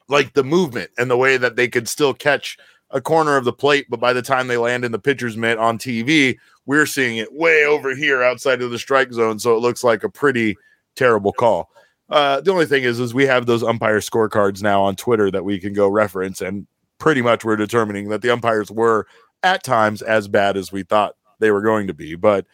like 0.07 0.33
the 0.33 0.43
movement 0.43 0.91
and 0.97 1.09
the 1.09 1.17
way 1.17 1.37
that 1.37 1.55
they 1.55 1.67
could 1.67 1.87
still 1.87 2.13
catch 2.13 2.57
a 2.91 3.01
corner 3.01 3.37
of 3.37 3.45
the 3.45 3.53
plate, 3.53 3.87
but 3.89 3.99
by 3.99 4.13
the 4.13 4.21
time 4.21 4.47
they 4.47 4.57
land 4.57 4.85
in 4.85 4.91
the 4.91 4.99
pitcher's 4.99 5.35
mitt 5.35 5.57
on 5.57 5.77
TV, 5.77 6.37
we're 6.65 6.85
seeing 6.85 7.17
it 7.17 7.33
way 7.33 7.65
over 7.65 7.95
here 7.95 8.23
outside 8.23 8.61
of 8.61 8.71
the 8.71 8.79
strike 8.79 9.11
zone. 9.11 9.39
So 9.39 9.55
it 9.55 9.59
looks 9.59 9.83
like 9.83 10.03
a 10.03 10.09
pretty 10.09 10.57
terrible 10.95 11.33
call. 11.33 11.69
Uh, 12.09 12.41
the 12.41 12.51
only 12.51 12.67
thing 12.67 12.83
is, 12.83 12.99
is 12.99 13.13
we 13.13 13.25
have 13.25 13.45
those 13.45 13.63
umpire 13.63 13.99
scorecards 13.99 14.61
now 14.61 14.83
on 14.83 14.95
Twitter 14.95 15.31
that 15.31 15.43
we 15.43 15.59
can 15.59 15.73
go 15.73 15.87
reference, 15.87 16.41
and 16.41 16.67
pretty 16.99 17.21
much 17.21 17.43
we're 17.43 17.55
determining 17.55 18.09
that 18.09 18.21
the 18.21 18.29
umpires 18.29 18.69
were 18.69 19.07
at 19.41 19.63
times 19.63 20.01
as 20.01 20.27
bad 20.27 20.55
as 20.55 20.71
we 20.71 20.83
thought 20.83 21.15
they 21.39 21.51
were 21.51 21.61
going 21.61 21.87
to 21.87 21.93
be. 21.93 22.15
But 22.15 22.45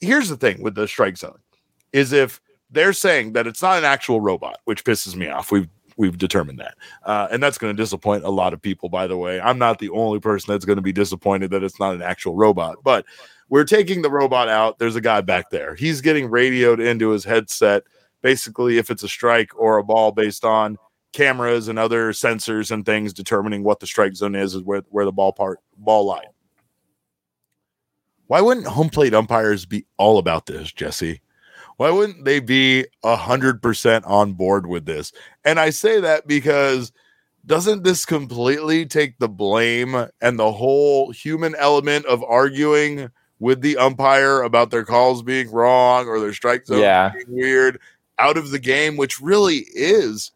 here's 0.00 0.28
the 0.28 0.36
thing 0.36 0.60
with 0.62 0.74
the 0.74 0.88
strike 0.88 1.16
zone: 1.16 1.38
is 1.92 2.12
if 2.12 2.40
they're 2.70 2.92
saying 2.92 3.32
that 3.32 3.46
it's 3.46 3.62
not 3.62 3.78
an 3.78 3.84
actual 3.84 4.20
robot, 4.20 4.58
which 4.64 4.84
pisses 4.84 5.14
me 5.16 5.28
off. 5.28 5.52
We've 5.52 5.68
we've 6.00 6.16
determined 6.16 6.58
that. 6.58 6.78
Uh, 7.02 7.28
and 7.30 7.42
that's 7.42 7.58
going 7.58 7.76
to 7.76 7.80
disappoint 7.80 8.24
a 8.24 8.30
lot 8.30 8.54
of 8.54 8.62
people, 8.62 8.88
by 8.88 9.06
the 9.06 9.18
way. 9.18 9.38
I'm 9.38 9.58
not 9.58 9.78
the 9.78 9.90
only 9.90 10.18
person 10.18 10.50
that's 10.50 10.64
going 10.64 10.78
to 10.78 10.82
be 10.82 10.94
disappointed 10.94 11.50
that 11.50 11.62
it's 11.62 11.78
not 11.78 11.94
an 11.94 12.00
actual 12.00 12.34
robot, 12.34 12.78
but 12.82 13.04
we're 13.50 13.64
taking 13.64 14.00
the 14.00 14.10
robot 14.10 14.48
out. 14.48 14.78
There's 14.78 14.96
a 14.96 15.00
guy 15.02 15.20
back 15.20 15.50
there. 15.50 15.74
He's 15.74 16.00
getting 16.00 16.30
radioed 16.30 16.80
into 16.80 17.10
his 17.10 17.22
headset, 17.22 17.82
basically, 18.22 18.78
if 18.78 18.90
it's 18.90 19.02
a 19.02 19.08
strike 19.08 19.50
or 19.54 19.76
a 19.76 19.84
ball 19.84 20.10
based 20.10 20.42
on 20.42 20.78
cameras 21.12 21.68
and 21.68 21.78
other 21.78 22.12
sensors 22.12 22.70
and 22.70 22.86
things 22.86 23.12
determining 23.12 23.62
what 23.62 23.80
the 23.80 23.86
strike 23.86 24.14
zone 24.14 24.34
is, 24.34 24.54
is 24.54 24.62
where, 24.62 24.82
where 24.88 25.04
the 25.04 25.12
ball 25.12 25.34
part 25.34 25.58
ball 25.76 26.06
line. 26.06 26.24
Why 28.26 28.40
wouldn't 28.40 28.66
home 28.66 28.88
plate 28.88 29.12
umpires 29.12 29.66
be 29.66 29.84
all 29.98 30.16
about 30.16 30.46
this, 30.46 30.72
Jesse? 30.72 31.20
Why 31.80 31.90
wouldn't 31.90 32.26
they 32.26 32.40
be 32.40 32.84
a 33.02 33.16
hundred 33.16 33.62
percent 33.62 34.04
on 34.04 34.34
board 34.34 34.66
with 34.66 34.84
this? 34.84 35.12
And 35.46 35.58
I 35.58 35.70
say 35.70 35.98
that 35.98 36.26
because 36.26 36.92
doesn't 37.46 37.84
this 37.84 38.04
completely 38.04 38.84
take 38.84 39.18
the 39.18 39.30
blame 39.30 39.94
and 40.20 40.38
the 40.38 40.52
whole 40.52 41.10
human 41.10 41.54
element 41.54 42.04
of 42.04 42.22
arguing 42.22 43.10
with 43.38 43.62
the 43.62 43.78
umpire 43.78 44.42
about 44.42 44.70
their 44.70 44.84
calls 44.84 45.22
being 45.22 45.50
wrong 45.50 46.06
or 46.06 46.20
their 46.20 46.34
strike 46.34 46.66
zone 46.66 46.80
yeah. 46.80 47.12
being 47.14 47.24
weird 47.28 47.80
out 48.18 48.36
of 48.36 48.50
the 48.50 48.58
game, 48.58 48.98
which 48.98 49.18
really 49.18 49.64
is 49.74 50.32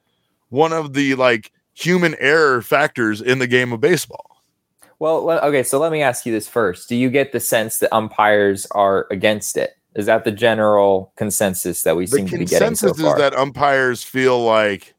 one 0.49 0.73
of 0.73 0.95
the 0.95 1.15
like 1.15 1.53
human 1.75 2.15
error 2.21 2.63
factors 2.63 3.21
in 3.21 3.39
the 3.39 3.47
game 3.47 3.71
of 3.71 3.83
baseball. 3.83 4.41
Well, 4.99 5.29
okay, 5.29 5.63
so 5.63 5.79
let 5.79 5.93
me 5.93 6.01
ask 6.01 6.25
you 6.25 6.33
this 6.33 6.49
first. 6.49 6.89
Do 6.89 6.97
you 6.97 7.11
get 7.11 7.33
the 7.33 7.41
sense 7.41 7.81
that 7.81 7.95
umpires 7.95 8.65
are 8.71 9.07
against 9.11 9.59
it? 9.59 9.77
Is 9.95 10.07
that 10.07 10.25
the 10.25 10.33
general 10.33 11.13
consensus 11.17 11.83
that 11.85 11.97
we 11.97 12.07
the 12.07 12.17
seem 12.17 12.29
to 12.29 12.39
be 12.39 12.45
getting 12.45 12.75
so 12.75 12.93
far? 12.93 13.13
is 13.13 13.19
that 13.19 13.35
umpires 13.35 14.03
feel 14.03 14.43
like 14.43 14.95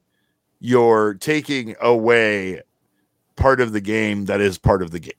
you're 0.58 1.14
taking 1.14 1.76
away 1.80 2.62
part 3.36 3.60
of 3.60 3.72
the 3.72 3.80
game 3.80 4.24
that 4.24 4.40
is 4.40 4.56
part 4.56 4.82
of 4.82 4.90
the 4.90 4.98
game, 4.98 5.12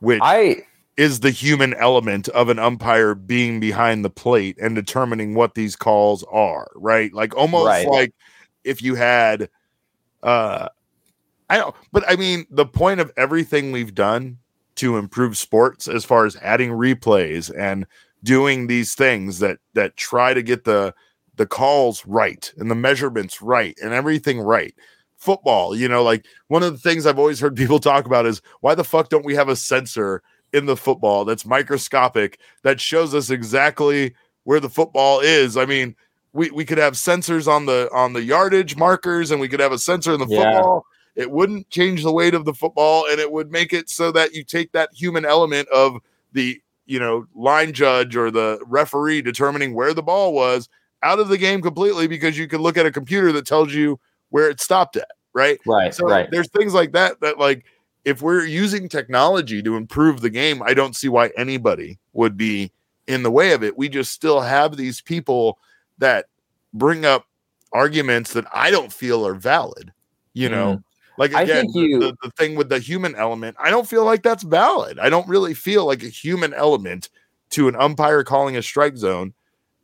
which 0.00 0.20
I 0.22 0.64
is 0.96 1.20
the 1.20 1.30
human 1.30 1.74
element 1.74 2.28
of 2.28 2.48
an 2.48 2.58
umpire 2.58 3.14
being 3.14 3.60
behind 3.60 4.04
the 4.04 4.10
plate 4.10 4.56
and 4.60 4.74
determining 4.74 5.34
what 5.34 5.54
these 5.54 5.76
calls 5.76 6.24
are, 6.30 6.68
right? 6.74 7.12
Like 7.12 7.36
almost 7.36 7.66
right. 7.66 7.88
like 7.88 8.14
if 8.64 8.82
you 8.82 8.94
had 8.94 9.48
uh 10.22 10.68
I 11.48 11.58
don't 11.58 11.74
but 11.92 12.04
I 12.08 12.16
mean 12.16 12.46
the 12.50 12.66
point 12.66 13.00
of 13.00 13.12
everything 13.16 13.72
we've 13.72 13.94
done 13.94 14.38
to 14.76 14.96
improve 14.96 15.36
sports 15.36 15.88
as 15.88 16.04
far 16.04 16.26
as 16.26 16.36
adding 16.36 16.70
replays 16.70 17.50
and 17.56 17.86
doing 18.26 18.66
these 18.66 18.94
things 18.94 19.38
that 19.38 19.58
that 19.74 19.96
try 19.96 20.34
to 20.34 20.42
get 20.42 20.64
the 20.64 20.92
the 21.36 21.46
calls 21.46 22.04
right 22.06 22.52
and 22.58 22.70
the 22.70 22.74
measurements 22.74 23.40
right 23.40 23.78
and 23.82 23.92
everything 23.94 24.40
right. 24.40 24.74
Football 25.16 25.74
you 25.74 25.88
know 25.88 26.02
like 26.02 26.26
one 26.48 26.62
of 26.62 26.72
the 26.72 26.78
things 26.78 27.06
i've 27.06 27.18
always 27.18 27.40
heard 27.40 27.56
people 27.62 27.78
talk 27.78 28.04
about 28.04 28.26
is 28.26 28.42
why 28.60 28.74
the 28.74 28.84
fuck 28.84 29.08
don't 29.08 29.24
we 29.24 29.34
have 29.34 29.48
a 29.48 29.56
sensor 29.56 30.22
in 30.52 30.66
the 30.66 30.76
football 30.76 31.24
that's 31.24 31.46
microscopic 31.46 32.38
that 32.64 32.80
shows 32.80 33.14
us 33.14 33.30
exactly 33.30 34.14
where 34.44 34.60
the 34.60 34.68
football 34.68 35.20
is? 35.20 35.56
I 35.56 35.64
mean 35.64 35.96
we, 36.34 36.50
we 36.50 36.66
could 36.66 36.76
have 36.78 36.94
sensors 36.94 37.48
on 37.48 37.64
the 37.64 37.88
on 37.94 38.12
the 38.12 38.22
yardage 38.22 38.76
markers 38.76 39.30
and 39.30 39.40
we 39.40 39.48
could 39.48 39.60
have 39.60 39.72
a 39.72 39.78
sensor 39.78 40.12
in 40.12 40.20
the 40.20 40.26
Yeah. 40.28 40.52
football. 40.52 40.86
It 41.16 41.30
wouldn't 41.30 41.70
change 41.70 42.02
the 42.02 42.12
weight 42.12 42.34
of 42.34 42.44
the 42.44 42.52
football 42.52 43.06
and 43.10 43.18
it 43.18 43.32
would 43.32 43.50
make 43.50 43.72
it 43.72 43.88
so 43.88 44.12
that 44.12 44.34
you 44.34 44.44
take 44.44 44.72
that 44.72 44.90
human 44.92 45.24
element 45.24 45.66
of 45.70 45.96
the 46.32 46.60
you 46.86 46.98
know 46.98 47.26
line 47.34 47.72
judge 47.72 48.16
or 48.16 48.30
the 48.30 48.58
referee 48.66 49.20
determining 49.22 49.74
where 49.74 49.92
the 49.94 50.02
ball 50.02 50.32
was 50.32 50.68
out 51.02 51.18
of 51.18 51.28
the 51.28 51.38
game 51.38 51.60
completely 51.60 52.06
because 52.06 52.38
you 52.38 52.48
can 52.48 52.60
look 52.62 52.76
at 52.76 52.86
a 52.86 52.90
computer 52.92 53.32
that 53.32 53.46
tells 53.46 53.72
you 53.74 53.98
where 54.30 54.48
it 54.48 54.60
stopped 54.60 54.96
at 54.96 55.08
right 55.34 55.58
Right. 55.66 55.94
so 55.94 56.06
right. 56.06 56.28
there's 56.30 56.48
things 56.50 56.72
like 56.74 56.92
that 56.92 57.20
that 57.20 57.38
like 57.38 57.64
if 58.04 58.22
we're 58.22 58.44
using 58.44 58.88
technology 58.88 59.62
to 59.62 59.76
improve 59.76 60.20
the 60.20 60.30
game 60.30 60.62
i 60.62 60.72
don't 60.74 60.96
see 60.96 61.08
why 61.08 61.30
anybody 61.36 61.98
would 62.12 62.36
be 62.36 62.72
in 63.06 63.22
the 63.22 63.30
way 63.30 63.52
of 63.52 63.62
it 63.62 63.76
we 63.76 63.88
just 63.88 64.12
still 64.12 64.40
have 64.40 64.76
these 64.76 65.00
people 65.00 65.58
that 65.98 66.26
bring 66.72 67.04
up 67.04 67.26
arguments 67.72 68.32
that 68.32 68.46
i 68.54 68.70
don't 68.70 68.92
feel 68.92 69.26
are 69.26 69.34
valid 69.34 69.92
you 70.34 70.48
know 70.48 70.76
Mm. 70.76 70.82
I 71.18 71.42
again 71.42 71.66
you- 71.74 71.98
the, 72.00 72.16
the 72.22 72.30
thing 72.32 72.54
with 72.56 72.68
the 72.68 72.78
human 72.78 73.14
element 73.14 73.56
i 73.58 73.70
don't 73.70 73.88
feel 73.88 74.04
like 74.04 74.22
that's 74.22 74.42
valid 74.42 74.98
i 74.98 75.08
don't 75.08 75.28
really 75.28 75.54
feel 75.54 75.86
like 75.86 76.02
a 76.02 76.08
human 76.08 76.52
element 76.54 77.08
to 77.50 77.68
an 77.68 77.76
umpire 77.76 78.24
calling 78.24 78.56
a 78.56 78.62
strike 78.62 78.96
zone 78.96 79.32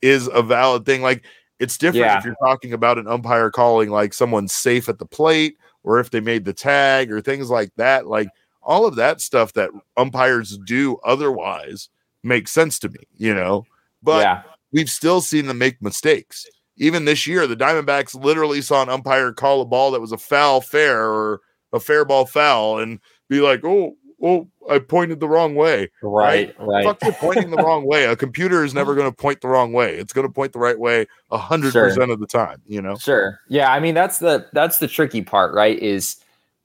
is 0.03 0.29
a 0.33 0.43
valid 0.43 0.85
thing 0.85 1.03
like 1.03 1.25
it's 1.59 1.79
different 1.79 2.07
Yeah. 2.07 2.19
if 2.19 2.25
you're 2.25 2.37
talking 2.43 2.73
about 2.73 2.99
an 2.99 3.07
umpire 3.07 3.51
calling 3.51 3.91
like 3.91 4.13
someone's 4.15 4.53
safe 4.55 4.89
at 4.89 4.99
the 4.99 5.07
plate 5.07 5.57
or 5.85 6.01
if 6.01 6.11
they 6.11 6.21
made 6.21 6.45
the 6.45 6.53
tag 6.53 7.11
or 7.13 7.21
things 7.21 7.51
like 7.51 7.71
that 7.77 8.07
like 8.07 8.29
all 8.63 8.87
of 8.87 8.97
that 8.97 9.21
stuff 9.21 9.53
that 9.55 9.71
umpires 9.97 10.59
do 10.67 10.97
otherwise 11.05 11.89
makes 12.23 12.51
sense 12.51 12.79
to 12.81 12.89
me 12.89 13.01
you 13.17 13.35
know 13.35 13.65
but 14.03 14.23
yeah. 14.23 14.43
we've 14.73 14.91
still 14.91 15.21
seen 15.21 15.47
them 15.47 15.59
make 15.59 15.81
mistakes. 15.81 16.47
Even 16.77 17.05
this 17.05 17.27
year, 17.27 17.47
the 17.47 17.57
Diamondbacks 17.57 18.15
literally 18.15 18.63
saw 18.63 18.83
an 18.83 18.89
umpire 18.89 19.33
call 19.33 19.61
a 19.61 19.65
ball 19.65 19.91
that 19.91 20.01
was 20.01 20.13
a 20.13 20.19
foul 20.19 20.61
fair 20.61 21.05
or 21.05 21.41
a 21.73 21.81
fair 21.81 22.05
ball 22.05 22.27
foul 22.27 22.79
and 22.79 22.99
be 23.29 23.41
like, 23.41 23.61
oh, 23.65 23.97
oh, 24.23 24.49
I 24.71 24.79
pointed 24.79 25.21
the 25.21 25.29
wrong 25.29 25.55
way. 25.55 25.91
Right. 26.03 26.55
Right. 26.59 26.85
Fuck 26.85 27.03
you 27.05 27.13
pointing 27.13 27.51
the 27.51 27.57
wrong 27.57 27.85
way. 27.85 28.05
A 28.05 28.17
computer 28.17 28.65
is 28.65 28.73
never 28.73 28.95
going 28.95 29.11
to 29.11 29.17
point 29.17 29.41
the 29.41 29.49
wrong 29.49 29.73
way. 29.73 29.97
It's 29.97 30.13
going 30.13 30.27
to 30.27 30.33
point 30.33 30.53
the 30.53 30.59
right 30.61 30.79
way 30.79 31.07
a 31.31 31.39
hundred 31.39 31.73
percent 31.73 32.11
of 32.11 32.21
the 32.21 32.27
time, 32.27 32.63
you 32.67 32.81
know? 32.81 32.97
Sure. 32.97 33.41
Yeah. 33.49 33.73
I 33.73 33.81
mean, 33.81 33.95
that's 33.95 34.19
the 34.19 34.47
that's 34.53 34.79
the 34.79 34.89
tricky 34.89 35.23
part, 35.23 35.53
right? 35.55 35.79
Is 35.79 36.17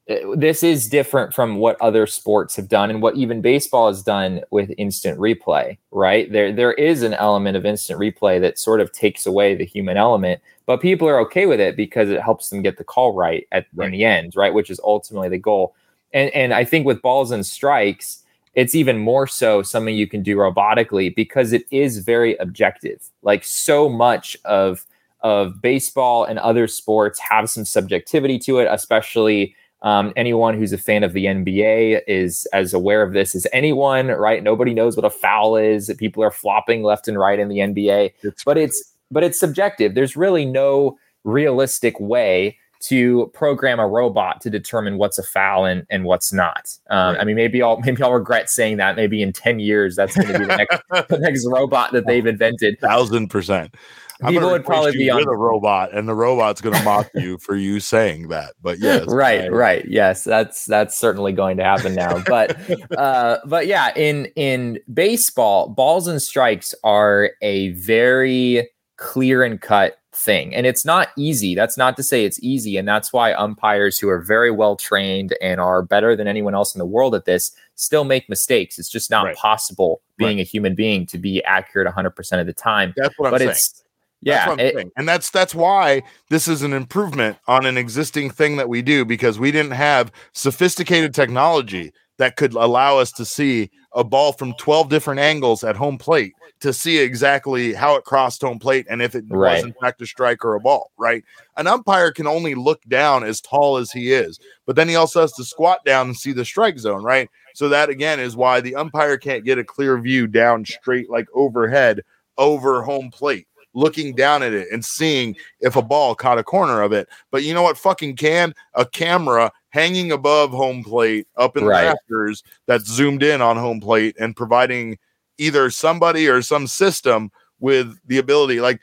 Uh, 0.09 0.35
this 0.35 0.63
is 0.63 0.87
different 0.87 1.33
from 1.33 1.57
what 1.57 1.79
other 1.81 2.07
sports 2.07 2.55
have 2.55 2.69
done 2.69 2.89
and 2.89 3.01
what 3.01 3.15
even 3.15 3.41
baseball 3.41 3.87
has 3.87 4.01
done 4.01 4.41
with 4.51 4.71
instant 4.77 5.19
replay, 5.19 5.77
right? 5.91 6.31
There 6.31 6.51
there 6.53 6.73
is 6.73 7.03
an 7.03 7.13
element 7.13 7.57
of 7.57 7.65
instant 7.65 7.99
replay 7.99 8.39
that 8.41 8.57
sort 8.57 8.79
of 8.79 8.91
takes 8.91 9.25
away 9.25 9.53
the 9.55 9.65
human 9.65 9.97
element, 9.97 10.41
but 10.65 10.81
people 10.81 11.09
are 11.09 11.19
okay 11.21 11.45
with 11.45 11.59
it 11.59 11.75
because 11.75 12.09
it 12.09 12.21
helps 12.21 12.49
them 12.49 12.61
get 12.61 12.77
the 12.77 12.83
call 12.85 13.13
right 13.13 13.47
at 13.51 13.65
Right. 13.75 13.87
in 13.87 13.91
the 13.91 14.05
end, 14.05 14.33
right? 14.35 14.53
Which 14.53 14.69
is 14.69 14.79
ultimately 14.83 15.29
the 15.29 15.37
goal. 15.37 15.75
And 16.13 16.29
and 16.33 16.53
I 16.53 16.63
think 16.63 16.85
with 16.85 17.01
balls 17.01 17.31
and 17.31 17.45
strikes, 17.45 18.23
it's 18.55 18.75
even 18.75 18.97
more 18.99 19.27
so 19.27 19.61
something 19.61 19.93
you 19.95 20.07
can 20.07 20.23
do 20.23 20.37
robotically 20.37 21.13
because 21.13 21.51
it 21.51 21.65
is 21.69 21.99
very 21.99 22.35
objective. 22.37 23.01
Like 23.23 23.43
so 23.43 23.89
much 23.89 24.37
of 24.45 24.85
of 25.21 25.61
baseball 25.61 26.23
and 26.23 26.39
other 26.39 26.67
sports 26.67 27.19
have 27.19 27.49
some 27.49 27.65
subjectivity 27.65 28.39
to 28.39 28.59
it, 28.59 28.67
especially 28.71 29.53
um, 29.81 30.11
anyone 30.15 30.57
who's 30.57 30.73
a 30.73 30.77
fan 30.77 31.03
of 31.03 31.13
the 31.13 31.25
NBA 31.25 32.01
is 32.07 32.47
as 32.53 32.73
aware 32.73 33.03
of 33.03 33.13
this 33.13 33.35
as 33.35 33.45
anyone, 33.53 34.07
right? 34.07 34.41
Nobody 34.43 34.73
knows 34.73 34.95
what 34.95 35.05
a 35.05 35.09
foul 35.09 35.55
is. 35.55 35.93
People 35.97 36.23
are 36.23 36.31
flopping 36.31 36.83
left 36.83 37.07
and 37.07 37.17
right 37.17 37.37
in 37.37 37.47
the 37.47 37.57
NBA, 37.57 38.13
It's 38.23 38.43
but 38.43 38.57
it's 38.57 38.93
but 39.11 39.23
it's 39.23 39.39
subjective. 39.39 39.95
There's 39.95 40.17
really 40.17 40.45
no 40.45 40.97
realistic 41.23 41.99
way 41.99 42.57
to 42.79 43.31
program 43.33 43.79
a 43.79 43.87
robot 43.87 44.39
to 44.41 44.49
determine 44.49 44.97
what's 44.97 45.17
a 45.17 45.23
foul 45.23 45.65
and, 45.65 45.85
and 45.89 46.03
what's 46.03 46.31
not. 46.31 46.77
Um, 46.89 47.15
Right. 47.15 47.21
I 47.21 47.23
mean, 47.23 47.35
maybe 47.35 47.61
I'll 47.61 47.77
maybe 47.85 48.01
I'll 48.01 48.13
regret 48.13 48.49
saying 48.49 48.77
that. 48.77 48.95
Maybe 48.95 49.21
in 49.21 49.33
ten 49.33 49.59
years, 49.59 49.95
that's 49.95 50.15
going 50.15 50.27
to 50.27 50.39
be 50.39 50.45
the 50.45 50.57
next 50.57 50.81
the 51.09 51.19
next 51.19 51.47
robot 51.47 51.91
that 51.93 52.05
they've 52.07 52.25
invented. 52.25 52.79
thousand 52.79 53.29
percent. 53.29 53.75
I'm 54.23 54.33
People 54.33 54.49
would 54.49 54.65
probably 54.65 54.93
be 54.93 55.09
on- 55.09 55.21
a 55.23 55.35
robot, 55.35 55.93
and 55.93 56.07
the 56.07 56.15
robot's 56.15 56.59
going 56.61 56.75
to 56.75 56.83
mock 56.83 57.09
you 57.15 57.37
for 57.37 57.55
you 57.55 57.79
saying 57.79 58.29
that. 58.29 58.53
But 58.61 58.79
yes, 58.81 59.05
right 59.07 59.41
I- 59.45 59.47
right 59.49 59.85
yes 59.87 60.23
that's 60.23 60.65
that's 60.65 60.97
certainly 60.97 61.31
going 61.33 61.57
to 61.57 61.63
happen 61.63 61.93
now 61.95 62.21
but 62.27 62.57
uh 62.97 63.37
but 63.45 63.67
yeah 63.67 63.91
in 63.95 64.25
in 64.35 64.79
baseball 64.93 65.69
balls 65.69 66.07
and 66.07 66.21
strikes 66.21 66.73
are 66.83 67.31
a 67.41 67.69
very 67.73 68.69
clear 68.97 69.43
and 69.43 69.61
cut 69.61 69.97
thing 70.13 70.55
and 70.55 70.65
it's 70.65 70.83
not 70.83 71.09
easy 71.15 71.53
that's 71.53 71.77
not 71.77 71.95
to 71.95 72.01
say 72.01 72.25
it's 72.25 72.39
easy 72.41 72.75
and 72.77 72.87
that's 72.87 73.13
why 73.13 73.31
umpires 73.33 73.99
who 73.99 74.09
are 74.09 74.19
very 74.19 74.49
well 74.49 74.75
trained 74.75 75.35
and 75.43 75.61
are 75.61 75.83
better 75.83 76.15
than 76.15 76.27
anyone 76.27 76.55
else 76.55 76.73
in 76.73 76.79
the 76.79 76.85
world 76.87 77.13
at 77.13 77.25
this 77.25 77.51
still 77.75 78.03
make 78.03 78.27
mistakes 78.27 78.79
it's 78.79 78.89
just 78.89 79.11
not 79.11 79.25
Right. 79.25 79.35
possible 79.35 80.01
being 80.17 80.39
a 80.39 80.43
human 80.43 80.73
being 80.73 81.05
to 81.07 81.19
be 81.19 81.43
accurate 81.43 81.87
100% 81.93 82.39
of 82.39 82.47
the 82.47 82.53
time 82.53 82.95
That's 82.97 83.13
what 83.19 83.27
I'm 83.27 83.31
but 83.33 83.37
saying. 83.41 83.51
it's 83.51 83.83
yeah 84.21 84.45
it- 84.59 84.75
and 84.97 85.07
that's 85.07 85.29
that's 85.29 85.53
why 85.55 86.01
this 86.29 86.47
is 86.47 86.61
an 86.63 86.73
improvement 86.73 87.37
on 87.47 87.65
an 87.65 87.77
existing 87.77 88.29
thing 88.29 88.57
that 88.57 88.69
we 88.69 88.81
do 88.81 89.05
because 89.05 89.39
we 89.39 89.51
didn't 89.51 89.71
have 89.71 90.11
sophisticated 90.33 91.13
technology 91.13 91.91
that 92.17 92.35
could 92.35 92.53
allow 92.53 92.97
us 92.97 93.11
to 93.11 93.23
see 93.25 93.69
a 93.93 94.03
ball 94.03 94.33
from 94.33 94.53
12 94.55 94.89
different 94.89 95.19
angles 95.19 95.63
at 95.63 95.75
home 95.75 95.97
plate 95.97 96.33
to 96.59 96.73
see 96.73 96.97
exactly 96.97 97.73
how 97.73 97.95
it 97.95 98.03
crossed 98.03 98.41
home 98.41 98.57
plate 98.57 98.87
and 98.89 99.01
if 99.01 99.13
it 99.13 99.23
Right. 99.29 99.53
was 99.55 99.63
in 99.63 99.73
fact 99.79 100.01
a 100.01 100.07
strike 100.07 100.43
or 100.43 100.55
a 100.55 100.59
ball, 100.59 100.91
right? 100.97 101.23
An 101.55 101.67
umpire 101.67 102.11
can 102.11 102.25
only 102.25 102.55
look 102.55 102.81
down 102.87 103.23
as 103.23 103.39
tall 103.41 103.77
as 103.77 103.91
he 103.91 104.11
is, 104.11 104.39
but 104.65 104.75
then 104.75 104.89
he 104.89 104.95
also 104.95 105.21
has 105.21 105.31
to 105.33 105.43
squat 105.43 105.85
down 105.85 106.07
and 106.07 106.17
see 106.17 106.31
the 106.31 106.45
strike 106.45 106.79
zone, 106.79 107.03
right? 107.03 107.29
So 107.53 107.69
that 107.69 107.89
again 107.89 108.19
is 108.19 108.35
why 108.35 108.61
the 108.61 108.75
umpire 108.75 109.17
can't 109.17 109.45
get 109.45 109.59
a 109.59 109.63
clear 109.63 109.99
view 109.99 110.25
down 110.27 110.65
straight 110.65 111.09
like 111.09 111.27
overhead 111.35 112.01
over 112.37 112.81
home 112.83 113.09
plate 113.11 113.47
looking 113.77 114.15
down 114.15 114.41
at 114.41 114.53
it 114.53 114.67
and 114.71 114.83
seeing 114.83 115.35
if 115.59 115.75
a 115.75 115.81
ball 115.81 116.15
caught 116.15 116.39
a 116.39 116.43
corner 116.43 116.81
of 116.81 116.91
it. 116.91 117.07
But 117.31 117.43
you 117.43 117.53
know 117.53 117.61
what 117.61 117.77
fucking 117.77 118.15
can? 118.15 118.53
A 118.73 118.85
camera 118.85 119.51
hanging 119.69 120.11
above 120.11 120.49
home 120.49 120.83
plate 120.83 121.27
up 121.37 121.55
in 121.55 121.63
Right. 121.63 121.83
the 121.83 121.87
rafters 121.89 122.43
that's 122.65 122.89
zoomed 122.89 123.21
in 123.21 123.41
on 123.41 123.55
home 123.55 123.79
plate 123.79 124.15
and 124.19 124.35
providing 124.35 124.97
either 125.37 125.69
somebody 125.69 126.27
or 126.27 126.41
some 126.41 126.65
system 126.65 127.29
with 127.59 127.95
the 128.07 128.17
ability 128.17 128.59
like 128.59 128.79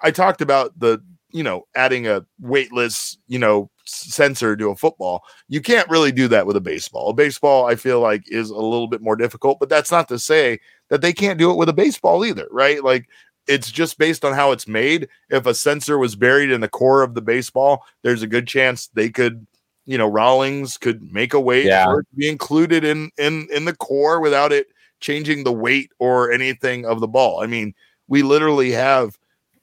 I 0.00 0.10
talked 0.10 0.40
about 0.40 0.78
the 0.78 1.00
you 1.30 1.42
know 1.42 1.66
adding 1.74 2.06
a 2.06 2.24
weightless 2.40 3.18
you 3.28 3.38
know 3.38 3.70
sensor 3.84 4.56
to 4.56 4.70
a 4.70 4.76
football 4.76 5.22
you 5.48 5.60
can't 5.60 5.88
really 5.88 6.10
do 6.10 6.26
that 6.28 6.46
with 6.46 6.56
a 6.56 6.60
baseball 6.60 7.10
a 7.10 7.12
baseball 7.14 7.66
i 7.66 7.76
feel 7.76 8.00
like 8.00 8.24
is 8.26 8.50
a 8.50 8.54
little 8.54 8.88
bit 8.88 9.00
more 9.00 9.14
difficult 9.14 9.58
but 9.60 9.68
that's 9.68 9.92
not 9.92 10.08
to 10.08 10.18
say 10.18 10.58
that 10.88 11.02
they 11.02 11.12
can't 11.12 11.38
do 11.38 11.50
it 11.50 11.56
with 11.56 11.68
a 11.68 11.72
baseball 11.72 12.24
either 12.24 12.48
right 12.50 12.82
like 12.82 13.08
it's 13.48 13.70
just 13.70 13.98
based 13.98 14.24
on 14.24 14.32
how 14.34 14.52
it's 14.52 14.66
made 14.68 15.08
if 15.30 15.46
a 15.46 15.54
sensor 15.54 15.98
was 15.98 16.16
buried 16.16 16.50
in 16.50 16.60
the 16.60 16.68
core 16.68 17.02
of 17.02 17.14
the 17.14 17.22
baseball 17.22 17.84
there's 18.02 18.22
a 18.22 18.26
good 18.26 18.46
chance 18.46 18.88
they 18.94 19.08
could 19.08 19.46
you 19.84 19.96
know 19.96 20.06
rawlings 20.08 20.76
could 20.76 21.12
make 21.12 21.32
a 21.34 21.40
way 21.40 21.64
Yeah. 21.66 21.84
for 21.86 22.00
it 22.00 22.06
to 22.10 22.16
be 22.16 22.28
included 22.28 22.84
in 22.84 23.10
in 23.18 23.46
in 23.52 23.64
the 23.64 23.76
core 23.76 24.20
without 24.20 24.52
it 24.52 24.68
changing 25.00 25.44
the 25.44 25.52
weight 25.52 25.90
or 25.98 26.32
anything 26.32 26.84
of 26.86 27.00
the 27.00 27.08
ball 27.08 27.42
i 27.42 27.46
mean 27.46 27.74
we 28.08 28.22
literally 28.22 28.70
have 28.72 29.16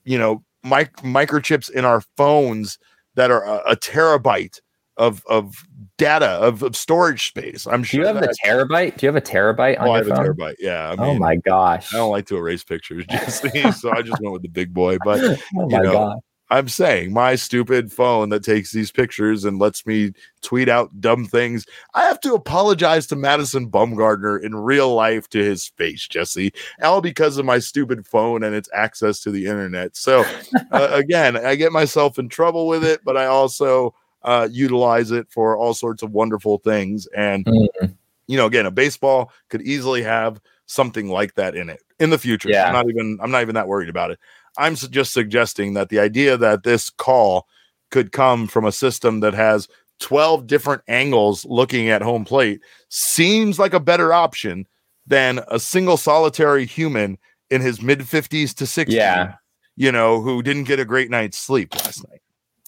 you 0.06 0.18
know 0.18 0.44
mic- 0.64 0.96
microchips 0.98 1.70
in 1.70 1.86
our 1.86 2.02
phones 2.18 2.78
that 3.16 3.32
are 3.32 3.44
a, 3.44 3.72
a 3.72 3.76
terabyte 3.76 4.60
of 4.98 5.24
of 5.28 5.56
data 5.98 6.26
of, 6.26 6.64
of 6.64 6.76
storage 6.76 7.28
space 7.28 7.68
i'm 7.68 7.84
sure. 7.84 8.04
do 8.04 8.08
you 8.08 8.14
have 8.14 8.24
the 8.24 8.36
terabyte 8.44 8.98
do 8.98 9.06
you 9.06 9.14
have 9.14 9.16
a 9.16 9.26
terabyte 9.26 9.80
on 9.80 9.88
oh, 9.88 9.92
I 9.92 10.02
your 10.02 10.08
have 10.08 10.18
phone 10.18 10.26
a 10.26 10.30
terabyte 10.30 10.56
yeah 10.60 10.90
I 10.90 10.96
oh 10.98 11.14
my 11.16 11.36
gosh 11.36 11.94
I 11.94 11.98
don't 11.98 12.12
like 12.12 12.26
to 12.28 12.38
erase 12.38 12.64
pictures, 12.64 13.06
Jesse, 13.10 13.72
so 13.74 13.92
I 13.92 14.02
just 14.02 14.22
went 14.22 14.34
with 14.34 14.42
the 14.42 14.50
big 14.50 14.74
boy. 14.74 14.98
But 15.04 15.22
oh 15.58 15.62
you 15.62 15.68
my 15.68 15.80
know, 15.80 15.94
god 15.94 16.20
I'm 16.54 16.68
saying 16.68 17.14
my 17.14 17.34
stupid 17.34 17.92
phone 17.92 18.30
that 18.30 18.44
takes 18.44 18.72
these 18.72 18.92
pictures 18.92 19.44
and 19.44 19.58
lets 19.58 19.88
me 19.88 20.12
tweet 20.44 20.70
out 20.70 21.02
dumb 21.02 21.26
things. 21.26 21.66
I 21.96 22.04
have 22.04 22.20
to 22.22 22.36
apologize 22.36 23.08
to 23.08 23.16
Madison 23.16 23.72
Bumgarner 23.72 24.40
in 24.40 24.56
real 24.56 24.94
life 24.94 25.28
to 25.30 25.44
his 25.44 25.70
face, 25.70 26.08
Jesse, 26.08 26.54
all 26.84 27.02
because 27.02 27.40
of 27.40 27.46
my 27.46 27.58
stupid 27.58 28.06
phone 28.06 28.44
and 28.44 28.54
its 28.54 28.70
access 28.72 29.20
to 29.22 29.32
the 29.32 29.48
internet. 29.48 29.96
So 29.96 30.26
uh, 30.72 30.90
again, 30.92 31.44
I 31.44 31.56
get 31.56 31.72
myself 31.72 32.20
in 32.20 32.30
trouble 32.30 32.68
with 32.68 32.84
it, 32.84 33.02
but 33.04 33.18
I 33.18 33.26
also 33.26 33.96
uh, 34.24 34.48
utilize 34.52 35.12
it 35.12 35.28
for 35.30 35.58
all 35.58 35.74
sorts 35.74 36.02
of 36.04 36.12
wonderful 36.12 36.58
things. 36.60 37.08
And 37.16 37.46
Mhm. 37.46 37.96
you 38.28 38.38
know, 38.38 38.46
again, 38.46 38.66
a 38.66 38.72
baseball 38.72 39.32
could 39.50 39.62
easily 39.64 40.02
have 40.04 40.40
something 40.66 41.10
like 41.10 41.34
that 41.36 41.56
in 41.56 41.70
it 41.70 41.82
in 42.00 42.10
the 42.10 42.18
future. 42.18 42.50
Yeah. 42.50 42.68
I'm 42.68 42.74
not 42.74 42.90
even 42.90 43.18
I'm 43.22 43.32
not 43.32 43.42
even 43.42 43.56
that 43.56 43.68
worried 43.68 43.90
about 43.90 44.12
it. 44.12 44.20
I'm 44.58 44.76
su- 44.76 44.88
just 44.88 45.14
suggesting 45.14 45.74
that 45.74 45.90
the 45.90 46.00
idea 46.00 46.38
that 46.38 46.64
this 46.64 46.90
call 46.90 47.48
could 47.92 48.12
come 48.12 48.48
from 48.48 48.66
a 48.66 48.72
system 48.72 49.20
that 49.20 49.34
has 49.34 49.68
12 50.00 50.48
different 50.48 50.82
angles 50.88 51.46
looking 51.46 51.90
at 51.90 52.02
home 52.02 52.26
plate 52.26 52.62
seems 52.90 53.60
like 53.60 53.74
a 53.74 53.80
better 53.80 54.14
option 54.14 54.66
than 55.06 55.42
a 55.50 55.60
single 55.60 55.98
solitary 55.98 56.66
human 56.66 57.18
in 57.50 57.62
his 57.62 57.82
mid 57.82 58.00
50s 58.00 58.54
to 58.56 58.64
60s, 58.66 58.94
Yeah. 58.96 59.36
you 59.76 59.92
know, 59.92 60.22
who 60.22 60.42
didn't 60.42 60.64
get 60.64 60.80
a 60.80 60.86
great 60.86 61.10
night's 61.12 61.38
sleep 61.38 61.76
last 61.76 62.08
night. 62.10 62.22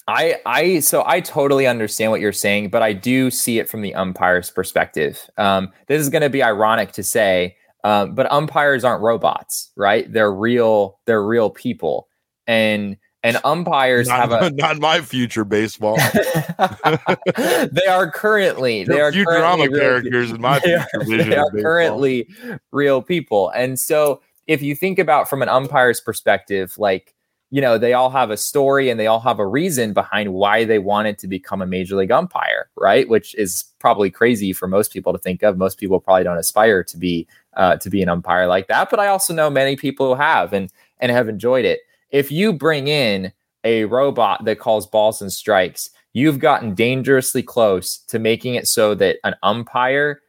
I 0.08 0.40
I 0.46 0.80
so 0.80 1.04
I 1.06 1.20
totally 1.20 1.66
understand 1.66 2.12
what 2.12 2.22
you're 2.22 2.32
saying, 2.32 2.70
but 2.70 2.84
I 2.84 2.94
do 2.94 3.32
see 3.32 3.60
it 3.60 3.68
from 3.70 3.82
the 3.82 3.96
umpire's 3.96 4.52
perspective. 4.52 5.20
Um, 5.38 5.72
this 5.88 6.00
is 6.02 6.10
going 6.10 6.22
to 6.22 6.30
be 6.30 6.44
ironic 6.44 6.92
to 6.94 7.04
say, 7.04 7.56
um, 7.84 8.14
but 8.14 8.32
umpires 8.32 8.84
aren't 8.84 9.02
robots, 9.02 9.72
right? 9.76 10.12
They're 10.12 10.34
real. 10.34 11.00
They're 11.06 11.26
real 11.26 11.50
people, 11.50 12.08
and 12.46 12.98
and 13.26 13.40
umpires 13.44 14.08
Not, 14.08 14.30
have 14.30 14.32
a. 14.32 14.50
not 14.54 14.78
my 14.78 15.02
future 15.02 15.44
baseball. 15.44 15.98
they 17.38 17.88
are 17.88 18.12
currently 18.12 18.84
they 18.84 19.02
are 19.02 19.12
currently 19.12 19.68
real 19.70 19.80
characters 19.80 20.30
in 20.30 20.40
my 20.40 20.60
they 20.60 20.76
are, 20.76 20.86
future 20.92 21.10
vision. 21.10 21.30
they 21.32 21.38
are 21.38 21.50
currently 21.50 22.30
real 22.72 23.02
people. 23.02 23.50
And 23.50 23.80
so 23.80 24.22
if 24.46 24.62
you 24.62 24.76
think 24.76 25.00
about 25.00 25.28
from 25.28 25.42
an 25.42 25.50
umpire's 25.50 26.00
perspective, 26.00 26.76
like, 26.78 27.15
you 27.52 27.62
know, 27.62 27.78
they 27.78 27.94
all 27.94 28.10
have 28.10 28.32
a 28.32 28.38
story 28.38 28.90
and 28.90 29.00
they 29.00 29.08
all 29.08 29.20
have 29.20 29.40
a 29.40 29.48
reason 29.48 29.94
behind 29.94 30.34
why 30.34 30.66
they 30.66 30.80
wanted 30.80 31.18
to 31.20 31.28
become 31.28 31.62
a 31.62 31.68
major 31.68 31.96
league 31.96 32.12
umpire, 32.12 32.70
right? 32.76 33.08
Which 33.08 33.36
is 33.36 33.66
probably 33.80 34.10
crazy 34.10 34.52
for 34.52 34.68
most 34.68 34.92
people 34.92 35.14
to 35.14 35.20
think 35.20 35.44
of. 35.44 35.58
Most 35.58 35.78
people 35.78 36.00
probably 36.00 36.24
don't 36.24 36.38
aspire 36.38 36.84
to 36.84 36.98
be 36.98 37.28
uh, 37.56 37.78
to 37.78 37.90
be 37.90 38.02
an 38.02 38.10
umpire 38.10 38.48
like 38.48 38.68
that. 38.68 38.90
But 38.90 39.00
I 39.00 39.08
also 39.08 39.34
know 39.34 39.50
many 39.50 39.76
people 39.76 40.08
who 40.08 40.22
have 40.22 40.54
and 40.54 40.72
and 41.00 41.12
have 41.12 41.30
enjoyed 41.30 41.66
it. 41.66 41.82
If 42.10 42.32
you 42.32 42.52
bring 42.52 42.88
in 42.88 43.32
a 43.64 43.86
robot 43.86 44.46
that 44.46 44.60
calls 44.60 44.88
balls 44.88 45.22
and 45.22 45.32
strikes, 45.32 45.90
you've 46.14 46.40
gotten 46.40 46.74
dangerously 46.74 47.44
close 47.44 47.98
to 48.08 48.20
making 48.20 48.56
it 48.56 48.68
so 48.68 48.96
that 48.96 49.18
an 49.24 49.36
umpire 49.44 50.22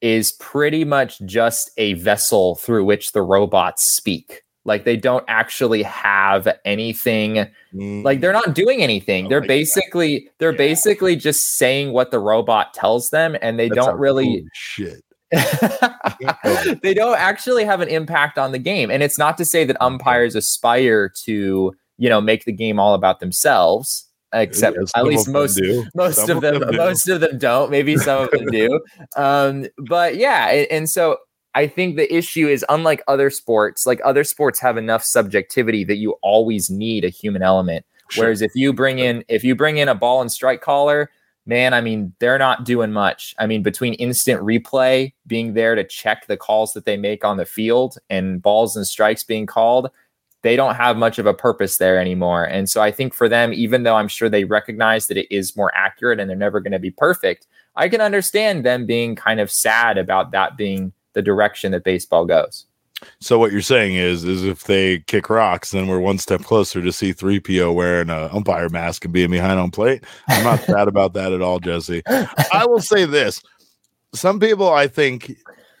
is 0.00 0.32
pretty 0.32 0.84
much 0.84 1.20
just 1.24 1.70
a 1.76 1.94
vessel 1.94 2.56
through 2.56 2.84
which 2.84 3.12
the 3.12 3.22
robots 3.22 3.94
speak. 3.94 4.42
Like 4.66 4.84
they 4.84 4.96
don't 4.96 5.24
actually 5.28 5.82
have 5.84 6.48
anything. 6.64 7.46
Mm, 7.72 8.04
Like 8.04 8.20
they're 8.20 8.32
not 8.32 8.54
doing 8.54 8.82
anything. 8.82 9.26
Oh 9.26 9.28
they're 9.30 9.40
my 9.40 9.46
God. 9.46 9.48
basically 9.48 10.28
they're 10.38 10.52
Yeah. 10.52 10.58
basically 10.58 11.16
just 11.16 11.56
saying 11.56 11.92
what 11.92 12.10
the 12.10 12.18
robot 12.18 12.74
tells 12.74 13.10
them, 13.10 13.36
and 13.40 13.58
they 13.58 13.68
that's 13.68 13.76
don't 13.86 13.98
really 13.98 14.44
shit. 14.52 15.02
they 16.82 16.94
don't 16.94 17.18
actually 17.18 17.64
have 17.64 17.80
an 17.80 17.88
impact 17.88 18.38
on 18.38 18.52
the 18.52 18.58
game. 18.58 18.90
And 18.90 19.02
it's 19.02 19.18
not 19.18 19.36
to 19.38 19.44
say 19.44 19.64
that 19.64 19.76
umpires 19.80 20.34
aspire 20.34 21.08
to, 21.24 21.74
you 21.98 22.08
know, 22.08 22.20
make 22.20 22.44
the 22.44 22.52
game 22.52 22.78
all 22.78 22.94
about 22.94 23.20
themselves, 23.20 24.06
except 24.32 24.76
Yeah, 24.76 24.84
at 24.96 25.04
least 25.04 25.24
them 25.26 25.32
most 25.34 25.60
most 25.94 26.26
Some 26.26 26.36
of 26.36 26.42
them, 26.42 26.60
do. 26.60 26.76
most 26.76 27.08
of 27.08 27.20
them 27.20 27.38
don't. 27.38 27.70
Maybe 27.70 27.96
some 27.96 28.24
of 28.24 28.30
them 28.30 28.46
do. 28.46 28.80
Um, 29.16 29.66
but 29.78 30.16
yeah, 30.16 30.48
and, 30.50 30.66
and 30.70 30.90
so 30.90 31.18
I 31.56 31.66
think 31.66 31.96
the 31.96 32.14
issue 32.14 32.46
is 32.46 32.66
unlike 32.68 33.02
other 33.08 33.30
sports, 33.30 33.86
like 33.86 33.98
other 34.04 34.24
sports 34.24 34.60
have 34.60 34.76
enough 34.76 35.02
subjectivity 35.02 35.84
that 35.84 35.96
you 35.96 36.16
always 36.22 36.68
need 36.68 37.02
a 37.02 37.08
human 37.08 37.42
element. 37.42 37.86
Sure. 38.10 38.24
Whereas 38.24 38.42
if 38.42 38.52
you 38.54 38.74
bring 38.74 38.98
in 38.98 39.24
if 39.28 39.42
you 39.42 39.56
bring 39.56 39.78
in 39.78 39.88
a 39.88 39.94
ball 39.94 40.20
and 40.20 40.30
strike 40.30 40.60
caller, 40.60 41.10
man, 41.46 41.72
I 41.72 41.80
mean, 41.80 42.12
they're 42.18 42.38
not 42.38 42.64
doing 42.64 42.92
much. 42.92 43.34
I 43.38 43.46
mean, 43.46 43.62
between 43.62 43.94
instant 43.94 44.42
replay 44.42 45.14
being 45.26 45.54
there 45.54 45.74
to 45.74 45.82
check 45.82 46.26
the 46.26 46.36
calls 46.36 46.74
that 46.74 46.84
they 46.84 46.98
make 46.98 47.24
on 47.24 47.38
the 47.38 47.46
field 47.46 47.96
and 48.10 48.42
balls 48.42 48.76
and 48.76 48.86
strikes 48.86 49.24
being 49.24 49.46
called, 49.46 49.88
they 50.42 50.56
don't 50.56 50.74
have 50.74 50.98
much 50.98 51.18
of 51.18 51.24
a 51.24 51.32
purpose 51.32 51.78
there 51.78 51.98
anymore. 51.98 52.44
And 52.44 52.68
so 52.68 52.82
I 52.82 52.90
think 52.90 53.14
for 53.14 53.30
them, 53.30 53.54
even 53.54 53.82
though 53.82 53.96
I'm 53.96 54.08
sure 54.08 54.28
they 54.28 54.44
recognize 54.44 55.06
that 55.06 55.16
it 55.16 55.34
is 55.34 55.56
more 55.56 55.74
accurate 55.74 56.20
and 56.20 56.28
they're 56.28 56.36
never 56.36 56.60
going 56.60 56.72
to 56.72 56.78
be 56.78 56.90
perfect, 56.90 57.46
I 57.76 57.88
can 57.88 58.02
understand 58.02 58.62
them 58.62 58.84
being 58.84 59.16
kind 59.16 59.40
of 59.40 59.50
sad 59.50 59.96
about 59.96 60.32
that 60.32 60.58
being 60.58 60.92
the 61.16 61.22
direction 61.22 61.72
that 61.72 61.82
baseball 61.82 62.26
goes. 62.26 62.66
So 63.20 63.38
what 63.38 63.50
you're 63.50 63.62
saying 63.62 63.94
is, 63.94 64.22
is 64.22 64.44
if 64.44 64.64
they 64.64 65.00
kick 65.00 65.28
rocks, 65.28 65.70
then 65.70 65.86
we're 65.86 65.98
one 65.98 66.18
step 66.18 66.42
closer 66.42 66.82
to 66.82 66.92
C 66.92 67.12
three 67.12 67.40
PO 67.40 67.72
wearing 67.72 68.10
a 68.10 68.28
umpire 68.32 68.68
mask 68.68 69.04
and 69.04 69.12
being 69.12 69.30
behind 69.30 69.58
on 69.58 69.70
plate. 69.70 70.04
I'm 70.28 70.44
not 70.44 70.60
sad 70.64 70.88
about 70.88 71.14
that 71.14 71.32
at 71.32 71.42
all, 71.42 71.58
Jesse. 71.58 72.02
I 72.06 72.64
will 72.66 72.80
say 72.80 73.06
this: 73.06 73.42
some 74.14 74.38
people, 74.38 74.70
I 74.70 74.88
think, 74.88 75.36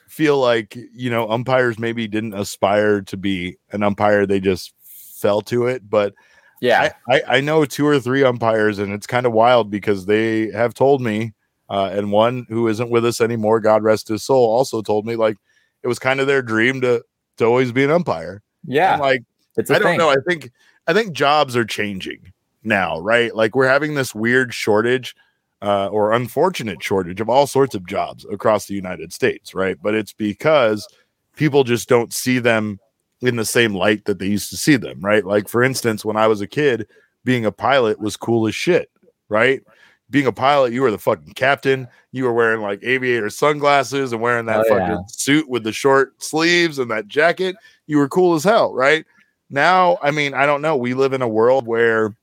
feel 0.08 0.38
like 0.38 0.76
you 0.92 1.10
know 1.10 1.30
umpires 1.30 1.78
maybe 1.78 2.08
didn't 2.08 2.34
aspire 2.34 3.02
to 3.02 3.16
be 3.16 3.56
an 3.72 3.82
umpire; 3.82 4.26
they 4.26 4.40
just 4.40 4.72
fell 4.82 5.42
to 5.42 5.66
it. 5.66 5.88
But 5.88 6.14
Yeah. 6.60 6.92
I, 7.08 7.14
I, 7.14 7.22
I 7.36 7.40
know 7.40 7.64
two 7.66 7.86
or 7.86 8.00
three 8.00 8.24
umpires, 8.24 8.78
and 8.78 8.92
it's 8.92 9.06
kind 9.06 9.26
of 9.26 9.32
wild 9.32 9.70
because 9.70 10.06
they 10.06 10.50
have 10.50 10.72
told 10.74 11.02
me, 11.02 11.32
uh, 11.68 11.90
and 11.92 12.12
one 12.12 12.46
who 12.48 12.68
isn't 12.68 12.90
with 12.90 13.04
us 13.04 13.20
anymore, 13.20 13.60
God 13.60 13.82
rest 13.82 14.08
his 14.08 14.22
soul, 14.22 14.50
also 14.50 14.82
told 14.82 15.06
me 15.06 15.16
like 15.16 15.36
it 15.82 15.88
was 15.88 15.98
kind 15.98 16.20
of 16.20 16.26
their 16.26 16.42
dream 16.42 16.80
to 16.82 17.04
to 17.38 17.44
always 17.44 17.72
be 17.72 17.84
an 17.84 17.90
umpire. 17.90 18.42
yeah. 18.64 18.94
And, 18.94 19.02
like 19.02 19.22
I 19.58 19.62
don't 19.62 19.82
thing. 19.82 19.98
know. 19.98 20.10
I 20.10 20.16
think 20.26 20.50
I 20.86 20.92
think 20.92 21.12
jobs 21.12 21.56
are 21.56 21.64
changing 21.64 22.32
now, 22.62 23.00
right? 23.00 23.34
Like 23.34 23.54
we're 23.54 23.68
having 23.68 23.94
this 23.94 24.14
weird 24.14 24.52
shortage 24.52 25.14
uh, 25.62 25.88
or 25.88 26.12
unfortunate 26.12 26.82
shortage 26.82 27.20
of 27.20 27.28
all 27.28 27.46
sorts 27.46 27.74
of 27.74 27.86
jobs 27.86 28.26
across 28.30 28.66
the 28.66 28.74
United 28.74 29.12
States, 29.12 29.54
right? 29.54 29.78
But 29.80 29.94
it's 29.94 30.12
because 30.12 30.86
people 31.34 31.64
just 31.64 31.88
don't 31.88 32.12
see 32.12 32.38
them 32.38 32.78
in 33.22 33.36
the 33.36 33.44
same 33.44 33.74
light 33.74 34.04
that 34.04 34.18
they 34.18 34.26
used 34.26 34.50
to 34.50 34.56
see 34.56 34.76
them, 34.76 35.00
right? 35.00 35.24
Like 35.24 35.48
for 35.48 35.62
instance, 35.62 36.04
when 36.04 36.16
I 36.16 36.26
was 36.26 36.40
a 36.40 36.46
kid, 36.46 36.86
being 37.24 37.46
a 37.46 37.52
pilot 37.52 37.98
was 37.98 38.16
cool 38.16 38.46
as 38.46 38.54
shit, 38.54 38.90
right? 39.28 39.62
Being 40.08 40.26
a 40.26 40.32
pilot, 40.32 40.72
you 40.72 40.82
were 40.82 40.90
the 40.92 40.98
fucking 40.98 41.34
captain. 41.34 41.88
You 42.12 42.24
were 42.24 42.32
wearing 42.32 42.60
like 42.60 42.82
aviator 42.84 43.28
sunglasses 43.28 44.12
and 44.12 44.20
wearing 44.22 44.46
that 44.46 44.60
Oh, 44.60 44.68
fucking 44.68 44.86
yeah. 44.86 44.98
suit 45.08 45.48
with 45.48 45.64
the 45.64 45.72
short 45.72 46.22
sleeves 46.22 46.78
and 46.78 46.90
that 46.92 47.08
jacket. 47.08 47.56
You 47.86 47.98
were 47.98 48.08
cool 48.08 48.34
as 48.34 48.44
hell, 48.44 48.72
right? 48.72 49.04
Now, 49.50 49.98
I 50.02 50.12
mean, 50.12 50.32
I 50.34 50.46
don't 50.46 50.62
know. 50.62 50.76
We 50.76 50.94
live 50.94 51.12
in 51.12 51.22
a 51.22 51.28
world 51.28 51.66
where 51.66 52.14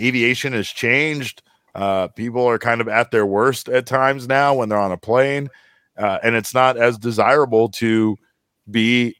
aviation 0.00 0.52
has 0.52 0.68
changed. 0.68 1.42
Uh, 1.74 2.08
people 2.08 2.46
are 2.46 2.58
kind 2.58 2.80
of 2.80 2.88
at 2.88 3.10
their 3.10 3.26
worst 3.26 3.68
at 3.68 3.86
times 3.86 4.26
now 4.26 4.54
when 4.54 4.68
they're 4.68 4.78
on 4.78 4.92
a 4.92 4.96
plane, 4.96 5.48
uh, 5.98 6.18
and 6.22 6.34
it's 6.34 6.54
not 6.54 6.76
as 6.78 6.96
desirable 6.98 7.68
to 7.68 8.16
be 8.70 9.14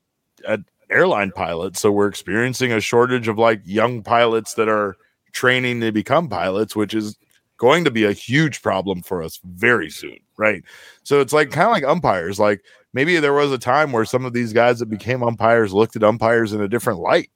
an 0.48 0.64
airline 0.90 1.32
pilot. 1.32 1.76
So 1.76 1.92
we're 1.92 2.08
experiencing 2.08 2.72
a 2.72 2.80
shortage 2.80 3.28
of 3.28 3.36
like 3.38 3.60
young 3.64 4.02
pilots 4.02 4.54
that 4.54 4.68
are 4.68 4.96
training 5.32 5.80
to 5.82 5.92
become 5.92 6.28
pilots, 6.30 6.74
which 6.74 6.94
is 6.94 7.16
going 7.58 7.84
to 7.84 7.90
be 7.90 8.04
a 8.04 8.12
huge 8.12 8.62
problem 8.62 9.02
for 9.02 9.22
us 9.22 9.40
very 9.44 9.90
soon, 9.90 10.18
right? 10.36 10.62
So 11.02 11.20
it's 11.20 11.32
like 11.32 11.50
kind 11.50 11.66
of 11.66 11.72
like 11.72 11.84
umpires. 11.84 12.38
Like 12.38 12.62
maybe 12.92 13.18
there 13.18 13.32
was 13.32 13.52
a 13.52 13.58
time 13.58 13.92
where 13.92 14.04
some 14.04 14.24
of 14.24 14.32
these 14.32 14.52
guys 14.52 14.78
that 14.78 14.86
became 14.86 15.22
umpires 15.22 15.72
looked 15.72 15.96
at 15.96 16.04
umpires 16.04 16.52
in 16.52 16.60
a 16.60 16.68
different 16.68 17.00
light. 17.00 17.30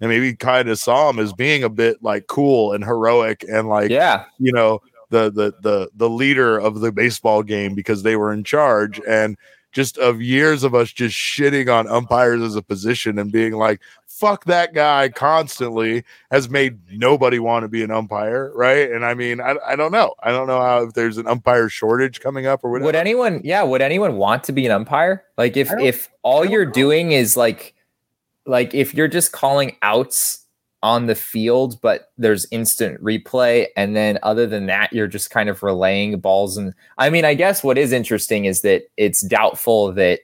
And 0.00 0.10
maybe 0.10 0.34
kind 0.34 0.68
of 0.68 0.78
saw 0.78 1.06
them 1.06 1.20
as 1.20 1.32
being 1.32 1.62
a 1.62 1.68
bit 1.68 2.02
like 2.02 2.26
cool 2.26 2.72
and 2.72 2.84
heroic 2.84 3.44
and 3.48 3.68
like 3.68 3.90
yeah. 3.90 4.24
you 4.38 4.52
know 4.52 4.80
the 5.10 5.30
the 5.30 5.54
the 5.62 5.88
the 5.94 6.10
leader 6.10 6.58
of 6.58 6.80
the 6.80 6.90
baseball 6.90 7.44
game 7.44 7.74
because 7.74 8.02
they 8.02 8.16
were 8.16 8.32
in 8.32 8.42
charge 8.42 9.00
and 9.08 9.38
just 9.74 9.98
of 9.98 10.22
years 10.22 10.64
of 10.64 10.74
us 10.74 10.90
just 10.92 11.14
shitting 11.14 11.72
on 11.72 11.86
umpires 11.88 12.40
as 12.40 12.56
a 12.56 12.62
position 12.62 13.18
and 13.18 13.30
being 13.30 13.52
like 13.52 13.80
fuck 14.06 14.44
that 14.44 14.72
guy 14.72 15.08
constantly 15.08 16.04
has 16.30 16.48
made 16.48 16.78
nobody 16.92 17.40
want 17.40 17.64
to 17.64 17.68
be 17.68 17.82
an 17.82 17.90
umpire 17.90 18.52
right 18.54 18.90
and 18.92 19.04
i 19.04 19.12
mean 19.12 19.40
i, 19.40 19.56
I 19.66 19.76
don't 19.76 19.90
know 19.90 20.14
i 20.22 20.30
don't 20.30 20.46
know 20.46 20.60
how 20.60 20.84
if 20.84 20.94
there's 20.94 21.18
an 21.18 21.26
umpire 21.26 21.68
shortage 21.68 22.20
coming 22.20 22.46
up 22.46 22.62
or 22.64 22.70
whatever 22.70 22.86
Would 22.86 22.94
anyone, 22.94 23.40
yeah, 23.44 23.62
would 23.62 23.82
anyone 23.82 24.16
want 24.16 24.44
to 24.44 24.52
be 24.52 24.66
an 24.66 24.72
umpire? 24.72 25.24
Like 25.36 25.56
if 25.56 25.70
if 25.80 26.08
all 26.22 26.44
you're 26.44 26.66
know. 26.66 26.72
doing 26.72 27.12
is 27.12 27.36
like 27.36 27.74
like 28.46 28.74
if 28.74 28.94
you're 28.94 29.08
just 29.08 29.32
calling 29.32 29.76
outs 29.82 30.43
on 30.84 31.06
the 31.06 31.14
field, 31.14 31.80
but 31.80 32.12
there's 32.18 32.46
instant 32.52 33.02
replay, 33.02 33.66
and 33.74 33.96
then 33.96 34.18
other 34.22 34.46
than 34.46 34.66
that, 34.66 34.92
you're 34.92 35.08
just 35.08 35.30
kind 35.30 35.48
of 35.48 35.62
relaying 35.62 36.20
balls. 36.20 36.56
And 36.58 36.74
I 36.98 37.08
mean, 37.10 37.24
I 37.24 37.32
guess 37.34 37.64
what 37.64 37.78
is 37.78 37.90
interesting 37.90 38.44
is 38.44 38.60
that 38.60 38.82
it's 38.98 39.22
doubtful 39.26 39.92
that 39.94 40.20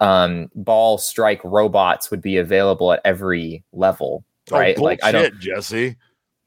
um, 0.00 0.50
ball 0.56 0.98
strike 0.98 1.40
robots 1.44 2.10
would 2.10 2.20
be 2.20 2.36
available 2.36 2.92
at 2.92 3.00
every 3.04 3.62
level, 3.72 4.24
Oh, 4.50 4.58
right? 4.58 4.76
like 4.78 5.02
I 5.04 5.12
don't. 5.12 5.38
jesse 5.38 5.96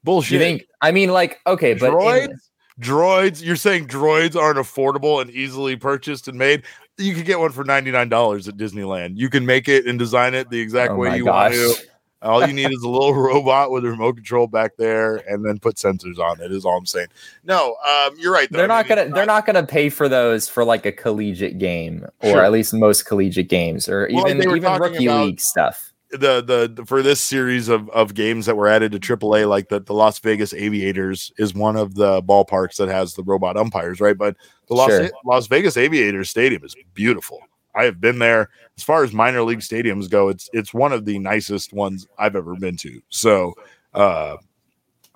bullshit 0.04 0.32
You 0.32 0.38
think? 0.40 0.66
I 0.82 0.92
mean, 0.92 1.10
like 1.10 1.40
okay, 1.46 1.72
but 1.74 1.88
in- 1.88 1.94
droids 1.94 2.50
droids 2.80 3.42
you're 3.42 3.54
saying 3.56 3.86
droids 3.86 4.34
aren't 4.36 4.58
affordable 4.58 5.22
and 5.22 5.30
easily 5.30 5.76
purchased 5.76 6.26
and 6.26 6.36
made 6.36 6.64
you 6.98 7.14
could 7.14 7.24
get 7.24 7.38
one 7.38 7.52
for 7.52 7.62
$99 7.62 8.48
at 8.48 8.56
disneyland 8.56 9.12
you 9.16 9.30
can 9.30 9.46
make 9.46 9.68
it 9.68 9.86
and 9.86 9.96
design 9.96 10.34
it 10.34 10.50
the 10.50 10.58
exact 10.58 10.90
oh 10.90 10.96
way 10.96 11.16
you 11.16 11.24
gosh. 11.24 11.52
want 11.56 11.76
to 11.78 11.84
All 12.24 12.46
you 12.46 12.52
need 12.52 12.72
is 12.72 12.82
a 12.82 12.88
little 12.88 13.14
robot 13.22 13.70
with 13.70 13.84
a 13.84 13.90
remote 13.90 14.16
control 14.16 14.46
back 14.46 14.76
there, 14.76 15.16
and 15.28 15.44
then 15.44 15.58
put 15.58 15.76
sensors 15.76 16.18
on 16.18 16.40
it. 16.40 16.50
Is 16.50 16.64
all 16.64 16.78
I'm 16.78 16.86
saying. 16.86 17.08
No, 17.44 17.76
um, 17.86 18.14
you're 18.18 18.32
right. 18.32 18.50
Though. 18.50 18.58
They're 18.58 18.66
not 18.66 18.88
gonna. 18.88 19.08
They're 19.10 19.26
not 19.26 19.46
gonna 19.46 19.66
pay 19.66 19.90
for 19.90 20.08
those 20.08 20.48
for 20.48 20.64
like 20.64 20.86
a 20.86 20.92
collegiate 20.92 21.58
game, 21.58 22.06
or 22.20 22.30
sure. 22.30 22.44
at 22.44 22.52
least 22.52 22.72
most 22.72 23.04
collegiate 23.06 23.48
games, 23.48 23.88
or 23.88 24.08
well, 24.12 24.28
even 24.28 24.42
even 24.56 24.80
rookie 24.80 25.08
league 25.08 25.40
stuff. 25.40 25.92
The, 26.10 26.40
the, 26.40 26.72
the 26.72 26.86
for 26.86 27.02
this 27.02 27.20
series 27.20 27.68
of, 27.68 27.90
of 27.90 28.14
games 28.14 28.46
that 28.46 28.56
were 28.56 28.68
added 28.68 28.92
to 28.92 29.00
AAA, 29.00 29.48
like 29.48 29.68
the, 29.68 29.80
the 29.80 29.94
Las 29.94 30.20
Vegas 30.20 30.54
Aviators 30.54 31.32
is 31.38 31.54
one 31.54 31.76
of 31.76 31.96
the 31.96 32.22
ballparks 32.22 32.76
that 32.76 32.88
has 32.88 33.14
the 33.14 33.24
robot 33.24 33.56
umpires, 33.56 34.00
right? 34.00 34.16
But 34.16 34.36
the 34.68 34.74
Las, 34.74 34.90
sure. 34.90 35.10
Las 35.24 35.48
Vegas 35.48 35.76
Aviators 35.76 36.30
Stadium 36.30 36.62
is 36.62 36.76
beautiful. 36.94 37.40
I 37.74 37.84
have 37.84 38.00
been 38.00 38.18
there. 38.18 38.50
As 38.76 38.82
far 38.82 39.04
as 39.04 39.12
minor 39.12 39.42
league 39.42 39.60
stadiums 39.60 40.10
go, 40.10 40.28
it's 40.28 40.48
it's 40.52 40.74
one 40.74 40.92
of 40.92 41.04
the 41.04 41.18
nicest 41.18 41.72
ones 41.72 42.06
I've 42.18 42.36
ever 42.36 42.54
been 42.56 42.76
to. 42.78 43.00
So, 43.08 43.54
uh, 43.94 44.36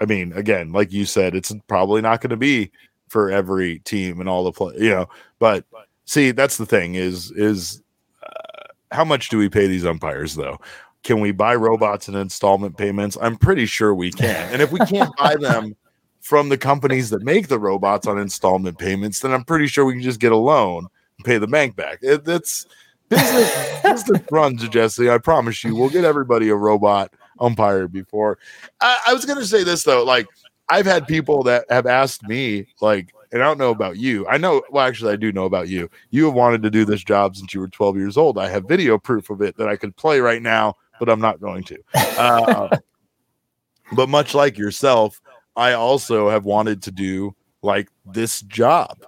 I 0.01 0.05
mean, 0.05 0.33
again, 0.33 0.73
like 0.73 0.93
you 0.93 1.05
said, 1.05 1.35
it's 1.35 1.53
probably 1.67 2.01
not 2.01 2.21
going 2.21 2.31
to 2.31 2.37
be 2.37 2.71
for 3.09 3.31
every 3.31 3.81
team 3.81 4.21
and 4.21 4.29
all 4.29 4.45
the 4.45 4.53
play, 4.53 4.75
you 4.79 4.91
know. 4.91 5.09
But 5.39 5.65
see, 6.05 6.31
that's 6.31 6.57
the 6.57 6.67
thing 6.67 6.95
is 6.95 7.31
is 7.33 7.83
uh, 8.23 8.65
how 8.93 9.05
much 9.05 9.29
do 9.29 9.39
we 9.39 9.49
pay 9.49 9.67
these 9.67 9.87
umpires 9.87 10.35
though? 10.35 10.59
Can 11.05 11.21
we 11.21 11.31
buy 11.31 11.55
robots 11.55 12.09
in 12.09 12.17
installment 12.17 12.77
payments? 12.77 13.17
I'm 13.21 13.37
pretty 13.37 13.67
sure 13.67 13.95
we 13.95 14.11
can. 14.11 14.53
And 14.53 14.61
if 14.61 14.73
we 14.73 14.81
can't 14.81 15.17
buy 15.17 15.37
them 15.37 15.77
from 16.21 16.49
the 16.49 16.59
companies 16.59 17.11
that 17.11 17.23
make 17.23 17.49
the 17.49 17.59
robots 17.59 18.07
on 18.07 18.19
installment 18.19 18.79
payments, 18.79 19.21
then 19.21 19.33
I'm 19.33 19.45
pretty 19.45 19.69
sure 19.69 19.85
we 19.85 19.95
can 19.95 20.03
just 20.03 20.21
get 20.21 20.33
a 20.33 20.37
loan 20.37 20.89
pay 21.25 21.39
the 21.39 21.47
bank 21.47 21.77
back. 21.77 21.99
It, 22.03 22.27
it's 22.27 22.67
business, 23.09 23.83
business 23.83 24.23
runs, 24.31 24.69
Jesse. 24.69 25.11
I 25.11 25.19
promise 25.19 25.63
you, 25.65 25.75
we'll 25.75 25.91
get 25.91 26.05
everybody 26.05 26.49
a 26.49 26.55
robot 26.55 27.13
umpire 27.41 27.89
before. 27.89 28.39
I, 28.81 29.01
I 29.09 29.15
was 29.15 29.25
going 29.25 29.39
to 29.39 29.47
say 29.47 29.65
this 29.65 29.85
though, 29.85 30.05
like 30.05 30.27
I've 30.69 30.87
had 30.87 31.07
people 31.07 31.43
that 31.45 31.65
have 31.71 31.87
asked 31.87 32.23
me, 32.25 32.67
like, 32.81 33.13
and 33.33 33.43
I 33.43 33.47
don't 33.47 33.59
know 33.59 33.71
about 33.71 33.97
you. 33.97 34.27
I 34.27 34.39
know, 34.39 34.63
well, 34.71 34.87
actually, 34.87 35.13
I 35.13 35.17
do 35.17 35.33
know 35.33 35.45
about 35.45 35.69
you. 35.69 35.91
You 36.11 36.27
have 36.27 36.35
wanted 36.35 36.63
to 36.63 36.71
do 36.71 36.85
this 36.85 37.03
job 37.03 37.37
since 37.37 37.53
you 37.53 37.61
were 37.61 37.69
12 37.69 37.97
years 37.97 38.17
old. 38.17 38.39
I 38.39 38.49
have 38.49 38.67
video 38.67 38.99
proof 38.99 39.31
of 39.31 39.43
it 39.43 39.57
that 39.57 39.69
I 39.69 39.77
could 39.77 39.97
play 39.97 40.21
right 40.21 40.43
now, 40.43 40.77
but 40.99 41.09
I'm 41.09 41.21
not 41.21 41.41
going 41.41 41.65
to. 41.65 41.79
Uh, 41.95 42.77
but 43.93 44.09
much 44.09 44.35
like 44.35 44.57
yourself, 44.57 45.21
I 45.57 45.73
also 45.73 46.31
have 46.31 46.45
wanted 46.45 46.83
to 46.85 46.91
do 46.91 47.35
like 47.63 47.89
this 48.07 48.43
job 48.43 49.05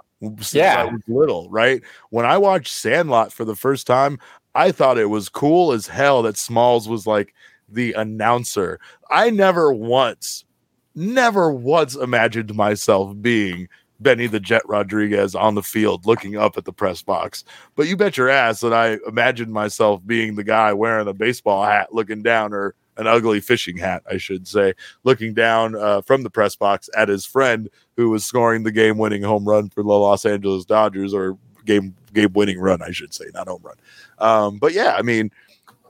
yeah. 0.52 0.82
I 0.82 0.84
was 0.84 1.02
little, 1.08 1.48
right? 1.50 1.82
When 2.10 2.26
I 2.26 2.38
watched 2.38 2.72
Sandlot 2.72 3.32
for 3.32 3.44
the 3.44 3.56
first 3.56 3.86
time, 3.86 4.18
I 4.54 4.72
thought 4.72 4.98
it 4.98 5.06
was 5.06 5.28
cool 5.28 5.72
as 5.72 5.86
hell 5.86 6.22
that 6.22 6.36
Smalls 6.36 6.88
was 6.88 7.06
like 7.06 7.34
the 7.68 7.92
announcer. 7.92 8.80
I 9.10 9.30
never 9.30 9.72
once, 9.72 10.44
never 10.94 11.52
once 11.52 11.94
imagined 11.94 12.54
myself 12.54 13.14
being 13.20 13.68
Benny 14.00 14.26
the 14.26 14.40
Jet 14.40 14.62
Rodriguez 14.66 15.34
on 15.34 15.54
the 15.54 15.62
field 15.62 16.06
looking 16.06 16.36
up 16.36 16.56
at 16.56 16.64
the 16.64 16.72
press 16.72 17.02
box. 17.02 17.44
But 17.76 17.86
you 17.86 17.96
bet 17.96 18.16
your 18.16 18.28
ass 18.28 18.60
that 18.60 18.72
I 18.72 18.98
imagined 19.06 19.52
myself 19.52 20.00
being 20.04 20.34
the 20.34 20.44
guy 20.44 20.72
wearing 20.72 21.06
a 21.06 21.14
baseball 21.14 21.64
hat 21.64 21.94
looking 21.94 22.22
down 22.22 22.52
or 22.52 22.74
an 23.00 23.06
ugly 23.06 23.40
fishing 23.40 23.78
hat, 23.78 24.02
I 24.08 24.18
should 24.18 24.46
say, 24.46 24.74
looking 25.02 25.32
down 25.32 25.74
uh, 25.74 26.02
from 26.02 26.22
the 26.22 26.30
press 26.30 26.54
box 26.54 26.90
at 26.94 27.08
his 27.08 27.24
friend 27.24 27.70
who 27.96 28.10
was 28.10 28.24
scoring 28.24 28.62
the 28.62 28.70
game 28.70 28.98
winning 28.98 29.22
home 29.22 29.48
run 29.48 29.70
for 29.70 29.82
the 29.82 29.88
Los 29.88 30.26
Angeles 30.26 30.66
Dodgers 30.66 31.14
or 31.14 31.38
game 31.64 31.96
game 32.12 32.32
winning 32.34 32.60
run, 32.60 32.82
I 32.82 32.90
should 32.90 33.14
say, 33.14 33.24
not 33.32 33.48
home 33.48 33.62
run. 33.62 33.76
Um, 34.18 34.58
but 34.58 34.74
yeah, 34.74 34.96
I 34.98 35.02
mean, 35.02 35.30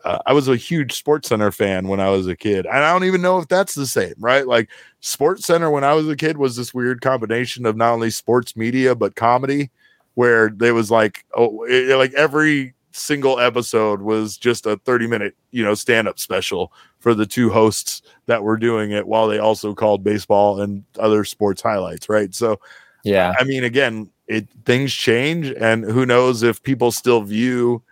uh, 0.04 0.18
I 0.24 0.32
was 0.32 0.46
a 0.46 0.56
huge 0.56 0.92
Sports 0.92 1.28
Center 1.28 1.50
fan 1.50 1.88
when 1.88 2.00
I 2.00 2.10
was 2.10 2.28
a 2.28 2.36
kid, 2.36 2.64
and 2.64 2.84
I 2.84 2.92
don't 2.92 3.04
even 3.04 3.22
know 3.22 3.38
if 3.38 3.48
that's 3.48 3.74
the 3.74 3.86
same, 3.86 4.14
right? 4.18 4.46
Like 4.46 4.70
Sports 5.00 5.44
Center 5.46 5.68
when 5.68 5.84
I 5.84 5.94
was 5.94 6.08
a 6.08 6.16
kid 6.16 6.38
was 6.38 6.54
this 6.54 6.72
weird 6.72 7.00
combination 7.00 7.66
of 7.66 7.76
not 7.76 7.92
only 7.92 8.10
sports 8.10 8.56
media 8.56 8.94
but 8.94 9.16
comedy, 9.16 9.70
where 10.14 10.50
there 10.50 10.74
was 10.74 10.90
like 10.90 11.24
oh, 11.34 11.64
it, 11.64 11.96
like 11.96 12.14
every 12.14 12.74
single 12.92 13.38
episode 13.38 14.02
was 14.02 14.36
just 14.36 14.66
a 14.66 14.76
30 14.78 15.06
minute, 15.06 15.36
you 15.50 15.64
know, 15.64 15.74
stand 15.74 16.08
up 16.08 16.18
special 16.18 16.72
for 16.98 17.14
the 17.14 17.26
two 17.26 17.50
hosts 17.50 18.02
that 18.26 18.42
were 18.42 18.56
doing 18.56 18.90
it 18.90 19.06
while 19.06 19.28
they 19.28 19.38
also 19.38 19.74
called 19.74 20.04
baseball 20.04 20.60
and 20.60 20.84
other 20.98 21.24
sports 21.24 21.62
highlights, 21.62 22.08
right? 22.08 22.34
So, 22.34 22.60
yeah, 23.04 23.34
I 23.38 23.44
mean, 23.44 23.64
again, 23.64 24.10
it 24.26 24.48
things 24.64 24.92
change, 24.92 25.50
and 25.52 25.84
who 25.84 26.04
knows 26.04 26.42
if 26.42 26.62
people 26.62 26.92
still 26.92 27.22
view, 27.22 27.82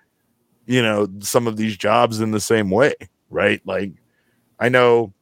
you 0.66 0.82
know, 0.82 1.08
some 1.20 1.46
of 1.46 1.56
these 1.56 1.76
jobs 1.76 2.20
in 2.20 2.30
the 2.30 2.40
same 2.40 2.70
way, 2.70 2.94
right? 3.30 3.60
Like, 3.64 3.92
I 4.60 4.68
know 4.68 5.12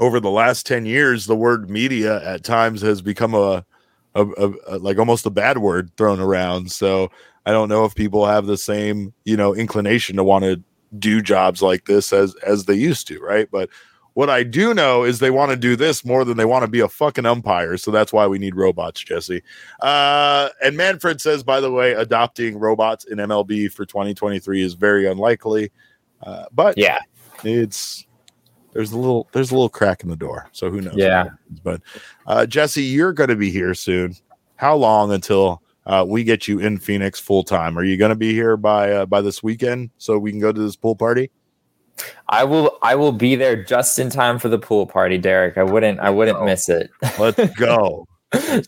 over 0.00 0.20
the 0.20 0.30
last 0.30 0.66
10 0.66 0.86
years, 0.86 1.26
the 1.26 1.36
word 1.36 1.70
media 1.70 2.22
at 2.24 2.44
times 2.44 2.80
has 2.82 3.02
become 3.02 3.34
a, 3.34 3.64
a, 4.14 4.24
a, 4.24 4.52
a 4.66 4.78
like 4.78 4.98
almost 4.98 5.26
a 5.26 5.30
bad 5.30 5.58
word 5.58 5.90
thrown 5.96 6.20
around. 6.20 6.70
So, 6.70 7.10
I 7.48 7.50
don't 7.50 7.70
know 7.70 7.86
if 7.86 7.94
people 7.94 8.26
have 8.26 8.44
the 8.44 8.58
same, 8.58 9.14
you 9.24 9.34
know, 9.34 9.54
inclination 9.54 10.16
to 10.16 10.22
want 10.22 10.44
to 10.44 10.62
do 10.98 11.22
jobs 11.22 11.62
like 11.62 11.86
this 11.86 12.12
as 12.12 12.34
as 12.46 12.66
they 12.66 12.74
used 12.74 13.08
to, 13.08 13.18
right? 13.20 13.50
But 13.50 13.70
what 14.12 14.28
I 14.28 14.42
do 14.42 14.74
know 14.74 15.02
is 15.02 15.18
they 15.18 15.30
want 15.30 15.52
to 15.52 15.56
do 15.56 15.74
this 15.74 16.04
more 16.04 16.26
than 16.26 16.36
they 16.36 16.44
want 16.44 16.64
to 16.64 16.70
be 16.70 16.80
a 16.80 16.88
fucking 16.90 17.24
umpire. 17.24 17.78
So 17.78 17.90
that's 17.90 18.12
why 18.12 18.26
we 18.26 18.38
need 18.38 18.54
robots, 18.54 19.02
Jesse. 19.02 19.42
Uh, 19.80 20.50
and 20.62 20.76
Manfred 20.76 21.22
says, 21.22 21.42
by 21.42 21.60
the 21.60 21.70
way, 21.70 21.92
adopting 21.92 22.58
robots 22.58 23.06
in 23.06 23.16
MLB 23.16 23.72
for 23.72 23.86
2023 23.86 24.62
is 24.62 24.74
very 24.74 25.06
unlikely. 25.06 25.72
Uh, 26.22 26.44
but 26.52 26.76
yeah, 26.76 26.98
it's 27.44 28.06
there's 28.74 28.92
a 28.92 28.98
little 28.98 29.26
there's 29.32 29.52
a 29.52 29.54
little 29.54 29.70
crack 29.70 30.02
in 30.02 30.10
the 30.10 30.16
door. 30.16 30.50
So 30.52 30.70
who 30.70 30.82
knows? 30.82 30.96
Yeah. 30.96 31.30
But 31.64 31.80
uh, 32.26 32.44
Jesse, 32.44 32.82
you're 32.82 33.14
going 33.14 33.30
to 33.30 33.36
be 33.36 33.50
here 33.50 33.72
soon. 33.72 34.16
How 34.56 34.76
long 34.76 35.12
until 35.12 35.62
uh, 35.88 36.04
we 36.06 36.22
get 36.22 36.46
you 36.46 36.58
in 36.58 36.78
Phoenix 36.78 37.18
full 37.18 37.42
time. 37.42 37.78
Are 37.78 37.82
you 37.82 37.96
going 37.96 38.10
to 38.10 38.16
be 38.16 38.32
here 38.32 38.56
by 38.56 38.92
uh, 38.92 39.06
by 39.06 39.22
this 39.22 39.42
weekend 39.42 39.90
so 39.96 40.18
we 40.18 40.30
can 40.30 40.38
go 40.38 40.52
to 40.52 40.60
this 40.60 40.76
pool 40.76 40.94
party? 40.94 41.30
I 42.28 42.44
will. 42.44 42.78
I 42.82 42.94
will 42.94 43.12
be 43.12 43.34
there 43.34 43.60
just 43.62 43.98
in 43.98 44.10
time 44.10 44.38
for 44.38 44.48
the 44.48 44.58
pool 44.58 44.86
party, 44.86 45.18
Derek. 45.18 45.56
I 45.56 45.62
wouldn't. 45.62 45.98
I 45.98 46.10
wouldn't 46.10 46.44
miss 46.44 46.68
it. 46.68 46.90
Let's 47.18 47.54
go. 47.58 48.06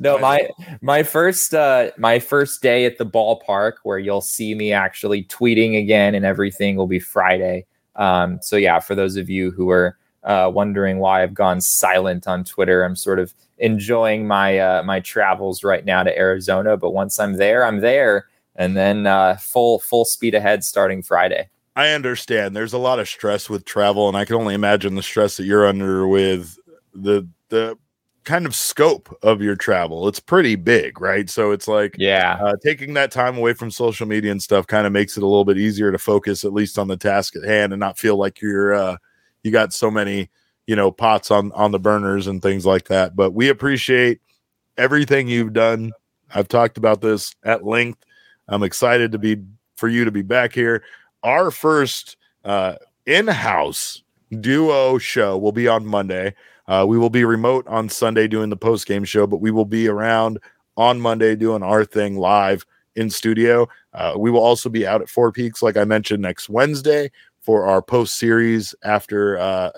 no, 0.00 0.18
my 0.18 0.48
my 0.80 1.02
first 1.02 1.52
uh 1.52 1.90
my 1.98 2.18
first 2.18 2.62
day 2.62 2.86
at 2.86 2.96
the 2.96 3.04
ballpark 3.04 3.74
where 3.82 3.98
you'll 3.98 4.22
see 4.22 4.54
me 4.54 4.72
actually 4.72 5.24
tweeting 5.24 5.78
again 5.78 6.14
and 6.14 6.24
everything 6.24 6.76
will 6.76 6.86
be 6.86 6.98
Friday. 6.98 7.66
Um, 7.96 8.38
so 8.40 8.56
yeah, 8.56 8.80
for 8.80 8.94
those 8.94 9.16
of 9.16 9.28
you 9.28 9.50
who 9.50 9.68
are 9.68 9.98
uh, 10.24 10.50
wondering 10.52 10.98
why 10.98 11.22
I've 11.22 11.34
gone 11.34 11.60
silent 11.60 12.26
on 12.26 12.44
Twitter, 12.44 12.82
I'm 12.82 12.96
sort 12.96 13.18
of 13.18 13.34
enjoying 13.60 14.26
my 14.26 14.58
uh, 14.58 14.82
my 14.82 15.00
travels 15.00 15.62
right 15.62 15.84
now 15.84 16.02
to 16.02 16.16
Arizona. 16.16 16.76
But 16.76 16.90
once 16.90 17.20
I'm 17.20 17.34
there, 17.34 17.64
I'm 17.64 17.80
there, 17.80 18.26
and 18.56 18.76
then 18.76 19.06
uh, 19.06 19.36
full 19.36 19.78
full 19.78 20.04
speed 20.04 20.34
ahead 20.34 20.64
starting 20.64 21.02
Friday. 21.02 21.48
I 21.76 21.90
understand. 21.90 22.56
There's 22.56 22.72
a 22.72 22.78
lot 22.78 22.98
of 22.98 23.08
stress 23.08 23.48
with 23.48 23.64
travel, 23.64 24.08
and 24.08 24.16
I 24.16 24.24
can 24.24 24.36
only 24.36 24.54
imagine 24.54 24.96
the 24.96 25.02
stress 25.02 25.36
that 25.36 25.44
you're 25.44 25.66
under 25.66 26.06
with 26.06 26.58
the 26.94 27.28
the 27.48 27.78
kind 28.24 28.46
of 28.46 28.54
scope 28.54 29.16
of 29.22 29.40
your 29.40 29.56
travel. 29.56 30.06
It's 30.08 30.20
pretty 30.20 30.54
big, 30.56 31.00
right? 31.00 31.28
So 31.30 31.52
it's 31.52 31.66
like, 31.66 31.94
yeah, 31.98 32.38
uh, 32.40 32.54
taking 32.62 32.94
that 32.94 33.10
time 33.10 33.36
away 33.38 33.54
from 33.54 33.70
social 33.70 34.06
media 34.06 34.30
and 34.30 34.42
stuff 34.42 34.66
kind 34.66 34.86
of 34.86 34.92
makes 34.92 35.16
it 35.16 35.22
a 35.22 35.26
little 35.26 35.44
bit 35.44 35.58
easier 35.58 35.90
to 35.90 35.98
focus 35.98 36.44
at 36.44 36.52
least 36.52 36.78
on 36.78 36.88
the 36.88 36.96
task 36.96 37.36
at 37.36 37.44
hand 37.44 37.72
and 37.72 37.80
not 37.80 37.98
feel 37.98 38.16
like 38.16 38.40
you're 38.40 38.74
uh, 38.74 38.96
you 39.42 39.50
got 39.50 39.72
so 39.72 39.90
many 39.90 40.28
you 40.70 40.76
know 40.76 40.92
pots 40.92 41.32
on 41.32 41.50
on 41.50 41.72
the 41.72 41.80
burners 41.80 42.28
and 42.28 42.40
things 42.40 42.64
like 42.64 42.86
that. 42.86 43.16
But 43.16 43.32
we 43.32 43.48
appreciate 43.48 44.20
everything 44.78 45.26
you've 45.26 45.52
done. 45.52 45.90
I've 46.32 46.46
talked 46.46 46.78
about 46.78 47.00
this 47.00 47.34
at 47.42 47.66
length. 47.66 48.04
I'm 48.46 48.62
excited 48.62 49.10
to 49.10 49.18
be 49.18 49.38
for 49.74 49.88
you 49.88 50.04
to 50.04 50.12
be 50.12 50.22
back 50.22 50.52
here. 50.52 50.84
Our 51.24 51.50
first 51.50 52.16
uh 52.44 52.76
in-house 53.04 54.04
duo 54.38 54.96
show 54.98 55.36
will 55.36 55.50
be 55.50 55.66
on 55.66 55.84
monday. 55.84 56.36
Uh, 56.68 56.86
we 56.86 56.96
will 56.96 57.10
be 57.10 57.24
remote 57.24 57.66
on 57.66 57.88
sunday 57.88 58.28
doing 58.28 58.48
the 58.48 58.56
post 58.56 58.86
game 58.86 59.02
show 59.02 59.26
but 59.26 59.38
we 59.38 59.50
will 59.50 59.64
be 59.64 59.88
around 59.88 60.38
on 60.76 61.00
monday 61.00 61.34
doing 61.34 61.64
our 61.64 61.84
thing 61.84 62.16
live 62.16 62.64
in 62.94 63.10
studio. 63.10 63.68
Uh, 63.92 64.14
we 64.16 64.30
will 64.30 64.42
also 64.42 64.68
be 64.68 64.86
out 64.86 65.02
at 65.02 65.08
four 65.08 65.32
peaks 65.32 65.62
like 65.62 65.76
i 65.76 65.84
mentioned 65.84 66.22
next 66.22 66.48
wednesday 66.48 67.10
for 67.42 67.66
our 67.66 67.82
post 67.82 68.18
series 68.18 68.74
after 68.82 69.38
uh, 69.38 69.70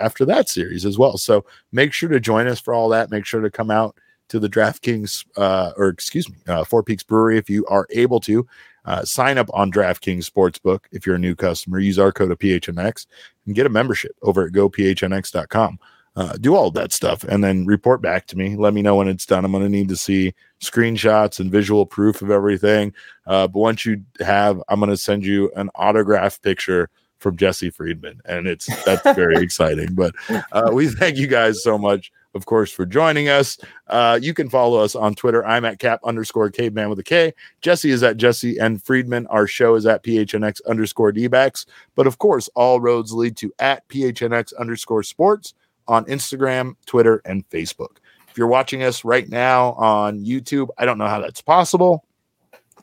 after 0.00 0.24
that 0.24 0.48
series 0.48 0.84
as 0.86 0.98
well. 0.98 1.16
So 1.18 1.44
make 1.72 1.92
sure 1.92 2.08
to 2.08 2.20
join 2.20 2.46
us 2.46 2.60
for 2.60 2.74
all 2.74 2.88
that. 2.90 3.10
Make 3.10 3.26
sure 3.26 3.40
to 3.40 3.50
come 3.50 3.70
out 3.70 3.96
to 4.28 4.38
the 4.38 4.48
DraftKings 4.48 5.26
uh, 5.36 5.72
or 5.76 5.88
excuse 5.88 6.28
me, 6.28 6.36
uh, 6.48 6.64
Four 6.64 6.82
Peaks 6.82 7.02
Brewery 7.02 7.36
if 7.36 7.50
you 7.50 7.66
are 7.66 7.86
able 7.90 8.20
to. 8.20 8.46
Uh, 8.86 9.04
sign 9.04 9.36
up 9.36 9.50
on 9.52 9.70
DraftKings 9.70 10.28
Sportsbook 10.28 10.80
if 10.90 11.04
you're 11.04 11.16
a 11.16 11.18
new 11.18 11.34
customer. 11.34 11.78
Use 11.78 11.98
our 11.98 12.12
code 12.12 12.30
of 12.30 12.38
PHNX 12.38 13.06
and 13.44 13.54
get 13.54 13.66
a 13.66 13.70
membership 13.70 14.12
over 14.22 14.46
at 14.46 14.52
gophnx.com. 14.52 15.78
Uh, 16.16 16.36
do 16.38 16.56
all 16.56 16.70
that 16.70 16.92
stuff 16.92 17.22
and 17.24 17.44
then 17.44 17.66
report 17.66 18.02
back 18.02 18.26
to 18.26 18.36
me. 18.36 18.56
Let 18.56 18.74
me 18.74 18.82
know 18.82 18.96
when 18.96 19.06
it's 19.08 19.26
done. 19.26 19.44
I'm 19.44 19.52
going 19.52 19.64
to 19.64 19.68
need 19.68 19.88
to 19.90 19.96
see 19.96 20.34
screenshots 20.60 21.38
and 21.38 21.52
visual 21.52 21.86
proof 21.86 22.20
of 22.20 22.30
everything. 22.30 22.92
Uh, 23.26 23.46
but 23.46 23.60
once 23.60 23.86
you 23.86 24.02
have, 24.20 24.60
I'm 24.68 24.80
going 24.80 24.90
to 24.90 24.96
send 24.96 25.24
you 25.24 25.52
an 25.54 25.70
autograph 25.76 26.40
picture 26.42 26.90
from 27.20 27.36
Jesse 27.36 27.70
Friedman, 27.70 28.20
and 28.24 28.46
it's 28.46 28.66
that's 28.84 29.02
very 29.14 29.42
exciting. 29.42 29.94
But 29.94 30.14
uh, 30.52 30.70
we 30.72 30.88
thank 30.88 31.16
you 31.16 31.26
guys 31.26 31.62
so 31.62 31.78
much, 31.78 32.10
of 32.34 32.46
course, 32.46 32.72
for 32.72 32.84
joining 32.84 33.28
us. 33.28 33.58
Uh, 33.86 34.18
you 34.20 34.34
can 34.34 34.48
follow 34.48 34.80
us 34.80 34.96
on 34.96 35.14
Twitter. 35.14 35.46
I'm 35.46 35.64
at 35.64 35.78
cap 35.78 36.00
underscore 36.02 36.50
caveman 36.50 36.88
with 36.88 36.98
a 36.98 37.04
K. 37.04 37.32
Jesse 37.60 37.90
is 37.90 38.02
at 38.02 38.16
Jesse 38.16 38.58
and 38.58 38.82
Friedman. 38.82 39.26
Our 39.28 39.46
show 39.46 39.76
is 39.76 39.86
at 39.86 40.02
PHNX 40.02 40.60
underscore 40.66 41.12
dbacks. 41.12 41.66
But 41.94 42.06
of 42.06 42.18
course, 42.18 42.48
all 42.56 42.80
roads 42.80 43.12
lead 43.12 43.36
to 43.38 43.52
at 43.58 43.86
PHNX 43.88 44.52
underscore 44.58 45.02
sports 45.02 45.54
on 45.86 46.04
Instagram, 46.06 46.74
Twitter, 46.86 47.20
and 47.24 47.48
Facebook. 47.50 47.98
If 48.28 48.38
you're 48.38 48.46
watching 48.46 48.82
us 48.84 49.04
right 49.04 49.28
now 49.28 49.72
on 49.72 50.24
YouTube, 50.24 50.68
I 50.78 50.86
don't 50.86 50.98
know 50.98 51.08
how 51.08 51.20
that's 51.20 51.42
possible. 51.42 52.04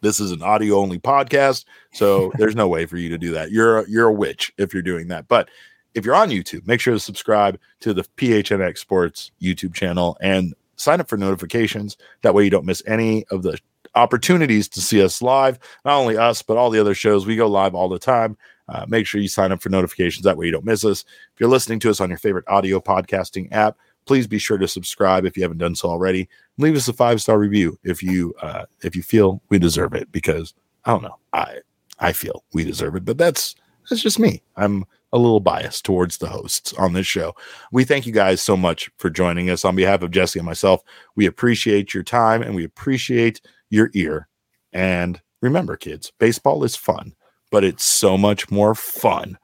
This 0.02 0.20
is 0.20 0.32
an 0.32 0.42
audio 0.42 0.76
only 0.76 1.00
podcast, 1.00 1.66
so 1.94 2.32
there's 2.38 2.56
no 2.56 2.68
way 2.68 2.86
for 2.86 2.98
you 2.98 3.10
to 3.10 3.18
do 3.18 3.32
that. 3.32 3.52
You're 3.52 3.80
a, 3.80 3.90
you're 3.90 4.08
a 4.08 4.14
witch 4.14 4.52
if 4.58 4.74
you're 4.74 4.84
doing 4.84 5.08
that. 5.10 5.28
But 5.28 5.50
if 5.94 6.06
you're 6.06 6.16
on 6.16 6.30
YouTube, 6.30 6.68
make 6.68 6.80
sure 6.80 6.94
to 6.94 7.00
subscribe 7.00 7.60
to 7.80 7.94
the 7.94 8.04
PHNX 8.18 8.78
Sports 8.78 9.32
YouTube 9.42 9.74
channel 9.74 10.18
and 10.22 10.54
sign 10.76 11.02
up 11.02 11.10
for 11.10 11.18
notifications. 11.18 11.98
That 12.22 12.34
way 12.34 12.44
you 12.44 12.50
don't 12.50 12.66
miss 12.66 12.84
any 12.86 13.26
of 13.32 13.44
the 13.44 13.60
opportunities 13.96 14.68
to 14.70 14.82
see 14.82 15.02
us 15.02 15.22
live. 15.22 15.60
Not 15.84 15.98
only 15.98 16.18
us, 16.18 16.42
but 16.42 16.58
all 16.58 16.70
the 16.70 16.80
other 16.80 16.94
shows. 16.94 17.26
We 17.26 17.36
go 17.36 17.48
live 17.48 17.74
all 17.76 17.90
the 17.90 18.00
time. 18.00 18.38
Uh, 18.70 18.86
make 18.88 19.08
sure 19.08 19.22
you 19.22 19.28
sign 19.28 19.52
up 19.52 19.62
for 19.62 19.70
notifications. 19.70 20.24
That 20.24 20.38
way 20.38 20.46
you 20.46 20.52
don't 20.52 20.66
miss 20.66 20.86
us. 20.86 21.04
If 21.34 21.40
you're 21.40 21.50
listening 21.50 21.80
to 21.80 21.90
us 21.90 22.02
on 22.02 22.10
your 22.10 22.18
favorite 22.18 22.46
audio 22.48 22.80
podcasting 22.80 23.48
app, 23.52 23.78
please 24.08 24.26
be 24.26 24.40
sure 24.40 24.58
to 24.58 24.68
subscribe 24.68 25.26
if 25.26 25.38
you 25.38 25.44
haven't 25.44 25.60
done 25.60 25.76
so 25.76 25.90
already. 25.90 26.28
Leave 26.58 26.76
us 26.76 26.88
a 26.88 26.94
five 26.94 27.22
star 27.22 27.38
review 27.38 27.78
if 27.84 28.02
you 28.02 28.34
uh, 28.42 28.66
if 28.82 28.96
you 28.96 29.04
feel 29.04 29.42
we 29.50 29.60
deserve 29.60 29.94
it 29.94 30.12
because 30.12 30.54
I 30.86 30.92
don't 30.92 31.04
know 31.04 31.18
I 31.34 31.60
I 32.00 32.14
feel 32.14 32.44
we 32.54 32.64
deserve 32.64 32.96
it, 32.96 33.06
but 33.06 33.18
that's 33.18 33.56
that's 33.90 34.02
just 34.02 34.20
me. 34.20 34.42
I'm 34.56 34.86
a 35.14 35.18
little 35.18 35.40
biased 35.40 35.86
towards 35.86 36.18
the 36.18 36.28
hosts 36.28 36.74
on 36.74 36.94
this 36.94 37.08
show. 37.08 37.34
We 37.72 37.86
thank 37.86 38.06
you 38.06 38.12
guys 38.12 38.42
so 38.42 38.58
much 38.58 38.90
for 38.98 39.10
joining 39.10 39.50
us 39.50 39.64
on 39.64 39.76
behalf 39.76 40.02
of 40.02 40.12
Jesse 40.12 40.40
and 40.40 40.46
myself. 40.46 40.82
We 41.16 41.26
appreciate 41.26 41.94
your 41.94 42.04
time 42.04 42.42
and 42.42 42.56
we 42.56 42.66
appreciate 42.66 43.42
your 43.70 43.90
ear. 43.94 44.28
And 44.74 45.22
remember, 45.42 45.78
kids, 45.78 46.12
baseball 46.20 46.64
is 46.66 46.76
fun, 46.76 47.16
but 47.52 47.64
it's 47.64 47.86
so 47.86 48.18
much 48.18 48.52
more 48.52 48.76
fun 48.76 49.38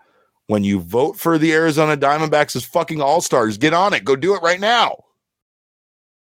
when 0.47 0.63
you 0.63 0.79
vote 0.79 1.17
for 1.17 1.37
the 1.37 1.53
Arizona 1.53 1.97
Diamondbacks 1.97 2.55
as 2.55 2.63
fucking 2.63 3.01
all 3.01 3.21
stars. 3.21 3.57
Get 3.57 3.73
on 3.73 3.93
it. 3.93 4.03
Go 4.03 4.15
do 4.15 4.35
it 4.35 4.41
right 4.41 4.59
now. 4.59 5.03